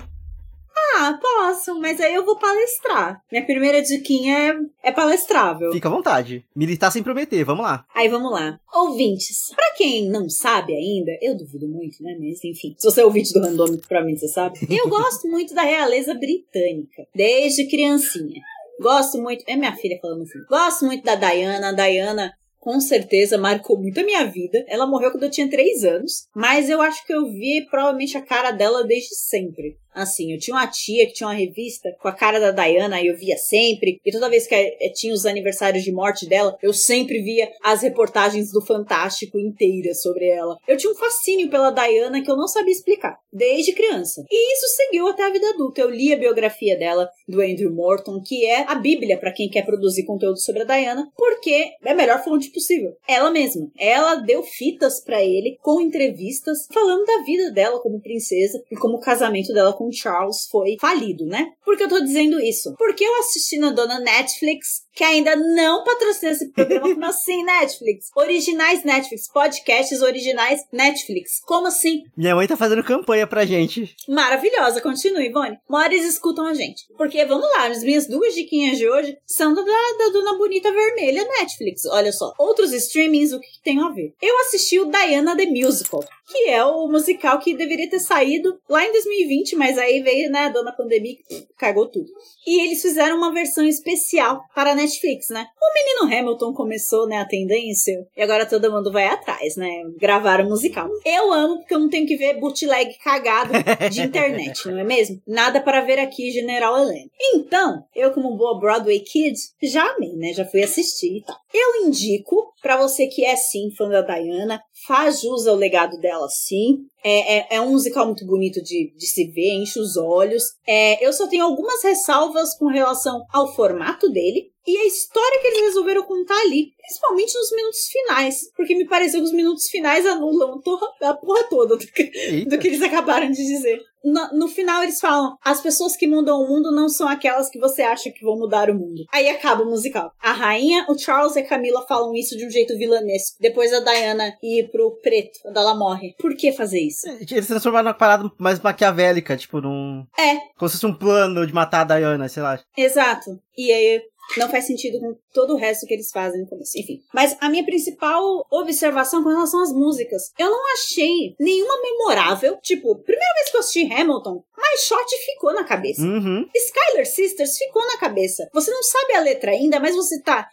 Ah, 0.94 1.18
posso, 1.20 1.79
mas 1.81 2.01
aí 2.01 2.14
eu 2.14 2.25
vou 2.25 2.38
palestrar. 2.38 3.20
Minha 3.31 3.44
primeira 3.44 3.83
diquinha 3.83 4.37
é, 4.83 4.88
é 4.88 4.92
palestrável. 4.92 5.72
Fica 5.72 5.88
à 5.88 5.92
vontade. 5.92 6.44
Militar 6.55 6.90
sem 6.90 7.03
prometer, 7.03 7.44
vamos 7.44 7.64
lá. 7.64 7.85
Aí 7.94 8.09
vamos 8.09 8.31
lá. 8.31 8.59
Ouvintes, 8.75 9.53
pra 9.55 9.75
quem 9.77 10.09
não 10.09 10.29
sabe 10.29 10.75
ainda, 10.75 11.12
eu 11.20 11.37
duvido 11.37 11.68
muito, 11.68 12.03
né? 12.03 12.16
Mas 12.18 12.44
enfim, 12.44 12.75
se 12.79 12.85
você 12.90 13.01
é 13.01 13.05
ouvinte 13.05 13.33
do 13.33 13.40
Randômico, 13.40 13.87
pra 13.88 14.05
mim 14.05 14.16
você 14.16 14.29
sabe. 14.29 14.59
Eu 14.70 14.88
gosto 14.88 15.27
muito 15.29 15.55
da 15.55 15.62
realeza 15.62 16.14
britânica, 16.14 17.07
desde 17.14 17.66
criancinha. 17.68 18.40
Gosto 18.81 19.18
muito. 19.18 19.44
É 19.46 19.57
minha 19.57 19.75
filha 19.75 19.99
falando 20.01 20.22
assim. 20.22 20.38
Gosto 20.49 20.85
muito 20.85 21.03
da 21.05 21.14
Diana. 21.14 21.70
A 21.70 21.72
Diana, 21.72 22.33
com 22.61 22.79
certeza, 22.81 23.38
marcou 23.38 23.79
muito 23.79 24.01
a 24.01 24.05
minha 24.05 24.25
vida. 24.27 24.64
Ela 24.68 24.87
morreu 24.87 25.11
quando 25.11 25.25
eu 25.25 25.31
tinha 25.31 25.49
3 25.49 25.85
anos. 25.85 26.29
Mas 26.35 26.68
eu 26.68 26.81
acho 26.83 27.05
que 27.07 27.12
eu 27.14 27.27
vi 27.27 27.66
provavelmente 27.70 28.16
a 28.16 28.22
cara 28.22 28.51
dela 28.51 28.85
desde 28.85 29.14
sempre. 29.14 29.77
Assim, 29.96 30.30
eu 30.30 30.38
tinha 30.38 30.54
uma 30.54 30.66
tia 30.66 31.06
que 31.06 31.14
tinha 31.14 31.26
uma 31.26 31.35
revista 31.35 31.90
com 31.98 32.06
a 32.06 32.12
cara 32.12 32.38
da 32.38 32.50
Diana, 32.50 33.00
e 33.00 33.06
eu 33.06 33.16
via 33.16 33.38
sempre. 33.38 33.98
E 34.04 34.12
toda 34.12 34.28
vez 34.28 34.46
que 34.46 34.54
eh, 34.54 34.92
tinha 34.94 35.14
os 35.14 35.24
aniversários 35.24 35.82
de 35.82 35.90
morte 35.90 36.28
dela, 36.28 36.54
eu 36.62 36.74
sempre 36.74 37.22
via 37.22 37.50
as 37.64 37.80
reportagens 37.80 38.52
do 38.52 38.61
Fantástico 38.61 39.38
inteiras 39.38 40.02
sobre 40.02 40.28
ela. 40.28 40.59
Eu 40.68 40.76
tinha 40.76 40.92
um 40.92 40.96
fascínio 40.96 41.48
pela 41.48 41.70
Diana 41.70 42.22
que 42.22 42.30
eu 42.30 42.37
não 42.37 42.46
sabia 42.46 42.72
explicar, 42.72 43.18
desde 43.32 43.72
criança. 43.72 44.22
E 44.30 44.54
isso 44.54 44.66
seguiu 44.76 45.09
até 45.09 45.24
a 45.24 45.30
vida 45.30 45.48
adulta. 45.48 45.80
Eu 45.80 45.88
li 45.88 46.12
a 46.12 46.18
biografia 46.18 46.76
dela, 46.76 47.09
do 47.26 47.40
Andrew 47.40 47.72
Morton, 47.72 48.20
que 48.20 48.44
é 48.44 48.70
a 48.70 48.74
bíblia 48.74 49.16
para 49.16 49.32
quem 49.32 49.48
quer 49.48 49.64
produzir 49.64 50.04
conteúdo 50.04 50.38
sobre 50.38 50.62
a 50.62 50.66
Diana, 50.66 51.11
porque 51.16 51.72
é 51.82 51.92
a 51.92 51.94
melhor 51.94 52.22
fonte 52.22 52.50
possível. 52.50 52.94
Ela 53.09 53.30
mesma. 53.30 53.70
Ela 53.78 54.16
deu 54.16 54.42
fitas 54.42 55.00
para 55.00 55.24
ele 55.24 55.56
com 55.62 55.80
entrevistas 55.80 56.66
falando 56.70 57.06
da 57.06 57.22
vida 57.24 57.50
dela 57.50 57.80
como 57.80 58.00
princesa 58.00 58.62
e 58.70 58.76
como 58.76 58.96
o 58.96 59.00
casamento 59.00 59.54
dela 59.54 59.72
com 59.72 59.86
Charles 59.92 60.46
foi 60.51 60.77
falido, 60.81 61.25
né? 61.27 61.53
Por 61.64 61.77
que 61.77 61.85
eu 61.85 61.88
tô 61.88 62.01
dizendo 62.01 62.40
isso? 62.40 62.75
Porque 62.77 63.05
eu 63.05 63.20
assisti 63.20 63.59
na 63.59 63.70
dona 63.70 64.01
Netflix, 64.01 64.86
que 64.96 65.04
ainda 65.04 65.37
não 65.37 65.85
patrocina 65.85 66.32
esse 66.32 66.48
programa, 66.48 66.88
como 66.88 67.04
assim 67.04 67.44
Netflix? 67.44 68.11
Originais 68.16 68.82
Netflix, 68.82 69.30
podcasts 69.30 70.00
originais 70.00 70.62
Netflix. 70.72 71.42
Como 71.44 71.66
assim? 71.66 72.04
Minha 72.16 72.35
mãe 72.35 72.46
tá 72.46 72.56
fazendo 72.56 72.82
campanha 72.82 73.26
pra 73.26 73.44
gente. 73.44 73.94
Maravilhosa, 74.09 74.80
continue, 74.80 75.26
Ivone. 75.26 75.59
Mores 75.68 76.02
escutam 76.06 76.46
a 76.46 76.54
gente. 76.54 76.87
Porque, 76.96 77.22
vamos 77.26 77.46
lá, 77.56 77.66
as 77.66 77.82
minhas 77.82 78.09
duas 78.09 78.35
diquinhas 78.35 78.78
de 78.78 78.88
hoje 78.88 79.18
são 79.26 79.52
da, 79.52 79.62
da 79.62 80.09
Dona 80.11 80.38
Bonita 80.38 80.72
Vermelha 80.72 81.24
Netflix. 81.24 81.85
Olha 81.85 82.11
só, 82.11 82.32
outros 82.38 82.72
streamings, 82.72 83.32
o 83.35 83.40
que, 83.40 83.48
que 83.48 83.62
tem 83.62 83.78
a 83.82 83.90
ver? 83.90 84.14
Eu 84.22 84.38
assisti 84.40 84.80
o 84.80 84.87
Diana 84.87 85.37
the 85.37 85.44
Musical, 85.44 86.02
que 86.26 86.48
é 86.48 86.64
o 86.64 86.88
musical 86.88 87.38
que 87.38 87.56
deveria 87.56 87.88
ter 87.88 88.00
saído 88.00 88.59
lá 88.68 88.85
em 88.85 88.92
2020, 88.92 89.56
mas 89.56 89.78
aí 89.78 90.00
veio, 90.02 90.30
né, 90.30 90.46
a 90.46 90.48
Dona 90.48 90.72
Pandemia 90.72 91.16
que 91.16 91.46
cagou 91.56 91.87
tudo. 91.87 92.09
E 92.46 92.61
eles 92.62 92.82
fizeram 92.82 93.16
uma 93.16 93.32
versão 93.32 93.64
especial 93.64 94.42
para 94.54 94.72
a 94.72 94.74
Netflix, 94.74 94.86
né? 95.31 95.46
O 95.61 95.75
menino 95.75 96.18
Hamilton 96.18 96.53
começou, 96.53 97.07
né, 97.07 97.18
a 97.18 97.25
tendência, 97.27 98.07
e 98.16 98.22
agora 98.22 98.46
todo 98.46 98.70
mundo 98.70 98.92
vai 98.92 99.07
atrás, 99.07 99.57
né? 99.57 99.83
Gravaram 99.99 100.46
o 100.46 100.49
musical. 100.49 100.88
Eu 101.05 101.33
amo, 101.33 101.59
porque 101.59 101.75
eu 101.75 101.79
não 101.79 101.88
tenho 101.88 102.07
que 102.07 102.16
ver 102.16 102.38
bootleg 102.38 102.96
cagado 103.03 103.53
de 103.90 104.03
internet, 104.03 104.66
não 104.70 104.79
é 104.79 104.85
mesmo? 104.85 105.20
Nada 105.27 105.61
para 105.61 105.83
ver 105.83 105.99
aqui, 105.99 106.31
General 106.31 106.79
Helena. 106.79 107.11
Então, 107.35 107.85
eu 107.94 108.12
como 108.12 108.37
boa 108.37 108.59
Broadway 108.59 109.01
Kid, 109.01 109.37
já 109.62 109.83
amei, 109.83 110.14
né? 110.16 110.33
Já 110.33 110.44
fui 110.44 110.62
assistir 110.62 111.18
e 111.18 111.25
tal. 111.25 111.37
Eu 111.53 111.87
indico 111.87 112.53
para 112.62 112.77
você 112.77 113.07
que 113.07 113.25
é 113.25 113.37
sim 113.37 113.70
fã 113.77 113.88
da 113.88 114.03
Diana, 114.03 114.61
faz 114.87 115.20
jus 115.20 115.46
ao 115.46 115.57
legado 115.57 115.99
dela 115.99 116.29
sim. 116.29 116.87
É, 117.03 117.38
é, 117.38 117.46
é 117.57 117.61
um 117.61 117.70
musical 117.70 118.07
muito 118.07 118.27
bonito 118.27 118.62
de, 118.62 118.92
de 118.96 119.07
se 119.07 119.31
ver, 119.31 119.55
enche 119.55 119.79
os 119.79 119.96
olhos. 119.96 120.42
É, 120.66 121.05
eu 121.05 121.12
só 121.12 121.27
tenho 121.29 121.44
algumas 121.44 121.83
ressalvas 121.83 122.57
com 122.59 122.66
relação 122.66 123.25
ao 123.33 123.55
formato 123.55 124.09
dele 124.11 124.51
e 124.66 124.77
a 124.77 124.87
história 124.87 125.40
que 125.40 125.46
eles 125.46 125.61
resolveram 125.61 126.03
contar 126.03 126.40
ali, 126.40 126.72
principalmente 126.87 127.35
nos 127.35 127.53
minutos 127.53 127.88
finais, 127.88 128.51
porque 128.57 128.75
me 128.75 128.87
pareceu 128.87 129.20
que 129.20 129.27
os 129.27 129.33
minutos 129.33 129.66
finais 129.68 130.07
anulam 130.07 130.61
a 131.03 131.14
porra 131.14 131.44
toda 131.51 131.77
do 131.77 131.87
que, 131.87 132.44
do 132.46 132.59
que 132.59 132.68
eles 132.68 132.83
acabaram 132.83 133.31
de 133.31 133.44
dizer. 133.44 133.81
No, 134.05 134.29
no 134.38 134.49
final 134.49 134.85
eles 134.85 135.01
falam: 135.01 135.37
as 135.44 135.61
pessoas 135.61 135.96
que 135.96 136.07
mudam 136.07 136.40
o 136.40 136.49
mundo 136.49 136.70
não 136.70 136.88
são 136.88 137.09
aquelas 137.09 137.51
que 137.51 137.59
você 137.59 137.83
acha 137.83 138.11
que 138.11 138.25
vão 138.25 138.38
mudar 138.38 138.70
o 138.70 138.75
mundo. 138.75 139.05
Aí 139.12 139.29
acaba 139.29 139.64
o 139.64 139.66
musical. 139.68 140.12
A 140.22 140.33
rainha, 140.33 140.87
o 140.88 140.96
Charles 140.96 141.35
e 141.35 141.40
a 141.40 141.46
Camila 141.46 141.85
falam 141.88 142.14
isso 142.14 142.37
de 142.37 142.46
um 142.46 142.51
jeito 142.51 142.79
vilanesco. 142.79 143.37
Depois 143.40 143.72
a 143.72 143.81
Diana 143.81 144.33
ir 144.40 144.70
pro 144.70 144.96
preto, 145.03 145.40
quando 145.42 145.57
ela 145.57 145.75
morre. 145.75 146.14
Por 146.20 146.37
que 146.37 146.53
fazer 146.53 146.81
isso? 146.81 147.09
Eles 147.09 147.49
transformaram 147.49 147.88
uma 147.88 147.94
parada 147.94 148.31
mais 148.38 148.61
maquiavélica, 148.61 149.37
tipo, 149.37 149.61
num. 149.61 150.07
É, 150.16 150.37
Como 150.57 150.68
se 150.68 150.77
fosse 150.77 150.87
um 150.87 150.94
plano 150.94 151.44
de 151.44 151.53
matar 151.53 151.81
a 151.81 151.99
Diana, 151.99 152.29
sei 152.29 152.44
lá. 152.44 152.61
Exato. 152.77 153.40
E 153.59 153.72
aí 153.72 154.03
não 154.36 154.50
faz 154.50 154.66
sentido 154.66 154.98
com 155.00 155.14
todo 155.32 155.54
o 155.54 155.56
resto 155.56 155.86
que 155.86 155.94
eles 155.94 156.10
fazem 156.10 156.40
no 156.40 156.48
começo. 156.48 156.78
Enfim. 156.78 157.00
Mas 157.14 157.36
a 157.40 157.48
minha 157.48 157.64
principal 157.64 158.46
observação 158.50 159.22
com 159.22 159.30
relação 159.30 159.62
às 159.62 159.72
músicas, 159.72 160.30
eu 160.38 160.50
não 160.50 160.72
achei 160.74 161.34
nenhuma 161.38 161.80
memorável. 161.80 162.58
Tipo, 162.62 162.96
primeira 163.02 163.34
vez 163.34 163.50
que 163.50 163.56
eu 163.56 163.60
assisti 163.60 163.92
Hamilton, 163.92 164.42
My 164.56 164.78
Shot 164.78 165.16
ficou 165.24 165.52
na 165.52 165.64
cabeça. 165.64 166.02
Uhum. 166.02 166.46
Skylar 166.54 167.06
Sisters 167.06 167.56
ficou 167.58 167.86
na 167.86 167.98
cabeça. 167.98 168.48
Você 168.52 168.70
não 168.70 168.82
sabe 168.82 169.14
a 169.14 169.20
letra 169.20 169.50
ainda, 169.50 169.78
mas 169.78 169.94
você 169.94 170.20
tá. 170.20 170.48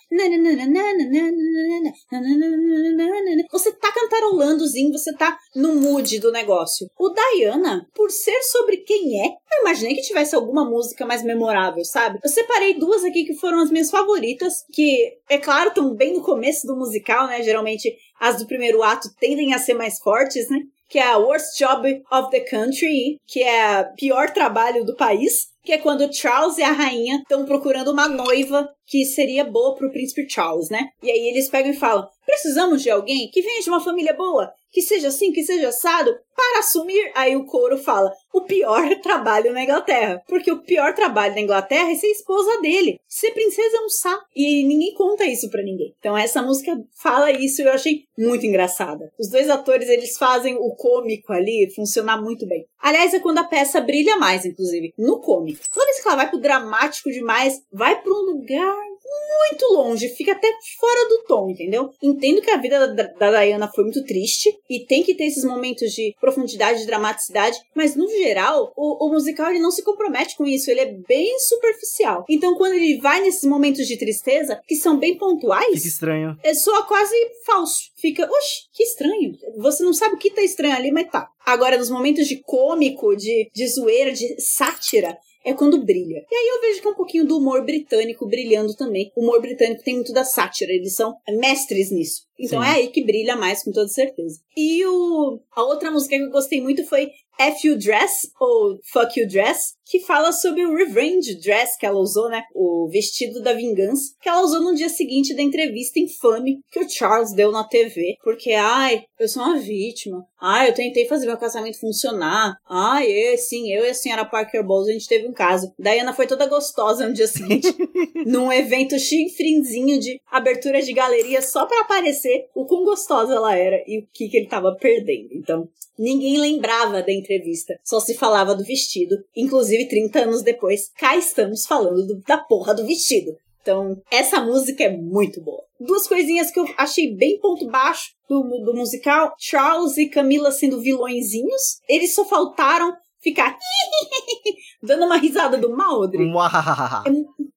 Você 3.51 3.71
tá 3.73 3.91
cantarolandozinho, 3.91 4.91
você 4.91 5.13
tá 5.13 5.37
no 5.55 5.75
mood 5.75 6.19
do 6.19 6.31
negócio. 6.31 6.87
O 6.97 7.09
Diana, 7.09 7.87
por 7.93 8.11
ser 8.11 8.41
sobre 8.43 8.77
quem 8.77 9.21
é, 9.25 9.27
eu 9.27 9.61
imaginei 9.61 9.95
que 9.95 10.01
tivesse 10.01 10.35
alguma 10.35 10.65
música 10.65 11.05
mais 11.05 11.23
memorável, 11.23 11.83
sabe? 11.85 12.19
Eu 12.23 12.29
separei 12.29 12.73
duas 12.73 13.03
aqui 13.03 13.23
que 13.23 13.35
foram 13.35 13.62
as 13.63 13.71
minhas 13.71 13.89
favoritas, 13.89 14.63
que, 14.71 15.13
é 15.29 15.37
claro, 15.37 15.69
estão 15.69 15.95
bem 15.95 16.13
no 16.13 16.21
começo 16.21 16.67
do 16.67 16.75
musical, 16.75 17.27
né? 17.27 17.41
Geralmente 17.41 17.95
as 18.19 18.37
do 18.37 18.47
primeiro 18.47 18.83
ato 18.83 19.09
tendem 19.19 19.53
a 19.53 19.59
ser 19.59 19.73
mais 19.73 19.99
fortes, 19.99 20.49
né? 20.49 20.59
Que 20.89 20.99
é 20.99 21.07
a 21.07 21.17
Worst 21.17 21.57
Job 21.57 22.03
of 22.11 22.29
the 22.29 22.41
Country, 22.41 23.17
que 23.27 23.41
é 23.41 23.81
o 23.81 23.95
pior 23.95 24.31
trabalho 24.31 24.85
do 24.85 24.95
país 24.95 25.53
que 25.63 25.71
é 25.71 25.77
quando 25.77 26.13
Charles 26.13 26.57
e 26.57 26.63
a 26.63 26.71
rainha 26.71 27.17
estão 27.17 27.45
procurando 27.45 27.91
uma 27.91 28.07
noiva 28.07 28.69
que 28.85 29.05
seria 29.05 29.45
boa 29.45 29.75
pro 29.75 29.91
príncipe 29.91 30.29
Charles, 30.29 30.69
né? 30.69 30.89
E 31.01 31.09
aí 31.09 31.29
eles 31.29 31.49
pegam 31.49 31.71
e 31.71 31.75
falam: 31.75 32.07
precisamos 32.25 32.83
de 32.83 32.89
alguém 32.89 33.29
que 33.31 33.41
venha 33.41 33.61
de 33.61 33.69
uma 33.69 33.79
família 33.79 34.13
boa, 34.13 34.51
que 34.73 34.81
seja 34.81 35.09
assim, 35.09 35.31
que 35.31 35.43
seja 35.43 35.69
assado, 35.69 36.11
para 36.35 36.59
assumir. 36.59 37.11
Aí 37.15 37.35
o 37.35 37.45
coro 37.45 37.77
fala: 37.77 38.11
o 38.33 38.41
pior 38.41 38.83
trabalho 39.01 39.53
na 39.53 39.63
Inglaterra. 39.63 40.21
Porque 40.27 40.51
o 40.51 40.63
pior 40.63 40.93
trabalho 40.93 41.35
na 41.35 41.41
Inglaterra 41.41 41.91
é 41.91 41.95
ser 41.95 42.07
esposa 42.07 42.59
dele. 42.59 42.99
Ser 43.07 43.31
princesa 43.31 43.77
é 43.77 43.81
um 43.81 43.89
saco. 43.89 44.25
E 44.35 44.65
ninguém 44.65 44.93
conta 44.95 45.25
isso 45.25 45.49
pra 45.49 45.63
ninguém. 45.63 45.93
Então 45.99 46.17
essa 46.17 46.41
música 46.41 46.75
fala 47.01 47.31
isso 47.31 47.61
e 47.61 47.65
eu 47.65 47.71
achei 47.71 48.03
muito 48.17 48.45
engraçada. 48.45 49.11
Os 49.19 49.29
dois 49.29 49.49
atores, 49.49 49.87
eles 49.87 50.17
fazem 50.17 50.55
o 50.55 50.75
cômico 50.75 51.31
ali 51.31 51.71
funcionar 51.75 52.19
muito 52.19 52.47
bem. 52.47 52.65
Aliás, 52.81 53.13
é 53.13 53.19
quando 53.19 53.37
a 53.37 53.43
peça 53.43 53.79
brilha 53.79 54.17
mais, 54.17 54.45
inclusive, 54.45 54.93
no 54.97 55.21
cômico. 55.21 55.63
Toda 55.71 55.85
vez 55.85 56.01
que 56.01 56.07
ela 56.07 56.17
vai 56.17 56.29
pro 56.29 56.39
dramático 56.39 57.11
demais, 57.11 57.61
vai 57.71 58.01
pra 58.01 58.11
um 58.11 58.25
lugar 58.31 58.92
muito 59.39 59.65
longe, 59.73 60.09
fica 60.09 60.31
até 60.31 60.47
fora 60.79 61.09
do 61.09 61.23
tom, 61.27 61.49
entendeu? 61.49 61.89
Entendo 62.01 62.41
que 62.41 62.49
a 62.49 62.57
vida 62.57 62.87
da, 62.93 63.03
da 63.03 63.43
Diana 63.43 63.69
foi 63.73 63.83
muito 63.83 64.03
triste 64.03 64.49
e 64.69 64.85
tem 64.85 65.03
que 65.03 65.15
ter 65.15 65.25
esses 65.25 65.43
momentos 65.43 65.91
de 65.91 66.13
profundidade, 66.19 66.79
de 66.79 66.85
dramaticidade, 66.85 67.57
mas 67.75 67.95
no 67.95 68.07
geral, 68.09 68.71
o, 68.75 69.05
o 69.05 69.09
musical 69.11 69.49
ele 69.49 69.59
não 69.59 69.71
se 69.71 69.83
compromete 69.83 70.35
com 70.37 70.45
isso, 70.45 70.69
ele 70.71 70.79
é 70.81 70.93
bem 71.07 71.37
superficial. 71.39 72.25
Então, 72.29 72.55
quando 72.55 72.73
ele 72.73 72.97
vai 72.99 73.21
nesses 73.21 73.43
momentos 73.43 73.87
de 73.87 73.97
tristeza, 73.97 74.59
que 74.67 74.75
são 74.75 74.97
bem 74.97 75.17
pontuais, 75.17 75.75
Fica 75.75 75.87
estranho. 75.87 76.37
é 76.43 76.53
só 76.53 76.83
quase 76.83 77.15
falso. 77.45 77.91
Fica, 77.95 78.25
oxe, 78.29 78.61
que 78.73 78.83
estranho. 78.83 79.37
Você 79.57 79.83
não 79.83 79.93
sabe 79.93 80.15
o 80.15 80.17
que 80.17 80.31
tá 80.31 80.41
estranho 80.41 80.75
ali, 80.75 80.91
mas 80.91 81.09
tá. 81.09 81.27
Agora, 81.45 81.77
nos 81.77 81.89
momentos 81.89 82.27
de 82.27 82.41
cômico, 82.41 83.15
de, 83.15 83.49
de 83.53 83.67
zoeira, 83.67 84.11
de 84.11 84.39
sátira, 84.41 85.17
é 85.43 85.53
quando 85.53 85.83
brilha. 85.83 86.25
E 86.31 86.35
aí 86.35 86.47
eu 86.47 86.61
vejo 86.61 86.81
que 86.81 86.87
é 86.87 86.91
um 86.91 86.95
pouquinho 86.95 87.25
do 87.25 87.37
humor 87.37 87.63
britânico 87.65 88.25
brilhando 88.27 88.75
também. 88.75 89.11
O 89.15 89.23
humor 89.23 89.41
britânico 89.41 89.83
tem 89.83 89.95
muito 89.95 90.13
da 90.13 90.23
sátira, 90.23 90.71
eles 90.71 90.95
são 90.95 91.15
mestres 91.29 91.91
nisso. 91.91 92.23
Então 92.39 92.61
Sim. 92.61 92.67
é 92.67 92.71
aí 92.71 92.87
que 92.87 93.03
brilha 93.03 93.35
mais, 93.35 93.63
com 93.63 93.71
toda 93.71 93.87
certeza. 93.87 94.39
E 94.55 94.85
o, 94.85 95.39
a 95.51 95.63
outra 95.63 95.91
música 95.91 96.15
que 96.15 96.23
eu 96.23 96.31
gostei 96.31 96.61
muito 96.61 96.85
foi 96.85 97.09
F 97.39 97.67
You 97.67 97.77
Dress, 97.77 98.31
ou 98.39 98.79
Fuck 98.91 99.19
You 99.19 99.27
Dress, 99.27 99.73
que 99.85 99.99
fala 99.99 100.31
sobre 100.31 100.65
o 100.65 100.75
revenge 100.75 101.35
dress 101.35 101.77
que 101.77 101.85
ela 101.85 101.99
usou, 101.99 102.29
né? 102.29 102.43
O 102.55 102.87
vestido 102.89 103.41
da 103.41 103.53
vingança, 103.53 104.15
que 104.21 104.29
ela 104.29 104.41
usou 104.41 104.61
no 104.61 104.73
dia 104.73 104.89
seguinte 104.89 105.35
da 105.35 105.41
entrevista 105.41 105.99
infame 105.99 106.61
que 106.71 106.79
o 106.79 106.89
Charles 106.89 107.33
deu 107.33 107.51
na 107.51 107.63
TV. 107.63 108.15
Porque, 108.23 108.53
ai, 108.53 109.03
eu 109.19 109.27
sou 109.27 109.43
uma 109.43 109.59
vítima. 109.59 110.25
Ai, 110.41 110.69
eu 110.69 110.73
tentei 110.73 111.05
fazer 111.05 111.25
meu 111.25 111.37
casamento 111.37 111.79
funcionar. 111.79 112.55
Ai, 112.67 113.07
eu, 113.07 113.37
sim, 113.37 113.71
eu 113.71 113.85
e 113.85 113.89
a 113.89 113.93
senhora 113.93 114.25
Parker 114.25 114.65
Bowles, 114.65 114.89
a 114.89 114.93
gente 114.93 115.07
teve 115.07 115.27
um 115.27 115.33
caso. 115.33 115.71
Diana 115.77 116.13
foi 116.13 116.27
toda 116.27 116.47
gostosa 116.47 117.07
no 117.07 117.13
dia 117.13 117.27
seguinte, 117.27 117.67
num 118.25 118.51
evento 118.51 118.97
chifrinzinho 118.97 119.99
de 119.99 120.19
abertura 120.31 120.81
de 120.81 120.93
galeria 120.93 121.41
só 121.41 121.65
pra 121.65 121.81
aparecer 121.81 122.47
o 122.55 122.65
quão 122.65 122.83
gostosa 122.83 123.35
ela 123.35 123.55
era 123.55 123.83
e 123.87 123.99
o 123.99 124.07
que, 124.13 124.29
que 124.29 124.37
ele 124.37 124.47
tava 124.47 124.75
perdendo. 124.75 125.29
Então, 125.33 125.69
ninguém 125.97 126.37
lembrava 126.37 127.01
da 127.01 127.11
entrevista, 127.11 127.79
só 127.83 127.99
se 127.99 128.15
falava 128.15 128.55
do 128.55 128.63
vestido. 128.63 129.15
Inclusive, 129.35 129.87
30 129.87 130.19
anos 130.23 130.41
depois, 130.41 130.89
cá 130.97 131.15
estamos 131.17 131.65
falando 131.65 132.05
do- 132.07 132.21
da 132.27 132.37
porra 132.37 132.73
do 132.73 132.85
vestido. 132.85 133.35
Então, 133.61 134.01
essa 134.11 134.41
música 134.41 134.83
é 134.83 134.89
muito 134.97 135.39
boa. 135.41 135.63
Duas 135.79 136.05
coisinhas 136.07 136.51
que 136.51 136.59
eu 136.59 136.65
achei 136.77 137.15
bem 137.15 137.39
ponto 137.39 137.65
baixo 137.67 138.11
do, 138.27 138.41
do 138.65 138.73
musical: 138.73 139.33
Charles 139.39 139.97
e 139.97 140.09
Camila 140.09 140.51
sendo 140.51 140.81
vilõezinhos. 140.81 141.79
Eles 141.87 142.13
só 142.13 142.25
faltaram 142.25 142.93
ficar 143.21 143.57
dando 144.83 145.05
uma 145.05 145.17
risada 145.17 145.57
do 145.57 145.75
Maldry. 145.75 146.25
Muahahaha. 146.25 147.03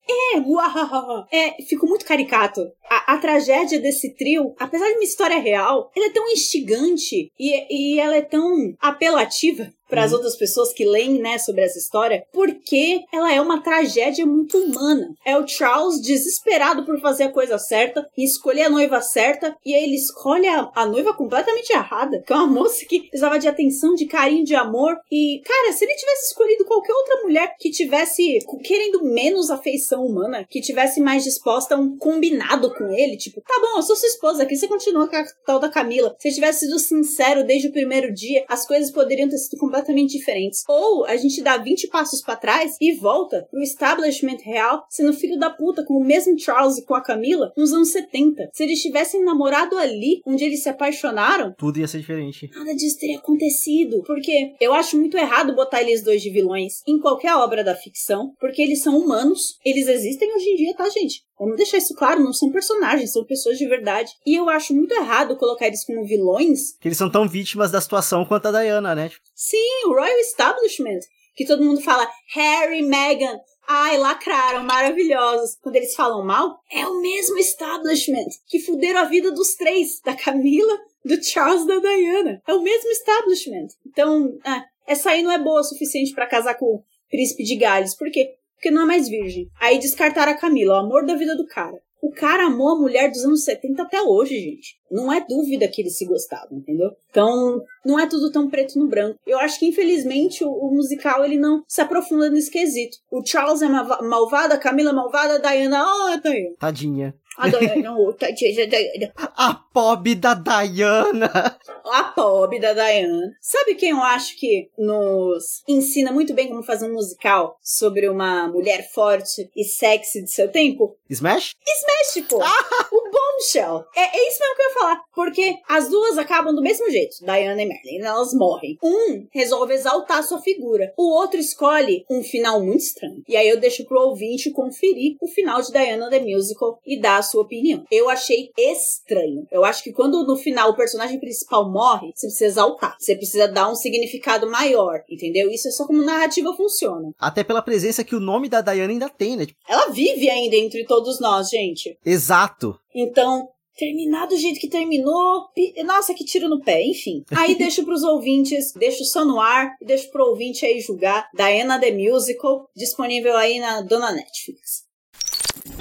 É, 0.09 0.39
uau! 0.39 1.25
É, 1.31 1.61
ficou 1.63 1.89
muito 1.89 2.05
caricato. 2.05 2.61
A, 2.89 3.13
a 3.13 3.17
tragédia 3.17 3.79
desse 3.79 4.15
trio, 4.15 4.55
apesar 4.57 4.87
de 4.87 4.93
uma 4.93 5.03
história 5.03 5.37
real, 5.37 5.91
ela 5.95 6.05
é 6.05 6.11
tão 6.11 6.27
instigante 6.29 7.29
e, 7.37 7.95
e 7.95 7.99
ela 7.99 8.15
é 8.15 8.21
tão 8.21 8.73
apelativa 8.79 9.69
para 9.89 10.03
as 10.03 10.11
Uhum. 10.11 10.17
outras 10.17 10.35
pessoas 10.35 10.73
que 10.73 10.83
leem, 10.83 11.19
né, 11.19 11.37
sobre 11.37 11.61
essa 11.61 11.77
história, 11.77 12.25
porque 12.33 13.01
ela 13.11 13.31
é 13.33 13.39
uma 13.39 13.61
tragédia 13.61 14.25
muito 14.25 14.57
humana. 14.57 15.07
É 15.25 15.37
o 15.37 15.47
Charles 15.47 16.01
desesperado 16.01 16.85
por 16.85 16.99
fazer 16.99 17.23
a 17.23 17.31
coisa 17.31 17.57
certa 17.57 18.05
e 18.17 18.25
escolher 18.25 18.63
a 18.63 18.69
noiva 18.69 19.01
certa, 19.01 19.55
e 19.65 19.73
aí 19.73 19.83
ele 19.85 19.95
escolhe 19.95 20.45
a, 20.47 20.69
a 20.75 20.85
noiva 20.85 21.13
completamente 21.13 21.71
errada, 21.71 22.21
que 22.25 22.33
é 22.33 22.35
uma 22.35 22.47
moça 22.47 22.85
que 22.85 23.01
precisava 23.01 23.39
de 23.39 23.47
atenção, 23.47 23.95
de 23.95 24.05
carinho, 24.05 24.43
de 24.43 24.55
amor. 24.55 24.97
E, 25.09 25.41
cara, 25.45 25.71
se 25.71 25.85
ele 25.85 25.95
tivesse 25.95 26.31
escolhido 26.31 26.65
qualquer 26.65 26.93
outra 26.93 27.16
mulher 27.23 27.55
que 27.59 27.69
tivesse 27.71 28.39
querendo 28.63 29.03
menos 29.03 29.49
afeição 29.49 30.05
humana, 30.05 30.45
que 30.49 30.61
tivesse 30.61 30.99
mais 31.01 31.23
disposta 31.23 31.75
a 31.75 31.77
um 31.77 31.97
combinado 31.97 32.73
com 32.73 32.91
ele, 32.91 33.17
tipo, 33.17 33.41
tá 33.41 33.53
bom, 33.61 33.77
eu 33.77 33.83
sou 33.83 33.95
sua 33.95 34.07
esposa 34.07 34.43
aqui, 34.43 34.55
você 34.55 34.67
continua 34.67 35.07
com 35.07 35.15
a 35.15 35.25
tal 35.45 35.59
da 35.59 35.69
Camila. 35.69 36.15
Se 36.19 36.31
tivesse 36.33 36.65
sido 36.65 36.79
sincero 36.79 37.43
desde 37.45 37.67
o 37.67 37.71
primeiro 37.71 38.13
dia, 38.13 38.45
as 38.47 38.65
coisas 38.67 38.91
poderiam 38.91 39.29
ter 39.29 39.37
sido 39.37 39.57
completamente 39.59 40.17
diferentes. 40.17 40.63
Ou 40.67 41.05
a 41.05 41.15
gente 41.17 41.41
dá 41.41 41.57
20 41.57 41.87
passos 41.87 42.21
pra 42.21 42.35
trás 42.35 42.75
e 42.81 42.93
volta 42.93 43.47
pro 43.49 43.61
establishment 43.61 44.37
real, 44.43 44.83
sendo 44.89 45.13
filho 45.13 45.37
da 45.39 45.49
puta 45.49 45.83
com 45.85 45.95
o 45.95 46.03
mesmo 46.03 46.37
Charles 46.39 46.77
e 46.77 46.85
com 46.85 46.95
a 46.95 47.01
Camila 47.03 47.51
nos 47.57 47.73
anos 47.73 47.89
70. 47.89 48.49
Se 48.53 48.63
eles 48.63 48.81
tivessem 48.81 49.23
namorado 49.23 49.77
ali, 49.77 50.21
onde 50.25 50.43
eles 50.43 50.63
se 50.63 50.69
apaixonaram, 50.69 51.53
Tudo 51.57 51.79
ia 51.79 51.87
ser 51.87 51.99
diferente. 51.99 52.49
nada 52.53 52.73
disso 52.75 52.99
teria 52.99 53.17
acontecido. 53.17 54.03
Porque 54.05 54.53
eu 54.59 54.73
acho 54.73 54.97
muito 54.97 55.17
errado 55.17 55.55
botar 55.55 55.81
eles 55.81 56.03
dois 56.03 56.21
de 56.21 56.29
vilões 56.29 56.81
qualquer 57.07 57.33
obra 57.35 57.63
da 57.63 57.73
ficção, 57.73 58.33
porque 58.37 58.61
eles 58.61 58.83
são 58.83 58.97
humanos, 58.97 59.57
eles 59.63 59.87
existem 59.87 60.33
hoje 60.35 60.49
em 60.49 60.55
dia, 60.55 60.75
tá, 60.75 60.89
gente? 60.89 61.23
Vamos 61.39 61.55
deixar 61.55 61.77
isso 61.77 61.95
claro, 61.95 62.21
não 62.21 62.33
são 62.33 62.51
personagens, 62.51 63.13
são 63.13 63.23
pessoas 63.23 63.57
de 63.57 63.65
verdade. 63.65 64.11
E 64.25 64.35
eu 64.35 64.49
acho 64.49 64.73
muito 64.73 64.93
errado 64.93 65.37
colocar 65.37 65.67
eles 65.67 65.85
como 65.85 66.05
vilões. 66.05 66.77
Que 66.81 66.89
eles 66.89 66.97
são 66.97 67.09
tão 67.09 67.27
vítimas 67.27 67.71
da 67.71 67.79
situação 67.79 68.25
quanto 68.25 68.47
a 68.47 68.51
Diana, 68.51 68.93
né? 68.93 69.07
Tipo, 69.07 69.23
Sim, 69.33 69.85
o 69.85 69.93
Royal 69.93 70.19
Establishment, 70.19 70.99
que 71.33 71.45
todo 71.45 71.63
mundo 71.63 71.79
fala 71.81 72.09
Harry, 72.33 72.81
Meghan, 72.81 73.39
ai, 73.65 73.97
lacraram, 73.97 74.63
maravilhosos. 74.63 75.55
Quando 75.61 75.77
eles 75.77 75.95
falam 75.95 76.25
mal, 76.25 76.59
é 76.69 76.85
o 76.85 76.99
mesmo 76.99 77.37
establishment 77.37 78.27
que 78.47 78.59
fuderam 78.59 78.99
a 78.99 79.05
vida 79.05 79.31
dos 79.31 79.55
três, 79.55 80.01
da 80.03 80.13
Camila, 80.13 80.77
do 81.05 81.23
Charles 81.23 81.63
e 81.63 81.67
da 81.67 81.77
Diana. 81.77 82.41
É 82.45 82.53
o 82.53 82.61
mesmo 82.61 82.89
establishment. 82.89 83.67
Então, 83.85 84.37
ah, 84.43 84.65
essa 84.87 85.11
aí 85.11 85.21
não 85.21 85.31
é 85.31 85.37
boa 85.37 85.59
o 85.59 85.63
suficiente 85.63 86.13
pra 86.13 86.25
casar 86.25 86.55
com 86.55 86.81
príncipe 87.09 87.43
de 87.43 87.55
Gales. 87.55 87.95
Por 87.95 88.09
quê? 88.11 88.35
Porque 88.55 88.71
não 88.71 88.83
é 88.83 88.85
mais 88.85 89.07
virgem. 89.07 89.47
Aí 89.59 89.79
descartaram 89.79 90.31
a 90.31 90.37
Camila, 90.37 90.75
o 90.75 90.85
amor 90.85 91.05
da 91.05 91.15
vida 91.15 91.35
do 91.35 91.45
cara. 91.45 91.77
O 92.01 92.11
cara 92.11 92.45
amou 92.45 92.69
a 92.69 92.79
mulher 92.79 93.09
dos 93.09 93.25
anos 93.25 93.43
70 93.43 93.81
até 93.81 94.01
hoje, 94.01 94.39
gente. 94.39 94.77
Não 94.89 95.11
é 95.11 95.19
dúvida 95.27 95.67
que 95.67 95.81
eles 95.81 95.97
se 95.97 96.05
gostavam, 96.05 96.59
entendeu? 96.59 96.91
Então, 97.09 97.59
não 97.83 97.99
é 97.99 98.07
tudo 98.07 98.31
tão 98.31 98.47
preto 98.49 98.77
no 98.77 98.87
branco. 98.87 99.19
Eu 99.25 99.39
acho 99.39 99.57
que, 99.59 99.65
infelizmente, 99.67 100.43
o, 100.43 100.49
o 100.49 100.71
musical 100.73 101.25
ele 101.25 101.37
não 101.37 101.63
se 101.67 101.81
aprofunda 101.81 102.29
nesse 102.29 102.51
quesito. 102.51 102.97
O 103.11 103.25
Charles 103.25 103.63
é 103.63 103.67
malva- 103.67 104.01
malvado, 104.03 104.53
a 104.53 104.57
Camila 104.57 104.91
é 104.91 104.93
malvada, 104.93 105.35
a 105.35 105.37
Diana, 105.51 105.83
oh, 105.83 106.07
a 106.13 106.15
Diana. 106.17 106.55
tadinha. 106.59 107.15
A 107.35 107.49
Diana, 107.49 107.97
oh, 107.97 108.13
tadinha. 108.13 108.67
A 109.35 109.53
pobre 109.77 110.15
da 110.15 110.33
Diana. 110.33 111.55
A 111.85 112.03
pobre 112.05 112.59
da 112.59 112.73
Diana. 112.73 113.31
Sabe 113.39 113.75
quem 113.75 113.91
eu 113.91 114.01
acho 114.01 114.35
que 114.35 114.71
nos 114.75 115.63
ensina 115.67 116.11
muito 116.11 116.33
bem 116.33 116.47
como 116.47 116.63
fazer 116.63 116.89
um 116.89 116.93
musical 116.93 117.55
sobre 117.61 118.09
uma 118.09 118.47
mulher 118.47 118.91
forte 118.91 119.49
e 119.55 119.63
sexy 119.63 120.23
de 120.23 120.31
seu 120.31 120.51
tempo? 120.51 120.97
Smash? 121.07 121.55
Smash, 121.65 122.13
tipo, 122.13 122.37
o 122.37 123.09
Bombshell. 123.11 123.85
É, 123.95 124.17
é 124.17 124.27
isso 124.27 124.39
mesmo 124.39 124.55
que 124.55 124.61
eu 124.61 124.67
ia 124.67 124.73
falar. 124.73 125.01
Porque 125.13 125.55
as 125.69 125.89
duas 125.89 126.17
acabam 126.17 126.53
do 126.53 126.61
mesmo 126.61 126.89
jeito, 126.89 127.23
Diana 127.23 127.61
e 127.61 127.65
Marilyn. 127.67 128.03
Elas 128.03 128.33
morrem. 128.33 128.77
Um 128.83 129.27
resolve 129.31 129.73
exaltar 129.73 130.23
sua 130.23 130.41
figura. 130.41 130.91
O 130.97 131.09
outro 131.13 131.39
escolhe 131.39 132.03
um 132.09 132.23
final 132.23 132.61
muito 132.61 132.81
estranho. 132.81 133.23
E 133.27 133.37
aí 133.37 133.47
eu 133.47 133.59
deixo 133.59 133.85
pro 133.85 134.07
ouvinte 134.07 134.49
conferir 134.49 135.15
o 135.21 135.27
final 135.27 135.61
de 135.61 135.71
Diana 135.71 136.09
the 136.09 136.19
Musical 136.19 136.79
e 136.85 136.99
dar 136.99 137.19
a 137.19 137.23
sua 137.23 137.43
opinião. 137.43 137.85
Eu 137.91 138.09
achei 138.09 138.51
estranho. 138.57 139.47
Eu 139.51 139.63
acho 139.67 139.83
que 139.83 139.91
quando 139.91 140.25
no 140.25 140.35
final 140.35 140.71
o 140.71 140.75
personagem 140.75 141.19
principal 141.19 141.69
morre, 141.71 142.11
você 142.15 142.27
precisa 142.27 142.45
exaltar. 142.45 142.95
Você 142.99 143.15
precisa 143.15 143.47
dar 143.47 143.69
um 143.69 143.75
significado 143.75 144.49
maior, 144.49 145.03
entendeu? 145.09 145.49
Isso 145.49 145.67
é 145.67 145.71
só 145.71 145.85
como 145.85 146.03
narrativa 146.03 146.55
funciona. 146.55 147.11
Até 147.19 147.43
pela 147.43 147.61
presença 147.61 148.03
que 148.03 148.15
o 148.15 148.19
nome 148.19 148.49
da 148.49 148.61
Diana 148.61 148.91
ainda 148.91 149.09
tem, 149.09 149.35
né? 149.37 149.45
Tipo, 149.45 149.59
Ela 149.67 149.89
vive 149.89 150.29
ainda 150.29 150.55
entre 150.55 150.85
todos 150.85 151.19
nós, 151.19 151.49
gente. 151.49 151.97
exato. 152.05 152.77
Então, 152.95 153.47
terminar 153.77 154.25
do 154.25 154.35
jeito 154.35 154.59
que 154.59 154.67
terminou. 154.67 155.45
Nossa, 155.85 156.13
que 156.13 156.25
tiro 156.25 156.49
no 156.49 156.61
pé, 156.61 156.83
enfim. 156.83 157.23
Aí 157.31 157.53
deixo 157.57 157.85
pros 157.85 158.03
ouvintes, 158.03 158.73
deixo 158.73 159.05
só 159.05 159.23
no 159.23 159.39
ar 159.39 159.75
e 159.81 159.85
deixo 159.85 160.09
pro 160.11 160.25
ouvinte 160.25 160.65
aí 160.65 160.79
julgar 160.79 161.27
Diana 161.35 161.79
the 161.79 161.91
Musical, 161.91 162.67
disponível 162.75 163.37
aí 163.37 163.59
na 163.59 163.81
dona 163.81 164.11
Netflix. 164.11 164.86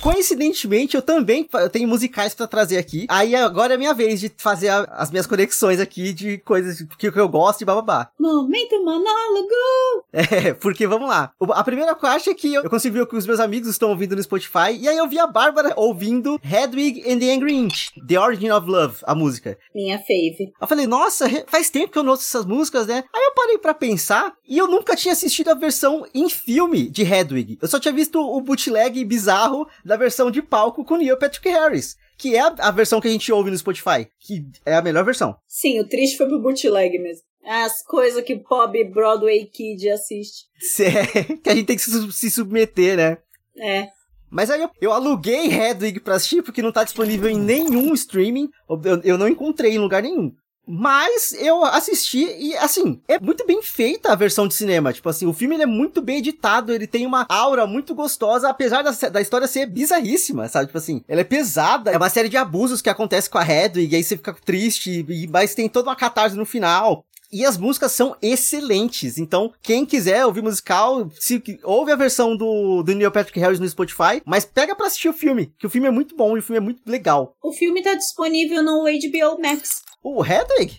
Coincidentemente, 0.00 0.94
eu 0.94 1.02
também 1.02 1.48
tenho 1.72 1.88
musicais 1.88 2.34
para 2.34 2.46
trazer 2.46 2.78
aqui. 2.78 3.06
Aí 3.08 3.34
agora 3.34 3.74
é 3.74 3.76
minha 3.76 3.94
vez 3.94 4.20
de 4.20 4.30
fazer 4.36 4.68
a, 4.68 4.80
as 4.92 5.10
minhas 5.10 5.26
conexões 5.26 5.80
aqui 5.80 6.12
de 6.12 6.38
coisas 6.38 6.82
que, 6.98 7.10
que 7.10 7.20
eu 7.20 7.28
gosto 7.28 7.62
e 7.62 7.64
bababá. 7.64 8.10
Momento 8.18 8.82
monólogo! 8.84 10.06
É, 10.36 10.54
porque 10.54 10.86
vamos 10.86 11.08
lá. 11.08 11.32
A 11.50 11.62
primeira 11.62 11.94
parte 11.94 12.30
é 12.30 12.34
que 12.34 12.52
eu, 12.52 12.62
eu 12.62 12.70
consigo 12.70 12.94
ver 12.94 13.02
o 13.02 13.06
que 13.06 13.16
os 13.16 13.26
meus 13.26 13.38
amigos 13.38 13.68
estão 13.68 13.90
ouvindo 13.90 14.16
no 14.16 14.22
Spotify. 14.22 14.72
E 14.78 14.88
aí 14.88 14.96
eu 14.96 15.06
vi 15.06 15.18
a 15.18 15.26
Bárbara 15.26 15.74
ouvindo 15.76 16.40
Hedwig 16.42 17.02
and 17.10 17.18
the 17.18 17.32
Angry 17.34 17.54
Inch, 17.54 17.90
The 18.06 18.18
Origin 18.18 18.50
of 18.50 18.68
Love, 18.68 18.96
a 19.02 19.14
música. 19.14 19.58
Minha 19.74 19.98
fave. 19.98 20.52
Eu 20.60 20.66
falei, 20.66 20.86
nossa, 20.86 21.26
faz 21.46 21.68
tempo 21.68 21.92
que 21.92 21.98
eu 21.98 22.02
não 22.02 22.12
ouço 22.12 22.24
essas 22.24 22.46
músicas, 22.46 22.86
né? 22.86 23.04
Aí 23.14 23.24
eu 23.24 23.34
parei 23.34 23.58
para 23.58 23.74
pensar 23.74 24.32
e 24.48 24.56
eu 24.56 24.66
nunca 24.66 24.96
tinha 24.96 25.12
assistido 25.12 25.50
a 25.50 25.54
versão 25.54 26.06
em 26.14 26.28
filme 26.28 26.88
de 26.88 27.02
Hedwig. 27.02 27.58
Eu 27.60 27.68
só 27.68 27.78
tinha 27.78 27.92
visto 27.92 28.18
o 28.18 28.40
bootleg 28.40 29.04
bizarro 29.04 29.68
da 29.86 29.96
versão 29.96 30.30
de 30.30 30.42
palco 30.42 30.84
com 30.84 30.96
Neil 30.96 31.16
Patrick 31.16 31.48
Harris. 31.48 31.96
Que 32.18 32.34
é 32.34 32.40
a, 32.40 32.54
a, 32.58 32.70
versão 32.70 33.00
que 33.00 33.08
a 33.08 33.10
gente 33.10 33.30
ouve 33.30 33.50
no 33.50 33.58
Spotify. 33.58 34.08
Que 34.18 34.46
é 34.64 34.74
a 34.74 34.82
melhor 34.82 35.04
versão. 35.04 35.36
Sim, 35.46 35.80
o 35.80 35.88
triste 35.88 36.16
foi 36.16 36.26
pro 36.26 36.40
bootleg 36.40 36.98
mesmo. 36.98 37.22
As 37.44 37.82
coisas 37.82 38.24
que 38.24 38.34
o 38.34 38.42
Bob 38.42 38.84
Broadway 38.84 39.46
Kid 39.46 39.88
assiste. 39.88 40.46
É, 40.80 41.36
que 41.38 41.48
a 41.48 41.54
gente 41.54 41.66
tem 41.66 41.76
que 41.76 41.82
se, 41.82 42.12
se 42.12 42.30
submeter, 42.30 42.96
né? 42.96 43.18
É. 43.58 43.88
Mas 44.28 44.50
aí 44.50 44.60
eu, 44.60 44.70
eu, 44.80 44.92
aluguei 44.92 45.46
Hedwig 45.46 46.00
pra 46.00 46.16
assistir, 46.16 46.42
porque 46.42 46.60
não 46.60 46.72
tá 46.72 46.82
disponível 46.82 47.30
em 47.30 47.38
nenhum 47.38 47.94
streaming. 47.94 48.48
Eu, 48.68 49.00
eu 49.04 49.18
não 49.18 49.28
encontrei 49.28 49.72
em 49.72 49.78
lugar 49.78 50.02
nenhum. 50.02 50.32
Mas 50.66 51.32
eu 51.34 51.64
assisti 51.64 52.24
e, 52.24 52.56
assim, 52.56 53.00
é 53.06 53.20
muito 53.20 53.46
bem 53.46 53.62
feita 53.62 54.12
a 54.12 54.16
versão 54.16 54.48
de 54.48 54.54
cinema. 54.54 54.92
Tipo 54.92 55.08
assim, 55.08 55.24
o 55.26 55.32
filme 55.32 55.56
é 55.60 55.66
muito 55.66 56.02
bem 56.02 56.18
editado, 56.18 56.72
ele 56.72 56.88
tem 56.88 57.06
uma 57.06 57.24
aura 57.28 57.66
muito 57.66 57.94
gostosa, 57.94 58.48
apesar 58.48 58.82
da, 58.82 58.90
da 59.08 59.20
história 59.20 59.46
ser 59.46 59.66
bizarríssima, 59.66 60.48
sabe? 60.48 60.66
Tipo 60.66 60.78
assim, 60.78 61.04
ela 61.06 61.20
é 61.20 61.24
pesada, 61.24 61.92
é 61.92 61.96
uma 61.96 62.10
série 62.10 62.28
de 62.28 62.36
abusos 62.36 62.82
que 62.82 62.90
acontece 62.90 63.30
com 63.30 63.38
a 63.38 63.48
Hedwig, 63.48 63.92
e 63.92 63.96
aí 63.96 64.02
você 64.02 64.16
fica 64.16 64.34
triste, 64.44 65.06
e, 65.08 65.28
mas 65.28 65.54
tem 65.54 65.68
toda 65.68 65.88
uma 65.88 65.96
catarse 65.96 66.36
no 66.36 66.44
final. 66.44 67.04
E 67.32 67.44
as 67.44 67.56
músicas 67.56 67.92
são 67.92 68.16
excelentes. 68.22 69.18
Então, 69.18 69.52
quem 69.62 69.84
quiser 69.84 70.24
ouvir 70.24 70.42
musical, 70.42 71.10
se, 71.18 71.42
ouve 71.62 71.92
a 71.92 71.96
versão 71.96 72.36
do, 72.36 72.82
do 72.82 72.94
Neil 72.94 73.10
Patrick 73.10 73.38
Harris 73.40 73.60
no 73.60 73.68
Spotify, 73.68 74.22
mas 74.24 74.44
pega 74.44 74.74
pra 74.74 74.86
assistir 74.86 75.08
o 75.08 75.12
filme, 75.12 75.52
que 75.58 75.66
o 75.66 75.70
filme 75.70 75.88
é 75.88 75.90
muito 75.90 76.16
bom 76.16 76.36
e 76.36 76.40
o 76.40 76.42
filme 76.42 76.58
é 76.58 76.60
muito 76.60 76.82
legal. 76.86 77.34
O 77.42 77.52
filme 77.52 77.82
tá 77.82 77.94
disponível 77.94 78.62
no 78.62 78.84
HBO 78.84 79.40
Max. 79.40 79.82
O 80.02 80.24
Hedwig? 80.24 80.76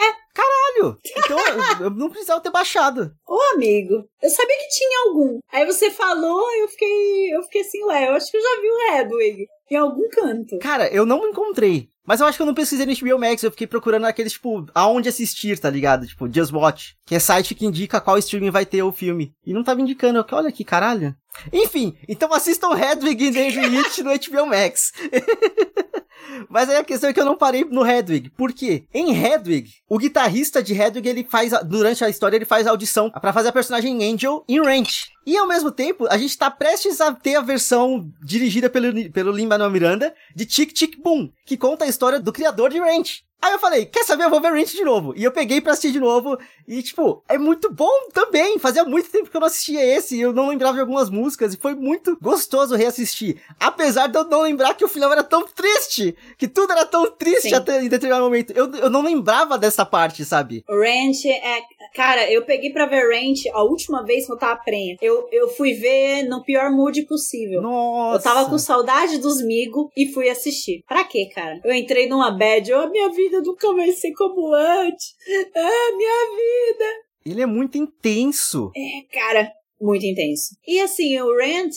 É. 0.00 0.20
Caralho! 0.32 0.96
Então 1.18 1.38
eu, 1.38 1.84
eu 1.84 1.90
não 1.90 2.08
precisava 2.08 2.40
ter 2.40 2.50
baixado. 2.50 3.12
Ô, 3.28 3.38
amigo, 3.54 4.04
eu 4.22 4.30
sabia 4.30 4.56
que 4.56 4.68
tinha 4.68 5.08
algum. 5.08 5.38
Aí 5.52 5.66
você 5.66 5.90
falou, 5.90 6.42
eu 6.54 6.68
fiquei, 6.68 7.34
eu 7.34 7.42
fiquei 7.42 7.60
assim, 7.60 7.84
ué, 7.84 8.08
eu 8.08 8.14
acho 8.14 8.30
que 8.30 8.36
eu 8.36 8.42
já 8.42 8.60
vi 8.60 8.68
o 8.70 8.94
Hedwig 8.94 9.46
em 9.70 9.76
algum 9.76 10.08
canto. 10.08 10.58
Cara, 10.58 10.88
eu 10.88 11.04
não 11.04 11.28
encontrei. 11.28 11.88
Mas 12.06 12.20
eu 12.20 12.26
acho 12.26 12.36
que 12.36 12.42
eu 12.42 12.46
não 12.46 12.54
pesquisei 12.54 12.86
no 12.86 12.94
HBO 12.94 13.20
Max, 13.20 13.42
eu 13.42 13.50
fiquei 13.50 13.66
procurando 13.66 14.04
aqueles, 14.04 14.32
tipo, 14.32 14.66
aonde 14.74 15.08
assistir, 15.08 15.58
tá 15.58 15.68
ligado? 15.68 16.06
Tipo, 16.06 16.32
Just 16.32 16.52
Watch, 16.52 16.96
que 17.04 17.14
é 17.14 17.18
site 17.18 17.54
que 17.54 17.66
indica 17.66 18.00
qual 18.00 18.18
streaming 18.18 18.50
vai 18.50 18.64
ter 18.64 18.82
o 18.82 18.92
filme. 18.92 19.34
E 19.44 19.52
não 19.52 19.62
tava 19.62 19.80
indicando, 19.80 20.18
eu, 20.18 20.24
olha 20.32 20.48
aqui, 20.48 20.64
caralho. 20.64 21.14
Enfim, 21.52 21.96
então 22.08 22.32
assistam 22.32 22.76
Hedwig 22.76 23.26
e 23.26 23.30
David 23.30 23.76
It 23.78 24.02
no 24.02 24.10
HBO 24.10 24.46
Max. 24.46 24.92
Mas 26.48 26.68
aí 26.68 26.76
a 26.76 26.84
questão 26.84 27.10
é 27.10 27.12
que 27.12 27.20
eu 27.20 27.24
não 27.24 27.36
parei 27.36 27.64
no 27.64 27.86
Hedwig. 27.86 28.30
Por 28.30 28.52
quê? 28.52 28.84
Em 28.92 29.14
Hedwig, 29.14 29.70
o 29.88 29.98
guitarrista 29.98 30.62
de 30.62 30.74
Hedwig, 30.74 31.08
ele 31.08 31.24
faz, 31.24 31.52
durante 31.64 32.04
a 32.04 32.08
história, 32.08 32.36
ele 32.36 32.44
faz 32.44 32.66
audição 32.66 33.10
para 33.10 33.32
fazer 33.32 33.48
a 33.48 33.52
personagem 33.52 34.12
Angel 34.12 34.44
em 34.48 34.60
Ranch. 34.60 35.10
E 35.26 35.36
ao 35.36 35.46
mesmo 35.46 35.70
tempo, 35.70 36.06
a 36.08 36.16
gente 36.16 36.36
tá 36.36 36.50
prestes 36.50 37.00
a 37.00 37.12
ter 37.12 37.36
a 37.36 37.40
versão 37.40 38.10
dirigida 38.22 38.68
pelo, 38.68 39.10
pelo 39.10 39.32
Lin-Manuel 39.32 39.70
Miranda 39.70 40.14
de 40.34 40.46
Tic 40.46 40.72
Tic 40.72 40.96
Boom, 41.02 41.30
que 41.46 41.56
conta 41.56 41.84
a 41.84 41.88
história 41.88 42.20
do 42.20 42.32
criador 42.32 42.70
de 42.70 42.78
Ranch. 42.78 43.22
Aí 43.42 43.52
eu 43.52 43.58
falei, 43.58 43.86
quer 43.86 44.04
saber? 44.04 44.24
Eu 44.24 44.30
vou 44.30 44.40
ver 44.40 44.52
Ranch 44.52 44.72
de 44.72 44.84
novo. 44.84 45.14
E 45.16 45.24
eu 45.24 45.32
peguei 45.32 45.60
pra 45.60 45.72
assistir 45.72 45.92
de 45.92 46.00
novo. 46.00 46.38
E, 46.68 46.82
tipo, 46.82 47.22
é 47.28 47.38
muito 47.38 47.72
bom 47.72 48.08
também. 48.12 48.58
Fazia 48.58 48.84
muito 48.84 49.10
tempo 49.10 49.30
que 49.30 49.36
eu 49.36 49.40
não 49.40 49.48
assistia 49.48 49.82
esse. 49.82 50.16
E 50.16 50.20
eu 50.20 50.32
não 50.32 50.48
lembrava 50.48 50.74
de 50.74 50.80
algumas 50.80 51.08
músicas. 51.08 51.54
E 51.54 51.56
foi 51.56 51.74
muito 51.74 52.18
gostoso 52.20 52.76
reassistir. 52.76 53.40
Apesar 53.58 54.08
de 54.08 54.18
eu 54.18 54.24
não 54.24 54.42
lembrar 54.42 54.74
que 54.74 54.84
o 54.84 54.88
final 54.88 55.10
era 55.10 55.24
tão 55.24 55.46
triste. 55.46 56.14
Que 56.36 56.46
tudo 56.46 56.72
era 56.72 56.84
tão 56.84 57.10
triste 57.12 57.54
até 57.54 57.82
em 57.82 57.88
determinado 57.88 58.24
momento. 58.24 58.52
Eu, 58.52 58.70
eu 58.74 58.90
não 58.90 59.02
lembrava 59.02 59.56
dessa 59.56 59.86
parte, 59.86 60.24
sabe? 60.24 60.62
Ranch 60.68 61.24
é. 61.26 61.60
Cara, 61.94 62.30
eu 62.30 62.44
peguei 62.44 62.70
pra 62.70 62.86
ver 62.86 63.08
Ranch 63.08 63.48
a 63.52 63.62
última 63.62 64.04
vez 64.04 64.26
que 64.26 64.32
eu 64.32 64.38
tava 64.38 64.60
prenha. 64.62 64.96
Eu, 65.00 65.28
eu 65.32 65.48
fui 65.48 65.72
ver 65.72 66.24
no 66.24 66.44
pior 66.44 66.70
mood 66.70 67.02
possível. 67.06 67.62
Nossa. 67.62 68.18
Eu 68.18 68.22
tava 68.22 68.50
com 68.50 68.58
saudade 68.58 69.18
dos 69.18 69.42
Migo 69.42 69.90
e 69.96 70.12
fui 70.12 70.28
assistir. 70.28 70.84
Pra 70.86 71.04
quê, 71.04 71.30
cara? 71.34 71.58
Eu 71.64 71.72
entrei 71.72 72.08
numa 72.08 72.30
bad. 72.30 72.72
Oh, 72.72 72.90
minha 72.90 73.08
vida 73.08 73.29
vida 73.30 73.40
nunca 73.40 73.72
vai 73.72 73.92
ser 73.92 74.12
como 74.12 74.52
antes. 74.52 75.14
Ah, 75.54 75.96
minha 75.96 76.30
vida. 76.36 76.84
Ele 77.24 77.42
é 77.42 77.46
muito 77.46 77.78
intenso. 77.78 78.72
É, 78.76 79.02
cara, 79.12 79.52
muito 79.80 80.04
intenso. 80.04 80.56
E 80.66 80.80
assim, 80.80 81.18
o 81.20 81.36
Rant, 81.36 81.76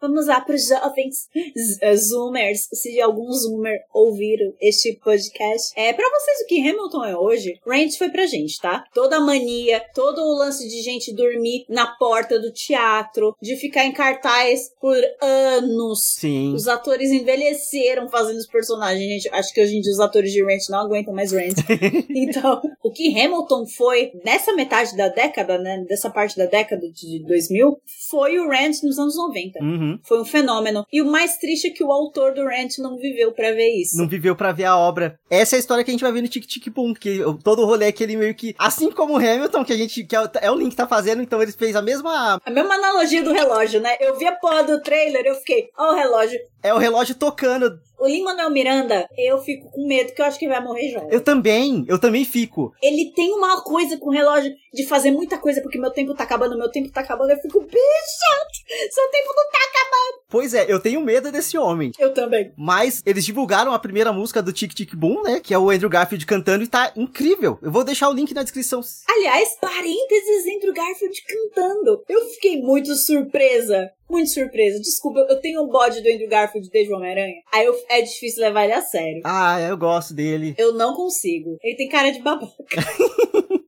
Vamos 0.00 0.26
lá 0.26 0.40
para 0.40 0.54
os 0.54 0.66
jovens 0.66 1.28
eh, 1.82 1.96
zoomers, 1.96 2.68
se 2.72 2.98
algum 3.00 3.30
zoomer 3.32 3.80
ouvir 3.92 4.38
este 4.60 4.98
podcast. 5.02 5.72
É 5.76 5.92
para 5.92 6.08
vocês 6.08 6.40
o 6.40 6.46
que 6.46 6.60
Hamilton 6.60 7.04
é 7.04 7.16
hoje, 7.16 7.60
Rant 7.66 7.96
foi 7.98 8.08
pra 8.08 8.24
gente, 8.24 8.58
tá? 8.58 8.84
Toda 8.94 9.16
a 9.16 9.20
mania, 9.20 9.82
todo 9.94 10.22
o 10.22 10.38
lance 10.38 10.66
de 10.66 10.82
gente 10.82 11.14
dormir 11.14 11.64
na 11.68 11.86
porta 11.86 12.38
do 12.38 12.50
teatro, 12.50 13.36
de 13.42 13.56
ficar 13.56 13.84
em 13.84 13.92
cartaz 13.92 14.72
por 14.80 14.96
anos. 15.20 16.14
Sim. 16.18 16.54
Os 16.54 16.66
atores 16.66 17.10
envelheceram 17.10 18.08
fazendo 18.08 18.38
os 18.38 18.46
personagens, 18.46 19.06
gente. 19.06 19.28
Acho 19.34 19.52
que 19.52 19.60
hoje 19.60 19.76
em 19.76 19.80
dia 19.82 19.92
os 19.92 20.00
atores 20.00 20.32
de 20.32 20.42
Rant 20.42 20.68
não 20.70 20.80
aguentam 20.80 21.12
mais 21.12 21.32
Rant. 21.32 21.58
então, 22.08 22.62
o 22.82 22.90
que 22.90 23.08
Hamilton 23.20 23.66
foi 23.66 24.12
nessa 24.24 24.54
metade 24.54 24.96
da 24.96 25.08
década, 25.08 25.58
né, 25.58 25.84
dessa 25.86 26.08
parte 26.08 26.38
da 26.38 26.46
década 26.46 26.90
de 26.90 27.22
2000, 27.26 27.76
foi 28.08 28.38
o 28.38 28.48
Rant 28.48 28.82
nos 28.82 28.98
anos 28.98 29.16
90. 29.16 29.62
Uhum. 29.62 29.89
Uhum. 29.90 30.00
Foi 30.02 30.20
um 30.20 30.24
fenômeno. 30.24 30.84
E 30.92 31.02
o 31.02 31.06
mais 31.06 31.36
triste 31.36 31.68
é 31.68 31.70
que 31.70 31.84
o 31.84 31.92
autor 31.92 32.34
do 32.34 32.44
Rant 32.44 32.78
não 32.78 32.96
viveu 32.96 33.32
para 33.32 33.52
ver 33.52 33.70
isso. 33.70 33.96
Não 33.96 34.08
viveu 34.08 34.36
para 34.36 34.52
ver 34.52 34.64
a 34.64 34.76
obra. 34.76 35.18
Essa 35.30 35.56
é 35.56 35.58
a 35.58 35.60
história 35.60 35.84
que 35.84 35.90
a 35.90 35.92
gente 35.92 36.02
vai 36.02 36.12
ver 36.12 36.22
no 36.22 36.28
Tic 36.28 36.46
Tic 36.46 36.68
Boom, 36.70 36.94
que 36.94 37.20
todo 37.42 37.62
o 37.62 37.66
rolê 37.66 37.86
é 37.86 37.92
que 37.92 38.02
ele 38.02 38.16
meio 38.16 38.34
que, 38.34 38.54
assim 38.58 38.90
como 38.90 39.14
o 39.14 39.16
Hamilton, 39.16 39.64
que 39.64 39.72
a 39.72 39.76
gente, 39.76 40.04
que 40.04 40.16
é 40.16 40.20
o, 40.20 40.30
é 40.40 40.50
Link 40.54 40.74
tá 40.74 40.86
fazendo, 40.86 41.22
então 41.22 41.42
eles 41.42 41.54
fez 41.54 41.74
a 41.74 41.82
mesma... 41.82 42.40
A 42.44 42.50
mesma 42.50 42.74
analogia 42.74 43.22
do 43.22 43.32
relógio, 43.32 43.80
né? 43.80 43.96
Eu 44.00 44.16
vi 44.18 44.26
a 44.26 44.36
porra 44.36 44.62
do 44.62 44.80
trailer, 44.82 45.24
eu 45.24 45.34
fiquei, 45.36 45.68
ó 45.76 45.92
o 45.92 45.94
relógio. 45.94 46.38
É 46.62 46.74
o 46.74 46.78
relógio 46.78 47.14
tocando 47.14 47.78
o 48.00 48.06
Lin-Manuel 48.06 48.50
Miranda, 48.50 49.06
eu 49.16 49.38
fico 49.38 49.70
com 49.70 49.86
medo, 49.86 50.12
que 50.12 50.22
eu 50.22 50.26
acho 50.26 50.38
que 50.38 50.48
vai 50.48 50.62
morrer 50.62 50.88
jovem. 50.90 51.08
Eu 51.10 51.20
também, 51.22 51.84
eu 51.86 51.98
também 51.98 52.24
fico. 52.24 52.72
Ele 52.82 53.12
tem 53.14 53.32
uma 53.32 53.62
coisa 53.62 53.98
com 53.98 54.08
o 54.08 54.12
relógio 54.12 54.52
de 54.72 54.86
fazer 54.86 55.10
muita 55.10 55.36
coisa, 55.38 55.60
porque 55.60 55.78
meu 55.78 55.90
tempo 55.90 56.14
tá 56.14 56.24
acabando, 56.24 56.56
meu 56.56 56.70
tempo 56.70 56.90
tá 56.90 57.02
acabando. 57.02 57.30
Eu 57.30 57.38
fico, 57.38 57.60
bicho, 57.60 58.90
seu 58.90 59.10
tempo 59.10 59.28
não 59.36 59.50
tá 59.50 59.58
acabando. 59.68 60.19
Pois 60.30 60.54
é, 60.54 60.72
eu 60.72 60.80
tenho 60.80 61.00
medo 61.00 61.32
desse 61.32 61.58
homem. 61.58 61.90
Eu 61.98 62.14
também. 62.14 62.52
Mas 62.56 63.02
eles 63.04 63.24
divulgaram 63.24 63.72
a 63.72 63.78
primeira 63.78 64.12
música 64.12 64.40
do 64.40 64.52
Tic 64.52 64.72
Tic 64.72 64.94
Boom, 64.94 65.22
né? 65.22 65.40
Que 65.40 65.52
é 65.52 65.58
o 65.58 65.70
Andrew 65.70 65.90
Garfield 65.90 66.24
cantando 66.24 66.64
e 66.64 66.68
tá 66.68 66.92
incrível. 66.96 67.58
Eu 67.60 67.72
vou 67.72 67.84
deixar 67.84 68.08
o 68.08 68.12
link 68.12 68.32
na 68.32 68.42
descrição. 68.42 68.80
Aliás, 69.08 69.56
parênteses, 69.60 70.56
Andrew 70.56 70.72
Garfield 70.72 71.22
cantando. 71.26 72.04
Eu 72.08 72.26
fiquei 72.30 72.62
muito 72.62 72.94
surpresa 72.94 73.90
muito 74.10 74.30
surpresa. 74.30 74.80
Desculpa, 74.80 75.20
eu 75.28 75.40
tenho 75.40 75.62
um 75.62 75.68
bode 75.68 76.02
do 76.02 76.08
Andrew 76.08 76.28
Garfield 76.28 76.68
desde 76.70 76.92
o 76.92 76.96
Homem-Aranha. 76.96 77.42
Aí 77.52 77.64
eu, 77.64 77.74
é 77.88 78.02
difícil 78.02 78.42
levar 78.42 78.64
ele 78.64 78.72
a 78.72 78.82
sério. 78.82 79.22
Ah, 79.24 79.60
eu 79.60 79.76
gosto 79.78 80.12
dele. 80.12 80.54
Eu 80.58 80.74
não 80.74 80.94
consigo. 80.94 81.56
Ele 81.62 81.76
tem 81.76 81.88
cara 81.88 82.10
de 82.10 82.20
babaca. 82.20 82.50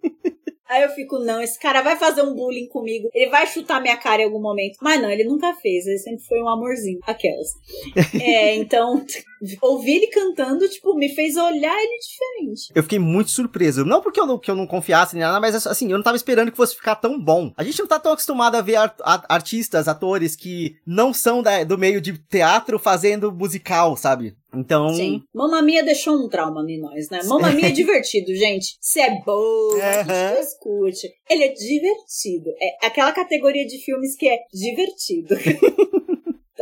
Aí 0.73 0.85
eu 0.85 0.89
fico, 0.89 1.19
não, 1.19 1.43
esse 1.43 1.59
cara 1.59 1.83
vai 1.83 1.97
fazer 1.97 2.23
um 2.23 2.35
bullying 2.35 2.67
comigo, 2.67 3.11
ele 3.13 3.29
vai 3.29 3.47
chutar 3.47 3.79
minha 3.79 3.97
cara 3.99 4.23
em 4.23 4.25
algum 4.25 4.41
momento. 4.41 4.79
Mas 4.81 5.03
não, 5.03 5.11
ele 5.11 5.25
nunca 5.25 5.53
fez, 5.57 5.87
ele 5.87 5.99
sempre 5.99 6.25
foi 6.25 6.43
um 6.43 6.49
amorzinho. 6.49 6.99
Aquelas. 7.03 7.49
é, 8.19 8.55
então, 8.55 9.05
ouvir 9.61 9.97
ele 9.97 10.07
cantando, 10.09 10.69
tipo, 10.69 10.95
me 10.95 11.09
fez 11.09 11.37
olhar 11.37 11.77
ele 11.77 11.99
diferente. 11.99 12.73
Eu 12.75 12.83
fiquei 12.83 12.99
muito 12.99 13.31
surpreso. 13.31 13.85
Não 13.85 14.01
porque 14.01 14.21
eu 14.21 14.27
não, 14.27 14.39
que 14.39 14.51
eu 14.51 14.57
não 14.57 14.67
confiasse 14.67 15.15
nem 15.15 15.25
nada, 15.25 15.41
mas 15.41 15.67
assim, 15.67 15.91
eu 15.91 15.97
não 15.97 16.05
tava 16.05 16.17
esperando 16.17 16.51
que 16.51 16.57
fosse 16.57 16.77
ficar 16.77 16.97
tão 16.97 17.19
bom. 17.19 17.53
A 17.57 17.65
gente 17.65 17.79
não 17.81 17.87
tá 17.87 17.99
tão 17.99 18.13
acostumado 18.13 18.57
a 18.57 18.61
ver 18.61 18.77
art 18.77 18.93
artistas, 19.29 19.89
atores 19.89 20.37
que 20.37 20.77
não 20.87 21.13
são 21.13 21.43
da, 21.43 21.65
do 21.65 21.79
meio 21.79 22.01
de 22.01 22.17
teatro 22.19 22.79
fazendo 22.79 23.33
musical, 23.33 23.97
sabe? 23.97 24.37
Então. 24.55 24.93
Sim. 24.95 25.23
Mamma 25.35 25.63
Mia 25.63 25.83
deixou 25.83 26.15
um 26.15 26.29
trauma 26.29 26.65
em 26.69 26.81
nós, 26.81 27.09
né? 27.09 27.21
Mamma 27.25 27.51
Mia 27.53 27.69
é 27.69 27.73
divertido, 27.73 28.35
gente. 28.35 28.77
Se 28.81 29.01
é 29.01 29.21
boa, 29.25 29.75
uhum. 29.75 30.41
escute. 30.41 31.09
Ele 31.29 31.45
é 31.45 31.53
divertido. 31.53 32.51
É 32.61 32.87
aquela 32.87 33.13
categoria 33.13 33.67
de 33.67 33.79
filmes 33.79 34.15
que 34.17 34.29
é 34.29 34.39
divertido. 34.53 35.35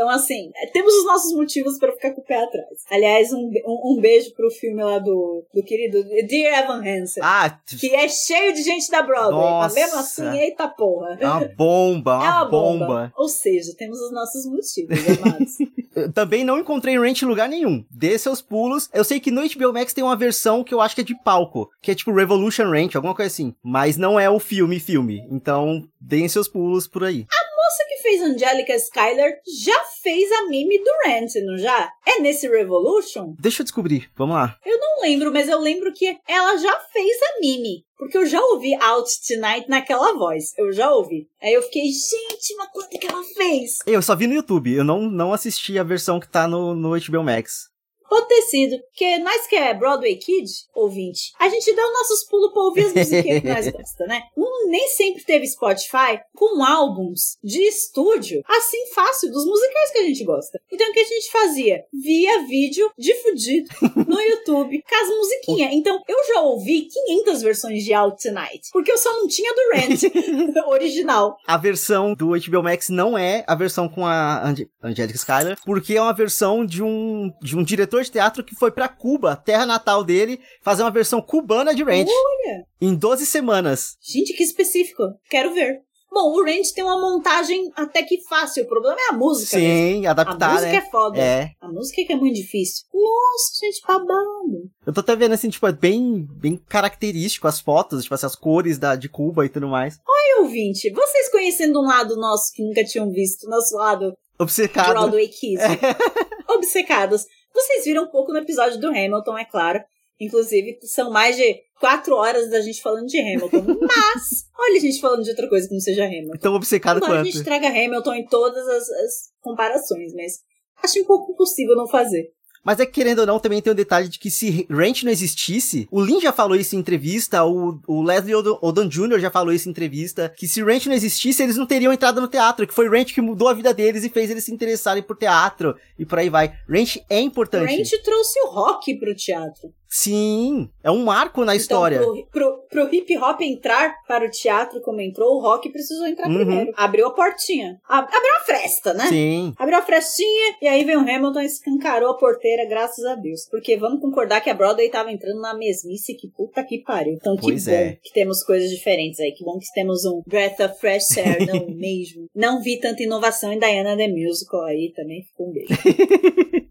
Então, 0.00 0.08
assim, 0.08 0.50
é, 0.56 0.66
temos 0.68 0.94
os 0.94 1.04
nossos 1.04 1.34
motivos 1.34 1.78
para 1.78 1.92
ficar 1.92 2.12
com 2.12 2.22
o 2.22 2.24
pé 2.24 2.42
atrás. 2.42 2.84
Aliás, 2.90 3.30
um, 3.34 3.50
um, 3.66 3.92
um, 3.92 4.00
beijo 4.00 4.32
pro 4.32 4.50
filme 4.50 4.82
lá 4.82 4.98
do, 4.98 5.44
do 5.52 5.62
querido 5.62 6.02
Dear 6.26 6.64
Evan 6.64 6.78
Hansen. 6.78 7.22
Ah, 7.22 7.60
que 7.78 7.94
é 7.94 8.08
cheio 8.08 8.54
de 8.54 8.62
gente 8.62 8.90
da 8.90 9.02
Broadway. 9.02 9.32
Nossa. 9.32 9.66
Mas 9.66 9.74
mesmo 9.74 9.98
assim, 9.98 10.38
eita 10.38 10.66
porra. 10.68 11.18
É 11.20 11.26
uma 11.26 11.48
bomba, 11.54 12.16
uma, 12.16 12.24
é 12.24 12.30
uma 12.30 12.44
bomba. 12.46 12.86
bomba. 12.86 13.12
Ou 13.14 13.28
seja, 13.28 13.74
temos 13.76 14.00
os 14.00 14.10
nossos 14.10 14.46
motivos, 14.46 14.98
amados. 15.18 15.52
Também 16.14 16.44
não 16.44 16.58
encontrei 16.58 16.98
Ranch 16.98 17.20
em 17.20 17.26
lugar 17.26 17.48
nenhum. 17.48 17.84
Dê 17.90 18.16
seus 18.16 18.40
pulos. 18.40 18.88
Eu 18.94 19.04
sei 19.04 19.20
que 19.20 19.30
no 19.30 19.42
HBO 19.42 19.74
Max 19.74 19.92
tem 19.92 20.02
uma 20.02 20.16
versão 20.16 20.64
que 20.64 20.72
eu 20.72 20.80
acho 20.80 20.94
que 20.94 21.02
é 21.02 21.04
de 21.04 21.14
palco, 21.22 21.68
que 21.82 21.90
é 21.90 21.94
tipo 21.94 22.14
Revolution 22.14 22.70
Ranch, 22.70 22.96
alguma 22.96 23.14
coisa 23.14 23.30
assim. 23.30 23.54
Mas 23.62 23.98
não 23.98 24.18
é 24.18 24.30
o 24.30 24.38
filme 24.38 24.80
filme. 24.80 25.26
Então, 25.30 25.86
deem 26.00 26.26
seus 26.26 26.48
pulos 26.48 26.86
por 26.86 27.04
aí. 27.04 27.26
A 27.30 27.49
moça 27.70 27.84
que 27.88 28.02
fez 28.02 28.20
Angelica 28.20 28.76
Schuyler 28.78 29.38
já 29.64 29.80
fez 30.02 30.30
a 30.32 30.48
Mimi 30.48 30.82
do 30.82 30.90
Ranch, 31.06 31.40
não 31.44 31.56
já? 31.56 31.88
É 32.04 32.18
nesse 32.18 32.48
Revolution? 32.48 33.36
Deixa 33.38 33.62
eu 33.62 33.64
descobrir. 33.64 34.10
Vamos 34.16 34.34
lá. 34.34 34.56
Eu 34.66 34.76
não 34.76 35.02
lembro, 35.02 35.32
mas 35.32 35.48
eu 35.48 35.60
lembro 35.60 35.92
que 35.92 36.18
ela 36.26 36.56
já 36.56 36.80
fez 36.92 37.16
a 37.22 37.40
Mimi. 37.40 37.84
Porque 37.96 38.18
eu 38.18 38.26
já 38.26 38.40
ouvi 38.40 38.74
Out 38.74 39.10
Tonight 39.28 39.68
naquela 39.68 40.14
voz. 40.14 40.52
Eu 40.58 40.72
já 40.72 40.90
ouvi. 40.90 41.28
Aí 41.40 41.52
eu 41.52 41.62
fiquei, 41.62 41.84
gente, 41.84 42.56
mas 42.56 42.70
quanto 42.72 42.98
que 42.98 43.06
ela 43.06 43.22
fez? 43.22 43.76
Eu 43.86 44.02
só 44.02 44.16
vi 44.16 44.26
no 44.26 44.34
YouTube. 44.34 44.74
Eu 44.74 44.82
não, 44.82 45.02
não 45.02 45.32
assisti 45.32 45.78
a 45.78 45.84
versão 45.84 46.18
que 46.18 46.28
tá 46.28 46.48
no, 46.48 46.74
no 46.74 46.98
HBO 46.98 47.22
Max. 47.22 47.69
Pode 48.10 48.26
ter 48.26 48.42
sido, 48.42 48.76
porque 48.80 49.18
nós 49.18 49.46
que 49.46 49.54
é 49.54 49.72
Broadway 49.72 50.16
Kid, 50.16 50.50
ouvinte, 50.74 51.32
a 51.38 51.48
gente 51.48 51.72
dá 51.76 51.86
os 51.86 51.92
nossos 51.92 52.24
pulos 52.24 52.52
pra 52.52 52.62
ouvir 52.62 52.86
as 52.86 52.92
musiquinhas 52.92 53.40
que 53.40 53.48
nós 53.48 53.68
gostamos, 53.70 54.12
né? 54.12 54.22
Um 54.36 54.68
nem 54.68 54.88
sempre 54.88 55.22
teve 55.22 55.46
Spotify 55.46 56.20
com 56.34 56.64
álbuns 56.64 57.38
de 57.42 57.62
estúdio 57.62 58.42
assim 58.48 58.86
fácil 58.92 59.30
dos 59.30 59.46
musicais 59.46 59.92
que 59.92 59.98
a 59.98 60.02
gente 60.02 60.24
gosta. 60.24 60.60
Então 60.72 60.90
o 60.90 60.92
que 60.92 60.98
a 60.98 61.04
gente 61.04 61.30
fazia? 61.30 61.84
Via 61.92 62.46
vídeo 62.48 62.90
de 62.98 63.14
fudido 63.22 63.68
no 64.08 64.18
YouTube 64.20 64.82
com 64.82 64.94
as 64.96 65.08
musiquinhas. 65.16 65.72
Então 65.72 66.02
eu 66.08 66.34
já 66.34 66.40
ouvi 66.40 66.88
500 67.06 67.42
versões 67.42 67.84
de 67.84 67.94
Out 67.94 68.20
Tonight, 68.20 68.70
porque 68.72 68.90
eu 68.90 68.98
só 68.98 69.12
não 69.18 69.28
tinha 69.28 69.54
do 69.54 69.70
Rent 69.72 70.02
original. 70.66 71.38
A 71.46 71.56
versão 71.56 72.12
do 72.12 72.30
HBO 72.30 72.62
Max 72.64 72.88
não 72.88 73.16
é 73.16 73.44
a 73.46 73.54
versão 73.54 73.88
com 73.88 74.04
a 74.04 74.48
Ange 74.48 74.68
Angelica 74.82 75.18
Schuyler, 75.18 75.58
porque 75.64 75.94
é 75.94 76.02
uma 76.02 76.12
versão 76.12 76.66
de 76.66 76.82
um, 76.82 77.32
de 77.40 77.56
um 77.56 77.62
diretor 77.62 77.99
de 78.02 78.10
teatro 78.10 78.44
que 78.44 78.54
foi 78.54 78.70
para 78.70 78.88
Cuba, 78.88 79.36
terra 79.36 79.66
natal 79.66 80.04
dele, 80.04 80.40
fazer 80.62 80.82
uma 80.82 80.90
versão 80.90 81.20
cubana 81.20 81.74
de 81.74 81.82
Ranch. 81.82 82.08
Olha! 82.08 82.64
Em 82.80 82.94
12 82.94 83.26
semanas. 83.26 83.96
Gente, 84.00 84.32
que 84.34 84.42
específico. 84.42 85.02
Quero 85.28 85.52
ver. 85.54 85.82
Bom, 86.12 86.32
o 86.32 86.44
Ranch 86.44 86.72
tem 86.74 86.82
uma 86.82 87.00
montagem 87.00 87.70
até 87.76 88.02
que 88.02 88.20
fácil. 88.28 88.64
O 88.64 88.66
problema 88.66 88.96
é 88.98 89.14
a 89.14 89.16
música. 89.16 89.56
Sim, 89.56 90.00
mesmo. 90.00 90.08
adaptar, 90.08 90.50
A 90.50 90.52
música 90.54 90.72
né? 90.72 90.78
é 90.78 90.90
foda. 90.90 91.18
É. 91.18 91.50
A 91.60 91.68
música 91.68 92.00
é 92.00 92.04
que 92.04 92.12
é 92.12 92.16
muito 92.16 92.34
difícil. 92.34 92.84
Nossa, 92.92 93.60
gente, 93.64 93.80
babado. 93.86 94.70
Eu 94.84 94.92
tô 94.92 95.00
até 95.00 95.14
vendo 95.14 95.34
assim, 95.34 95.48
tipo, 95.48 95.66
é 95.68 95.72
bem, 95.72 96.26
bem 96.32 96.56
característico 96.68 97.46
as 97.46 97.60
fotos, 97.60 98.02
tipo, 98.02 98.14
essas 98.14 98.34
cores 98.34 98.76
da, 98.76 98.96
de 98.96 99.08
Cuba 99.08 99.46
e 99.46 99.48
tudo 99.48 99.68
mais. 99.68 99.98
Oi, 99.98 100.42
ouvinte, 100.42 100.90
vocês 100.90 101.30
conhecendo 101.30 101.80
um 101.80 101.86
lado 101.86 102.16
nosso 102.16 102.52
que 102.52 102.64
nunca 102.64 102.82
tinham 102.82 103.12
visto, 103.12 103.48
nosso 103.48 103.76
lado 103.76 104.12
Obcecado. 104.36 104.90
Broadway 104.90 105.28
Kids, 105.28 105.62
obcecados, 106.48 107.24
vocês 107.52 107.84
viram 107.84 108.04
um 108.04 108.08
pouco 108.08 108.32
no 108.32 108.38
episódio 108.38 108.78
do 108.80 108.88
Hamilton, 108.88 109.38
é 109.38 109.44
claro. 109.44 109.80
Inclusive, 110.20 110.78
são 110.82 111.10
mais 111.10 111.36
de 111.36 111.62
quatro 111.78 112.14
horas 112.14 112.50
da 112.50 112.60
gente 112.60 112.82
falando 112.82 113.06
de 113.06 113.18
Hamilton. 113.18 113.64
Mas, 113.80 114.46
olha 114.58 114.76
a 114.76 114.80
gente 114.80 115.00
falando 115.00 115.22
de 115.22 115.30
outra 115.30 115.48
coisa 115.48 115.66
que 115.66 115.72
não 115.72 115.80
seja 115.80 116.04
Hamilton. 116.04 116.38
Tão 116.38 116.54
obcecado 116.54 116.98
Embora 116.98 117.12
a 117.12 117.16
quanto. 117.16 117.32
gente 117.32 117.42
traga 117.42 117.68
Hamilton 117.68 118.14
em 118.14 118.26
todas 118.26 118.68
as, 118.68 118.88
as 118.90 119.12
comparações, 119.40 120.12
mas 120.12 120.40
acho 120.82 121.00
um 121.00 121.06
pouco 121.06 121.32
impossível 121.32 121.74
não 121.74 121.88
fazer. 121.88 122.30
Mas 122.64 122.78
é 122.78 122.86
que, 122.86 122.92
querendo 122.92 123.20
ou 123.20 123.26
não, 123.26 123.38
também 123.38 123.62
tem 123.62 123.72
o 123.72 123.76
detalhe 123.76 124.08
de 124.08 124.18
que 124.18 124.30
se 124.30 124.66
Ranch 124.70 125.02
não 125.02 125.10
existisse, 125.10 125.88
o 125.90 126.00
Lin 126.00 126.20
já 126.20 126.32
falou 126.32 126.56
isso 126.56 126.76
em 126.76 126.78
entrevista, 126.78 127.44
o, 127.44 127.80
o 127.86 128.02
Leslie 128.02 128.34
Odom 128.34 128.86
Jr. 128.86 129.18
já 129.18 129.30
falou 129.30 129.52
isso 129.52 129.68
em 129.68 129.70
entrevista, 129.70 130.32
que 130.36 130.46
se 130.46 130.62
Ranch 130.62 130.86
não 130.86 130.94
existisse, 130.94 131.42
eles 131.42 131.56
não 131.56 131.66
teriam 131.66 131.92
entrado 131.92 132.20
no 132.20 132.28
teatro, 132.28 132.66
que 132.66 132.74
foi 132.74 132.88
Ranch 132.88 133.14
que 133.14 133.20
mudou 133.20 133.48
a 133.48 133.54
vida 133.54 133.72
deles 133.72 134.04
e 134.04 134.10
fez 134.10 134.30
eles 134.30 134.44
se 134.44 134.52
interessarem 134.52 135.02
por 135.02 135.16
teatro, 135.16 135.74
e 135.98 136.04
por 136.04 136.18
aí 136.18 136.28
vai. 136.28 136.52
Ranch 136.68 137.02
é 137.08 137.20
importante. 137.20 137.76
Ranch 137.76 138.02
trouxe 138.02 138.40
o 138.40 138.50
rock 138.50 138.98
pro 138.98 139.14
teatro. 139.14 139.72
Sim, 139.92 140.70
é 140.84 140.90
um 140.90 141.02
marco 141.04 141.44
na 141.44 141.56
história. 141.56 141.96
Então, 141.96 142.14
pro, 142.30 142.58
pro, 142.70 142.86
pro 142.86 142.94
hip 142.94 143.16
hop 143.18 143.40
entrar 143.40 143.92
para 144.06 144.24
o 144.24 144.30
teatro 144.30 144.80
como 144.82 145.00
entrou, 145.00 145.36
o 145.36 145.40
rock 145.42 145.68
precisou 145.70 146.06
entrar 146.06 146.28
Uhum. 146.28 146.36
primeiro. 146.36 146.72
Abriu 146.76 147.08
a 147.08 147.12
portinha. 147.12 147.80
Abriu 147.88 148.36
a 148.36 148.44
fresta, 148.44 148.94
né? 148.94 149.08
Sim. 149.08 149.52
Abriu 149.58 149.76
a 149.76 149.82
frestinha 149.82 150.54
e 150.62 150.68
aí 150.68 150.84
veio 150.84 151.00
o 151.00 151.02
Hamilton 151.02 151.40
e 151.40 151.46
escancarou 151.46 152.10
a 152.10 152.16
porteira, 152.16 152.64
graças 152.68 153.04
a 153.04 153.16
Deus. 153.16 153.48
Porque 153.50 153.76
vamos 153.76 154.00
concordar 154.00 154.40
que 154.40 154.48
a 154.48 154.54
Broadway 154.54 154.88
tava 154.88 155.10
entrando 155.10 155.40
na 155.40 155.54
mesmice, 155.54 156.14
que 156.14 156.28
puta 156.30 156.62
que 156.62 156.78
pariu. 156.84 157.14
Então 157.14 157.34
que 157.34 157.42
Pois 157.42 157.64
bom 157.66 157.72
é. 157.72 157.98
que 158.00 158.12
temos 158.12 158.44
coisas 158.44 158.70
diferentes 158.70 159.18
aí. 159.18 159.32
Que 159.32 159.44
bom 159.44 159.58
que 159.58 159.66
temos 159.74 160.04
um 160.04 160.22
Breath 160.24 160.60
of 160.60 160.78
Fresh 160.78 161.18
Air, 161.18 161.46
não 161.52 161.66
mesmo. 161.68 162.26
Não 162.32 162.62
vi 162.62 162.78
tanta 162.78 163.02
inovação 163.02 163.52
em 163.52 163.58
Diana 163.58 163.96
The 163.96 164.06
Musical 164.06 164.62
aí 164.66 164.92
também. 164.94 165.24
Ficou 165.24 165.48
um 165.48 165.52
beijo. 165.52 165.68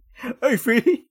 Enfim. 0.53 1.03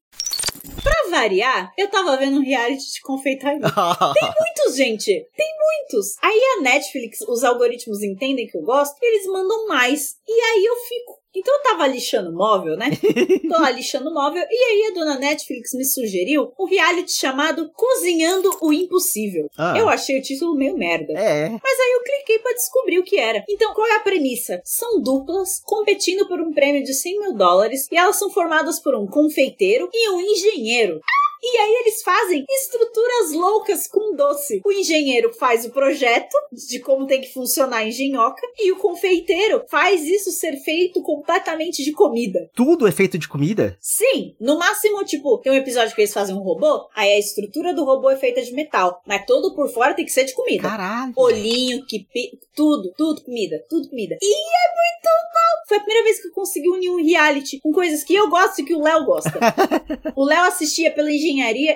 Pra 0.82 1.10
variar, 1.10 1.72
eu 1.76 1.88
tava 1.88 2.16
vendo 2.16 2.38
um 2.38 2.44
reality 2.44 2.92
de 2.92 3.00
confeitaria. 3.02 3.60
muitos, 4.38 4.76
gente. 4.76 5.06
Tem 5.36 5.54
muitos. 5.58 6.16
Aí 6.22 6.40
a 6.56 6.62
Netflix, 6.62 7.20
os 7.22 7.42
algoritmos 7.44 8.02
entendem 8.02 8.46
que 8.46 8.56
eu 8.56 8.62
gosto, 8.62 8.96
eles 9.02 9.26
mandam 9.26 9.66
mais. 9.66 10.16
E 10.26 10.40
aí 10.40 10.64
eu 10.64 10.76
fico. 10.76 11.17
Então 11.34 11.54
eu 11.54 11.62
tava 11.62 11.86
lixando 11.86 12.32
móvel, 12.32 12.76
né? 12.76 12.90
Tô 13.48 13.60
lá 13.60 13.70
lixando 13.70 14.12
móvel. 14.12 14.42
E 14.50 14.64
aí 14.64 14.90
a 14.90 14.94
dona 14.94 15.18
Netflix 15.18 15.74
me 15.74 15.84
sugeriu 15.84 16.52
um 16.58 16.64
reality 16.64 17.12
chamado 17.12 17.70
Cozinhando 17.74 18.50
o 18.60 18.72
Impossível. 18.72 19.50
Ah. 19.56 19.74
Eu 19.76 19.88
achei 19.88 20.18
o 20.18 20.22
título 20.22 20.54
meio 20.54 20.76
merda. 20.76 21.12
É. 21.12 21.48
Mas 21.48 21.80
aí 21.80 21.92
eu 21.94 22.02
cliquei 22.02 22.38
pra 22.38 22.52
descobrir 22.52 22.98
o 22.98 23.04
que 23.04 23.18
era. 23.18 23.44
Então, 23.48 23.74
qual 23.74 23.86
é 23.86 23.96
a 23.96 24.00
premissa? 24.00 24.60
São 24.64 25.00
duplas 25.00 25.60
competindo 25.64 26.26
por 26.26 26.40
um 26.40 26.52
prêmio 26.52 26.82
de 26.82 26.94
100 26.94 27.20
mil 27.20 27.34
dólares 27.34 27.86
e 27.90 27.96
elas 27.96 28.16
são 28.16 28.30
formadas 28.30 28.80
por 28.80 28.94
um 28.94 29.06
confeiteiro 29.06 29.88
e 29.92 30.10
um 30.10 30.20
engenheiro. 30.20 31.00
E 31.43 31.57
aí 31.59 31.74
eles 31.82 32.03
fazem 32.03 32.45
estruturas 32.49 33.32
loucas 33.32 33.86
com 33.86 34.14
doce. 34.14 34.61
O 34.64 34.72
engenheiro 34.72 35.32
faz 35.32 35.64
o 35.64 35.70
projeto 35.70 36.34
de 36.53 36.80
como 36.80 37.07
tem 37.07 37.20
que 37.20 37.32
funcionar 37.32 37.78
a 37.78 37.86
engenhoca 37.86 38.43
e 38.59 38.72
o 38.72 38.76
confeiteiro 38.76 39.64
faz 39.68 40.03
isso 40.05 40.30
ser 40.32 40.57
feito 40.57 41.03
completamente 41.03 41.84
de 41.84 41.93
comida. 41.93 42.51
Tudo 42.55 42.86
é 42.86 42.93
feito 42.93 43.18
de 43.18 43.28
comida? 43.28 43.76
Sim, 43.80 44.34
no 44.41 44.59
máximo, 44.59 45.05
tipo, 45.05 45.39
tem 45.39 45.53
um 45.53 45.57
episódio 45.57 45.95
que 45.95 46.01
eles 46.01 46.12
fazem 46.12 46.34
um 46.34 46.41
robô, 46.43 46.89
aí 46.95 47.12
a 47.12 47.18
estrutura 47.18 47.74
do 47.74 47.84
robô 47.84 48.11
é 48.11 48.16
feita 48.16 48.43
de 48.43 48.53
metal, 48.53 49.01
mas 49.07 49.24
todo 49.26 49.55
por 49.55 49.68
fora 49.68 49.95
tem 49.95 50.05
que 50.05 50.12
ser 50.12 50.24
de 50.24 50.34
comida 50.34 50.68
Caralho. 50.68 51.12
olhinho, 51.16 51.84
que 51.86 52.07
tudo, 52.55 52.93
tudo 52.97 53.22
comida, 53.22 53.64
tudo 53.68 53.89
comida. 53.89 54.16
E 54.20 54.34
é 54.34 54.68
muito 54.74 55.09
bom! 55.32 55.68
Foi 55.68 55.76
a 55.76 55.80
primeira 55.80 56.05
vez 56.05 56.20
que 56.20 56.28
eu 56.28 56.32
consegui 56.32 56.68
unir 56.68 56.91
um 56.91 57.05
reality 57.05 57.61
com 57.61 57.72
coisas 57.72 58.03
que 58.03 58.14
eu 58.14 58.28
gosto 58.28 58.61
e 58.61 58.64
que 58.64 58.74
o 58.74 58.82
Léo 58.82 59.05
gosta. 59.05 59.39
o 60.16 60.24
Léo 60.24 60.45
assistia 60.45 60.91
pela 60.91 61.12
engenharia, 61.12 61.27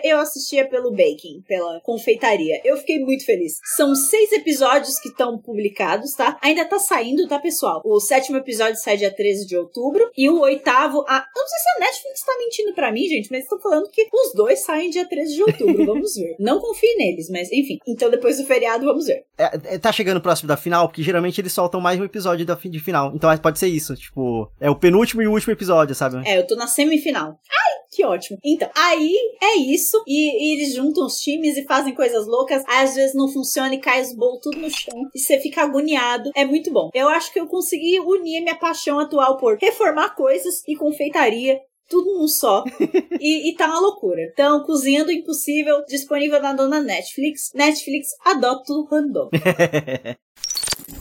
eu 0.02 0.18
assistia 0.18 0.68
pelo 0.68 0.90
baking, 0.90 1.42
pela 1.46 1.80
confeitaria. 1.80 2.60
Eu 2.64 2.76
fiquei 2.76 2.98
muito 2.98 3.24
feliz. 3.24 3.58
São 3.76 3.94
seis 3.94 4.32
episódios 4.32 4.98
que 4.98 5.08
estão 5.08 5.38
publicados, 5.38 6.12
tá? 6.12 6.38
Ainda 6.42 6.64
tá 6.64 6.78
saindo, 6.78 7.28
tá, 7.28 7.38
pessoal? 7.38 7.82
O 7.84 8.00
sétimo 8.00 8.38
episódio 8.38 8.76
sai 8.76 8.96
dia 8.96 9.10
13 9.10 9.46
de 9.46 9.56
outubro 9.56 10.10
e 10.16 10.28
o 10.28 10.40
oitavo, 10.40 11.04
a... 11.08 11.16
eu 11.16 11.42
não 11.42 11.48
sei 11.48 11.58
se 11.58 11.68
a 11.70 11.80
Netflix 11.80 12.24
tá 12.24 12.32
mentindo 12.38 12.74
pra 12.74 12.92
mim, 12.92 13.06
gente, 13.08 13.30
mas 13.30 13.42
estão 13.42 13.60
falando 13.60 13.90
que 13.90 14.08
os 14.12 14.32
dois 14.34 14.60
saem 14.60 14.90
dia 14.90 15.06
13 15.06 15.34
de 15.34 15.42
outubro. 15.42 15.84
Vamos 15.86 16.14
ver. 16.14 16.36
Não 16.38 16.60
confie 16.60 16.94
neles, 16.96 17.28
mas 17.28 17.50
enfim. 17.52 17.78
Então 17.86 18.10
depois 18.10 18.38
do 18.38 18.46
feriado, 18.46 18.86
vamos 18.86 19.06
ver. 19.06 19.24
É, 19.36 19.74
é, 19.74 19.78
tá 19.78 19.92
chegando 19.92 20.20
próximo 20.20 20.48
da 20.48 20.56
final, 20.56 20.88
porque 20.88 21.02
geralmente 21.02 21.40
eles 21.40 21.52
soltam 21.52 21.80
mais 21.80 21.98
um 21.98 22.04
episódio 22.04 22.46
da, 22.46 22.54
de 22.54 22.80
final. 22.80 23.12
Então 23.14 23.36
pode 23.38 23.58
ser 23.58 23.68
isso, 23.68 23.94
tipo, 23.94 24.50
é 24.60 24.70
o 24.70 24.76
penúltimo 24.76 25.22
e 25.22 25.26
o 25.26 25.32
último 25.32 25.52
episódio, 25.52 25.94
sabe? 25.94 26.22
É, 26.26 26.38
eu 26.38 26.46
tô 26.46 26.54
na 26.54 26.66
semifinal. 26.66 27.38
Ai, 27.50 27.71
que 27.92 28.04
ótimo. 28.06 28.38
Então, 28.42 28.70
aí 28.74 29.14
é 29.42 29.56
isso. 29.58 30.02
E, 30.06 30.14
e 30.14 30.54
eles 30.54 30.74
juntam 30.74 31.04
os 31.04 31.18
times 31.18 31.58
e 31.58 31.64
fazem 31.64 31.94
coisas 31.94 32.26
loucas. 32.26 32.64
Às 32.66 32.94
vezes 32.94 33.14
não 33.14 33.28
funciona 33.28 33.74
e 33.74 33.78
cai 33.78 34.00
os 34.00 34.14
bolos 34.14 34.40
tudo 34.42 34.58
no 34.58 34.70
chão. 34.70 35.10
E 35.14 35.18
você 35.18 35.38
fica 35.38 35.62
agoniado. 35.62 36.30
É 36.34 36.46
muito 36.46 36.72
bom. 36.72 36.88
Eu 36.94 37.10
acho 37.10 37.30
que 37.30 37.38
eu 37.38 37.46
consegui 37.46 38.00
unir 38.00 38.40
minha 38.40 38.56
paixão 38.56 38.98
atual 38.98 39.36
por 39.36 39.58
reformar 39.60 40.14
coisas 40.14 40.62
e 40.66 40.74
confeitaria. 40.74 41.60
Tudo 41.86 42.18
num 42.18 42.26
só. 42.26 42.64
e, 43.20 43.50
e 43.50 43.54
tá 43.56 43.66
uma 43.66 43.80
loucura. 43.80 44.22
Então, 44.22 44.62
Cozinhando 44.64 45.10
o 45.10 45.12
Impossível, 45.12 45.84
disponível 45.86 46.40
na 46.40 46.54
dona 46.54 46.80
Netflix. 46.80 47.52
Netflix, 47.54 48.08
adota 48.24 48.72
o 48.72 48.84
random. 48.84 49.28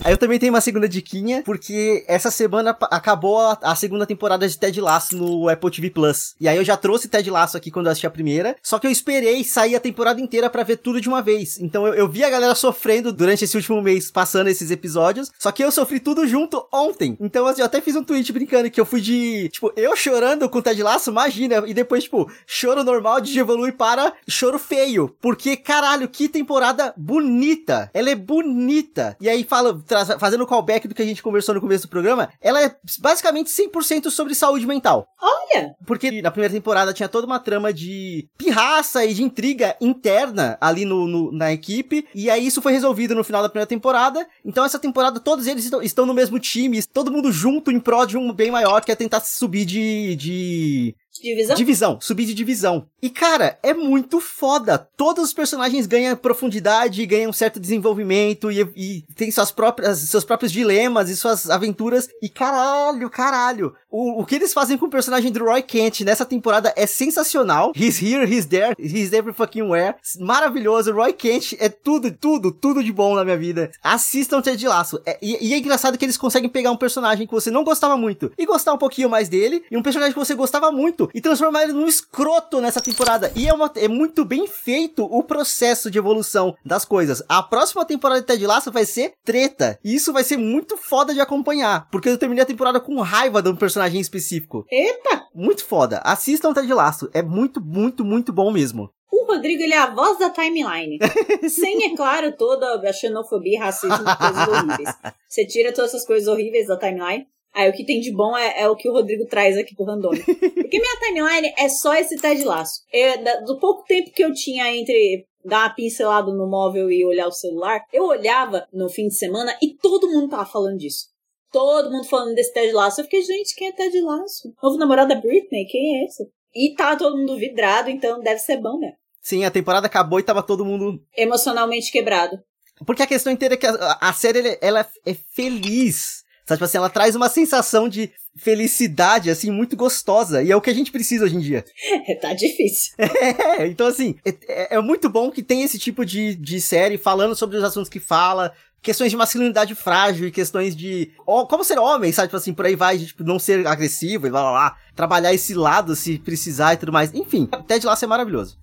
Aí 0.03 0.11
eu 0.11 0.17
também 0.17 0.39
tenho 0.39 0.51
uma 0.51 0.61
segunda 0.61 0.89
diquinha, 0.89 1.43
porque 1.45 2.03
essa 2.07 2.31
semana 2.31 2.75
acabou 2.89 3.39
a, 3.39 3.57
a, 3.61 3.75
segunda 3.75 4.05
temporada 4.05 4.47
de 4.47 4.57
Ted 4.57 4.81
Lasso 4.81 5.15
no 5.15 5.47
Apple 5.47 5.69
TV 5.69 5.91
Plus. 5.91 6.35
E 6.39 6.47
aí 6.47 6.57
eu 6.57 6.63
já 6.63 6.75
trouxe 6.75 7.07
Ted 7.07 7.29
Lasso 7.29 7.55
aqui 7.55 7.69
quando 7.69 7.85
eu 7.85 7.91
assisti 7.91 8.07
a 8.07 8.11
primeira, 8.11 8.55
só 8.63 8.79
que 8.79 8.87
eu 8.87 8.91
esperei 8.91 9.43
sair 9.43 9.75
a 9.75 9.79
temporada 9.79 10.19
inteira 10.19 10.49
para 10.49 10.63
ver 10.63 10.77
tudo 10.77 10.99
de 10.99 11.07
uma 11.07 11.21
vez. 11.21 11.59
Então 11.59 11.85
eu, 11.85 11.93
eu 11.93 12.09
vi 12.09 12.23
a 12.23 12.29
galera 12.31 12.55
sofrendo 12.55 13.13
durante 13.13 13.43
esse 13.43 13.55
último 13.55 13.79
mês 13.79 14.09
passando 14.09 14.47
esses 14.47 14.71
episódios, 14.71 15.31
só 15.37 15.51
que 15.51 15.63
eu 15.63 15.71
sofri 15.71 15.99
tudo 15.99 16.27
junto 16.27 16.67
ontem. 16.73 17.15
Então 17.19 17.45
assim, 17.45 17.61
eu 17.61 17.65
até 17.65 17.79
fiz 17.79 17.95
um 17.95 18.03
tweet 18.03 18.33
brincando 18.33 18.71
que 18.71 18.81
eu 18.81 18.85
fui 18.85 19.01
de, 19.01 19.49
tipo, 19.49 19.71
eu 19.75 19.95
chorando 19.95 20.49
com 20.49 20.61
Ted 20.61 20.81
Lasso, 20.81 21.11
imagina, 21.11 21.63
e 21.67 21.75
depois, 21.75 22.05
tipo, 22.05 22.29
choro 22.47 22.83
normal 22.83 23.21
de 23.21 23.37
evoluir 23.37 23.73
para 23.73 24.13
choro 24.27 24.57
feio. 24.57 25.15
Porque, 25.21 25.55
caralho, 25.55 26.07
que 26.07 26.27
temporada 26.27 26.91
bonita. 26.97 27.91
Ela 27.93 28.09
é 28.09 28.15
bonita. 28.15 29.15
E 29.21 29.29
aí 29.29 29.43
fala, 29.43 29.79
fazendo 30.19 30.41
o 30.41 30.47
callback 30.47 30.87
do 30.87 30.95
que 30.95 31.01
a 31.01 31.05
gente 31.05 31.23
conversou 31.23 31.55
no 31.55 31.61
começo 31.61 31.87
do 31.87 31.89
programa, 31.89 32.29
ela 32.41 32.63
é 32.63 32.75
basicamente 32.99 33.49
100% 33.49 34.09
sobre 34.09 34.35
saúde 34.35 34.65
mental. 34.65 35.07
Olha! 35.21 35.75
Porque 35.85 36.21
na 36.21 36.31
primeira 36.31 36.53
temporada 36.53 36.93
tinha 36.93 37.09
toda 37.09 37.27
uma 37.27 37.39
trama 37.39 37.73
de 37.73 38.27
pirraça 38.37 39.05
e 39.05 39.13
de 39.13 39.23
intriga 39.23 39.75
interna 39.81 40.57
ali 40.61 40.85
no, 40.85 41.07
no, 41.07 41.31
na 41.31 41.51
equipe, 41.51 42.07
e 42.13 42.29
aí 42.29 42.45
isso 42.45 42.61
foi 42.61 42.71
resolvido 42.71 43.15
no 43.15 43.23
final 43.23 43.41
da 43.41 43.49
primeira 43.49 43.67
temporada. 43.67 44.27
Então 44.45 44.65
essa 44.65 44.79
temporada 44.79 45.19
todos 45.19 45.47
eles 45.47 45.63
estão, 45.63 45.81
estão 45.81 46.05
no 46.05 46.13
mesmo 46.13 46.39
time, 46.39 46.83
todo 46.83 47.11
mundo 47.11 47.31
junto 47.31 47.71
em 47.71 47.79
prol 47.79 48.05
de 48.05 48.17
um 48.17 48.31
bem 48.33 48.51
maior 48.51 48.83
que 48.83 48.91
é 48.91 48.95
tentar 48.95 49.21
subir 49.21 49.65
de, 49.65 50.15
de 50.15 50.95
Divisão? 51.19 51.55
Divisão, 51.55 51.99
subir 52.01 52.25
de 52.25 52.33
divisão. 52.33 52.87
E 53.01 53.09
cara, 53.09 53.59
é 53.61 53.73
muito 53.73 54.21
foda. 54.21 54.77
Todos 54.77 55.25
os 55.25 55.33
personagens 55.33 55.85
ganham 55.85 56.15
profundidade, 56.15 57.05
ganham 57.05 57.33
certo 57.33 57.59
desenvolvimento 57.59 58.51
e, 58.51 58.61
e 58.75 59.01
tem 59.15 59.29
suas 59.29 59.51
próprias, 59.51 59.99
seus 59.99 60.23
próprios 60.23 60.51
dilemas 60.51 61.09
e 61.09 61.17
suas 61.17 61.49
aventuras. 61.49 62.07
E 62.21 62.29
caralho, 62.29 63.09
caralho. 63.09 63.73
O, 63.89 64.21
o 64.21 64.25
que 64.25 64.35
eles 64.35 64.53
fazem 64.53 64.77
com 64.77 64.85
o 64.85 64.89
personagem 64.89 65.31
do 65.31 65.43
Roy 65.43 65.61
Kent 65.61 66.01
nessa 66.01 66.25
temporada 66.25 66.73
é 66.77 66.87
sensacional. 66.87 67.73
He's 67.75 68.01
here, 68.01 68.23
he's 68.23 68.45
there, 68.45 68.73
he's 68.79 69.11
every 69.11 69.33
fucking 69.33 69.63
where. 69.63 69.95
Maravilhoso. 70.19 70.93
Roy 70.93 71.11
Kent 71.11 71.55
é 71.59 71.67
tudo, 71.67 72.11
tudo, 72.11 72.51
tudo 72.51 72.83
de 72.83 72.91
bom 72.93 73.15
na 73.15 73.25
minha 73.25 73.37
vida. 73.37 73.71
Assistam 73.83 74.41
Ted 74.41 74.65
Laço. 74.65 75.01
É, 75.05 75.17
e, 75.21 75.49
e 75.49 75.53
é 75.53 75.57
engraçado 75.57 75.97
que 75.97 76.05
eles 76.05 76.17
conseguem 76.17 76.49
pegar 76.49 76.71
um 76.71 76.77
personagem 76.77 77.27
que 77.27 77.33
você 77.33 77.51
não 77.51 77.63
gostava 77.63 77.97
muito 77.97 78.31
e 78.37 78.45
gostar 78.45 78.73
um 78.73 78.77
pouquinho 78.77 79.09
mais 79.09 79.27
dele, 79.27 79.63
e 79.69 79.75
um 79.75 79.83
personagem 79.83 80.13
que 80.13 80.19
você 80.19 80.35
gostava 80.35 80.71
muito 80.71 81.00
e 81.13 81.21
transformar 81.21 81.63
ele 81.63 81.73
num 81.73 81.87
escroto 81.87 82.59
nessa 82.59 82.81
temporada. 82.81 83.31
E 83.35 83.47
é, 83.47 83.53
uma, 83.53 83.71
é 83.75 83.87
muito 83.87 84.25
bem 84.25 84.47
feito 84.47 85.03
o 85.05 85.23
processo 85.23 85.89
de 85.89 85.97
evolução 85.97 86.55
das 86.65 86.85
coisas. 86.85 87.23
A 87.27 87.41
próxima 87.41 87.85
temporada 87.85 88.21
de 88.21 88.27
Ted 88.27 88.45
Lasso 88.45 88.71
vai 88.71 88.85
ser 88.85 89.13
treta. 89.23 89.79
E 89.83 89.95
isso 89.95 90.11
vai 90.13 90.23
ser 90.23 90.37
muito 90.37 90.77
foda 90.77 91.13
de 91.13 91.21
acompanhar. 91.21 91.87
Porque 91.91 92.09
eu 92.09 92.17
terminei 92.17 92.43
a 92.43 92.47
temporada 92.47 92.79
com 92.79 92.99
raiva 93.01 93.41
de 93.41 93.49
um 93.49 93.55
personagem 93.55 94.01
específico. 94.01 94.65
Eita! 94.69 95.23
Muito 95.33 95.65
foda. 95.65 96.01
Assistam 96.03 96.53
Ted 96.53 96.71
Lasso. 96.73 97.09
É 97.13 97.21
muito, 97.21 97.61
muito, 97.61 98.03
muito 98.03 98.33
bom 98.33 98.51
mesmo. 98.51 98.89
O 99.11 99.25
Rodrigo, 99.25 99.61
ele 99.61 99.73
é 99.73 99.77
a 99.77 99.93
voz 99.93 100.17
da 100.17 100.29
timeline. 100.29 100.97
Sem, 101.49 101.85
é 101.85 101.95
claro, 101.95 102.31
toda 102.37 102.79
a 102.89 102.93
xenofobia, 102.93 103.59
racismo 103.59 103.97
coisas 103.97 104.47
horríveis. 104.47 104.89
Você 105.27 105.45
tira 105.45 105.73
todas 105.73 105.91
essas 105.91 106.05
coisas 106.05 106.27
horríveis 106.27 106.67
da 106.67 106.77
timeline 106.77 107.27
Aí 107.53 107.69
o 107.69 107.73
que 107.73 107.85
tem 107.85 107.99
de 107.99 108.13
bom 108.13 108.35
é, 108.37 108.61
é, 108.61 108.69
o 108.69 108.75
que 108.75 108.89
o 108.89 108.93
Rodrigo 108.93 109.25
traz 109.25 109.57
aqui 109.57 109.75
pro 109.75 109.85
Randômico. 109.85 110.25
Porque 110.33 110.79
minha 110.79 110.99
timeline 110.99 111.53
é 111.57 111.67
só 111.67 111.93
esse 111.95 112.15
Ted 112.15 112.43
Laço. 112.43 112.81
Eu, 112.91 113.45
do 113.45 113.59
pouco 113.59 113.83
tempo 113.83 114.11
que 114.11 114.23
eu 114.23 114.33
tinha 114.33 114.73
entre 114.73 115.27
dar 115.43 115.63
uma 115.63 115.75
pincelada 115.75 116.31
no 116.31 116.47
móvel 116.47 116.89
e 116.89 117.03
olhar 117.03 117.27
o 117.27 117.31
celular, 117.31 117.81
eu 117.91 118.05
olhava 118.05 118.67
no 118.71 118.89
fim 118.89 119.07
de 119.07 119.15
semana 119.15 119.57
e 119.61 119.75
todo 119.75 120.09
mundo 120.09 120.29
tava 120.29 120.45
falando 120.45 120.77
disso. 120.77 121.07
Todo 121.51 121.91
mundo 121.91 122.07
falando 122.07 122.33
desse 122.35 122.53
Ted 122.53 122.71
Laço. 122.71 123.01
Eu 123.01 123.05
fiquei, 123.05 123.21
gente, 123.21 123.55
quem 123.55 123.67
é 123.67 123.73
Ted 123.73 123.99
Laço? 123.99 124.53
Novo 124.63 124.77
namorado 124.77 125.09
da 125.09 125.19
Britney? 125.19 125.65
Quem 125.65 125.97
é 125.97 126.05
esse? 126.05 126.23
E 126.55 126.73
tá 126.75 126.95
todo 126.95 127.17
mundo 127.17 127.37
vidrado, 127.37 127.89
então 127.89 128.21
deve 128.21 128.39
ser 128.39 128.57
bom 128.57 128.79
mesmo. 128.79 128.95
Sim, 129.21 129.43
a 129.43 129.51
temporada 129.51 129.87
acabou 129.87 130.19
e 130.19 130.23
tava 130.23 130.41
todo 130.41 130.65
mundo... 130.65 130.99
Emocionalmente 131.15 131.91
quebrado. 131.91 132.39
Porque 132.85 133.03
a 133.03 133.07
questão 133.07 133.31
inteira 133.31 133.53
é 133.53 133.57
que 133.57 133.67
a, 133.67 133.97
a 134.01 134.13
série, 134.13 134.57
ela 134.61 134.87
é 135.05 135.13
feliz 135.13 136.20
Sabe, 136.51 136.57
tipo 136.57 136.65
assim, 136.65 136.77
ela 136.77 136.89
traz 136.89 137.15
uma 137.15 137.29
sensação 137.29 137.87
de 137.87 138.11
felicidade, 138.35 139.29
assim, 139.29 139.49
muito 139.49 139.75
gostosa. 139.77 140.43
E 140.43 140.51
é 140.51 140.55
o 140.55 140.61
que 140.61 140.69
a 140.69 140.73
gente 140.73 140.91
precisa 140.91 141.25
hoje 141.25 141.35
em 141.35 141.39
dia. 141.39 141.63
É, 142.07 142.15
tá 142.15 142.33
difícil. 142.33 142.93
É, 143.59 143.67
então 143.67 143.87
assim, 143.87 144.15
é, 144.25 144.35
é, 144.47 144.75
é, 144.75 144.81
muito 144.81 145.09
bom 145.09 145.29
que 145.29 145.43
tem 145.43 145.61
esse 145.61 145.77
tipo 145.77 146.05
de, 146.05 146.35
de 146.35 146.59
série 146.59 146.97
falando 146.97 147.35
sobre 147.35 147.57
os 147.57 147.63
assuntos 147.63 147.89
que 147.89 147.99
fala, 147.99 148.53
questões 148.81 149.11
de 149.11 149.17
masculinidade 149.17 149.75
frágil 149.75 150.27
e 150.27 150.31
questões 150.31 150.75
de 150.75 151.11
ó, 151.27 151.45
como 151.45 151.63
ser 151.63 151.77
homem, 151.77 152.11
sabe? 152.11 152.29
Tipo 152.29 152.37
assim, 152.37 152.53
por 152.53 152.65
aí 152.65 152.75
vai, 152.75 152.97
de, 152.97 153.07
tipo, 153.07 153.23
não 153.23 153.37
ser 153.37 153.65
agressivo 153.67 154.27
e 154.27 154.29
blá 154.29 154.41
blá 154.41 154.51
blá. 154.51 154.77
Trabalhar 154.95 155.33
esse 155.33 155.53
lado 155.53 155.95
se 155.95 156.17
precisar 156.19 156.73
e 156.73 156.77
tudo 156.77 156.91
mais. 156.91 157.13
Enfim, 157.13 157.47
Ted 157.67 157.85
Lasso 157.85 158.05
é 158.05 158.07
maravilhoso. 158.07 158.57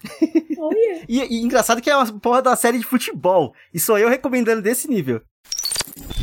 Oh, 0.58 0.72
yeah. 0.72 1.04
e, 1.08 1.20
e 1.20 1.42
engraçado 1.42 1.80
que 1.80 1.90
é 1.90 1.96
uma 1.96 2.06
porra 2.18 2.42
da 2.42 2.56
série 2.56 2.78
de 2.78 2.84
futebol. 2.84 3.54
E 3.72 3.78
sou 3.78 3.98
eu 3.98 4.08
recomendando 4.08 4.62
desse 4.62 4.88
nível. 4.88 5.22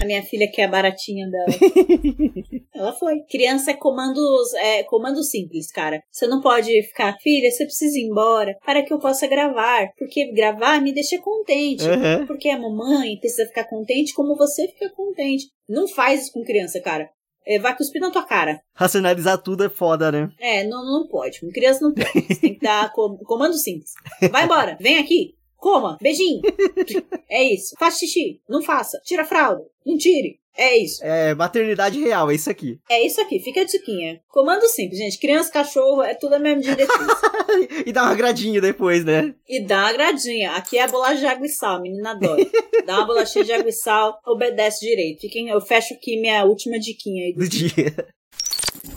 A 0.01 0.05
minha 0.05 0.21
filha 0.23 0.49
que 0.51 0.61
é 0.61 0.65
a 0.65 0.69
baratinha 0.69 1.27
dela. 1.29 1.45
Ela 2.73 2.93
foi. 2.93 3.21
Criança 3.29 3.71
é 3.71 3.73
comandos, 3.73 4.53
é 4.55 4.83
comando 4.83 5.23
simples, 5.23 5.71
cara. 5.71 6.01
Você 6.11 6.27
não 6.27 6.41
pode 6.41 6.69
ficar, 6.83 7.15
filha, 7.21 7.49
você 7.49 7.65
precisa 7.65 7.97
ir 7.97 8.03
embora 8.03 8.57
para 8.65 8.83
que 8.83 8.93
eu 8.93 8.99
possa 8.99 9.27
gravar. 9.27 9.87
Porque 9.97 10.31
gravar 10.33 10.81
me 10.81 10.93
deixa 10.93 11.19
contente. 11.19 11.83
Uhum. 11.83 12.25
Porque 12.27 12.49
a 12.49 12.59
mamãe 12.59 13.17
precisa 13.19 13.47
ficar 13.47 13.65
contente 13.65 14.13
como 14.13 14.35
você 14.35 14.67
fica 14.67 14.89
contente. 14.89 15.45
Não 15.67 15.87
faz 15.87 16.23
isso 16.23 16.33
com 16.33 16.43
criança, 16.43 16.81
cara. 16.81 17.09
É, 17.47 17.59
vai 17.59 17.75
cuspir 17.77 18.01
na 18.01 18.11
tua 18.11 18.23
cara. 18.23 18.59
Racionalizar 18.73 19.37
tudo 19.41 19.63
é 19.63 19.69
foda, 19.69 20.11
né? 20.11 20.29
É, 20.39 20.63
não, 20.63 20.83
não 20.83 21.07
pode. 21.07 21.39
Com 21.39 21.49
criança 21.49 21.79
não 21.81 21.93
pode. 21.93 22.27
Você 22.27 22.41
tem 22.41 22.53
que 22.55 22.59
dar 22.65 22.91
comando 22.91 23.53
simples. 23.53 23.91
Vai 24.31 24.45
embora, 24.45 24.75
vem 24.79 24.97
aqui. 24.97 25.35
Coma, 25.65 25.97
beijinho. 25.99 26.41
é 27.27 27.43
isso. 27.43 27.73
Faça 27.79 27.97
xixi. 27.97 28.39
Não 28.47 28.61
faça. 28.61 29.01
Tira 29.03 29.23
a 29.23 29.25
fralda. 29.25 29.63
Não 29.83 29.97
tire. 29.97 30.39
É 30.55 30.77
isso. 30.77 31.03
É 31.03 31.33
maternidade 31.33 31.99
real, 31.99 32.29
é 32.29 32.35
isso 32.35 32.51
aqui. 32.51 32.79
É 32.87 33.03
isso 33.03 33.19
aqui, 33.19 33.39
fica 33.39 33.61
a 33.61 33.65
diquinha. 33.65 34.21
Comando 34.29 34.61
simples, 34.67 34.99
gente. 34.99 35.19
Criança, 35.19 35.51
cachorro, 35.51 36.03
é 36.03 36.13
tudo 36.13 36.35
a 36.35 36.39
mesma 36.39 36.61
diretriz. 36.61 37.07
e 37.83 37.91
dá 37.91 38.03
uma 38.03 38.13
gradinha 38.13 38.61
depois, 38.61 39.03
né? 39.03 39.33
E 39.49 39.65
dá 39.65 39.79
uma 39.79 39.93
gradinha. 39.93 40.51
Aqui 40.51 40.77
é 40.77 40.83
a 40.83 40.87
bolacha 40.87 41.17
de 41.17 41.25
água 41.25 41.47
e 41.47 41.49
sal, 41.49 41.81
menina 41.81 42.11
adora. 42.11 42.45
dá 42.85 42.97
uma 42.99 43.07
bolachinha 43.07 43.43
de 43.43 43.51
água 43.51 43.67
e 43.67 43.73
sal, 43.73 44.19
obedece 44.23 44.85
direito. 44.85 45.21
Fiquem, 45.21 45.49
eu 45.49 45.59
fecho 45.59 45.95
aqui 45.95 46.21
minha 46.21 46.45
última 46.45 46.79
diquinha 46.79 47.25
aí 47.25 47.33
do, 47.33 47.39
do 47.39 47.49
dia. 47.49 48.07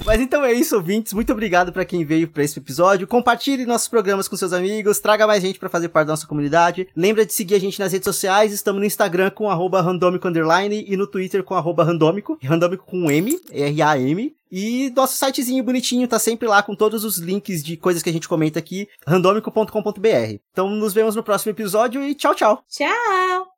Mas 0.05 0.21
então 0.21 0.45
é 0.45 0.53
isso, 0.53 0.77
ouvintes. 0.77 1.13
Muito 1.13 1.33
obrigado 1.33 1.73
para 1.73 1.85
quem 1.85 2.05
veio 2.05 2.29
para 2.29 2.43
esse 2.43 2.59
episódio. 2.59 3.07
Compartilhe 3.07 3.67
nossos 3.67 3.89
programas 3.89 4.29
com 4.29 4.37
seus 4.37 4.53
amigos, 4.53 4.99
traga 4.99 5.27
mais 5.27 5.43
gente 5.43 5.59
para 5.59 5.69
fazer 5.69 5.89
parte 5.89 6.07
da 6.07 6.13
nossa 6.13 6.27
comunidade. 6.27 6.89
Lembra 6.97 7.27
de 7.27 7.33
seguir 7.33 7.55
a 7.55 7.61
gente 7.61 7.79
nas 7.79 7.93
redes 7.93 8.05
sociais. 8.05 8.53
Estamos 8.53 8.81
no 8.81 8.87
Instagram 8.87 9.31
com 9.31 9.47
randômico 9.49 10.29
e 10.29 10.97
no 10.97 11.07
Twitter 11.07 11.43
com 11.43 11.55
randômico. 11.59 12.39
Randômico 12.43 12.87
com 12.87 13.11
M, 13.11 13.39
R-A-M. 13.51 14.35
E 14.51 14.91
nosso 14.97 15.17
sitezinho 15.17 15.63
bonitinho 15.63 16.09
tá 16.09 16.19
sempre 16.19 16.49
lá 16.49 16.63
com 16.63 16.75
todos 16.75 17.05
os 17.05 17.19
links 17.19 17.63
de 17.63 17.77
coisas 17.77 18.03
que 18.03 18.09
a 18.09 18.13
gente 18.13 18.29
comenta 18.29 18.59
aqui, 18.59 18.89
randômico.com.br. 19.07 20.39
Então 20.53 20.71
nos 20.71 20.95
vemos 20.95 21.15
no 21.15 21.23
próximo 21.23 21.53
episódio 21.53 22.03
e 22.03 22.15
tchau, 22.15 22.35
tchau. 22.35 22.63
Tchau! 22.69 23.58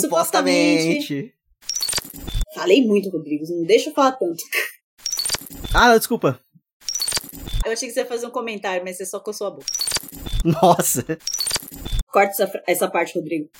Supostamente. 0.00 1.34
Falei 2.54 2.86
muito, 2.86 3.10
Rodrigo. 3.10 3.44
Não 3.48 3.64
deixa 3.64 3.90
eu 3.90 3.94
falar 3.94 4.12
tanto. 4.12 4.42
Ah, 5.74 5.90
não, 5.90 5.98
desculpa. 5.98 6.40
Eu 7.64 7.72
achei 7.72 7.88
que 7.88 7.94
você 7.94 8.00
ia 8.00 8.06
fazer 8.06 8.26
um 8.26 8.30
comentário, 8.30 8.84
mas 8.84 8.96
você 8.96 9.04
só 9.04 9.20
coçou 9.20 9.48
a 9.48 9.50
boca. 9.50 9.66
Nossa. 10.44 11.04
Corta 12.06 12.30
essa, 12.30 12.62
essa 12.66 12.88
parte, 12.88 13.18
Rodrigo. 13.18 13.50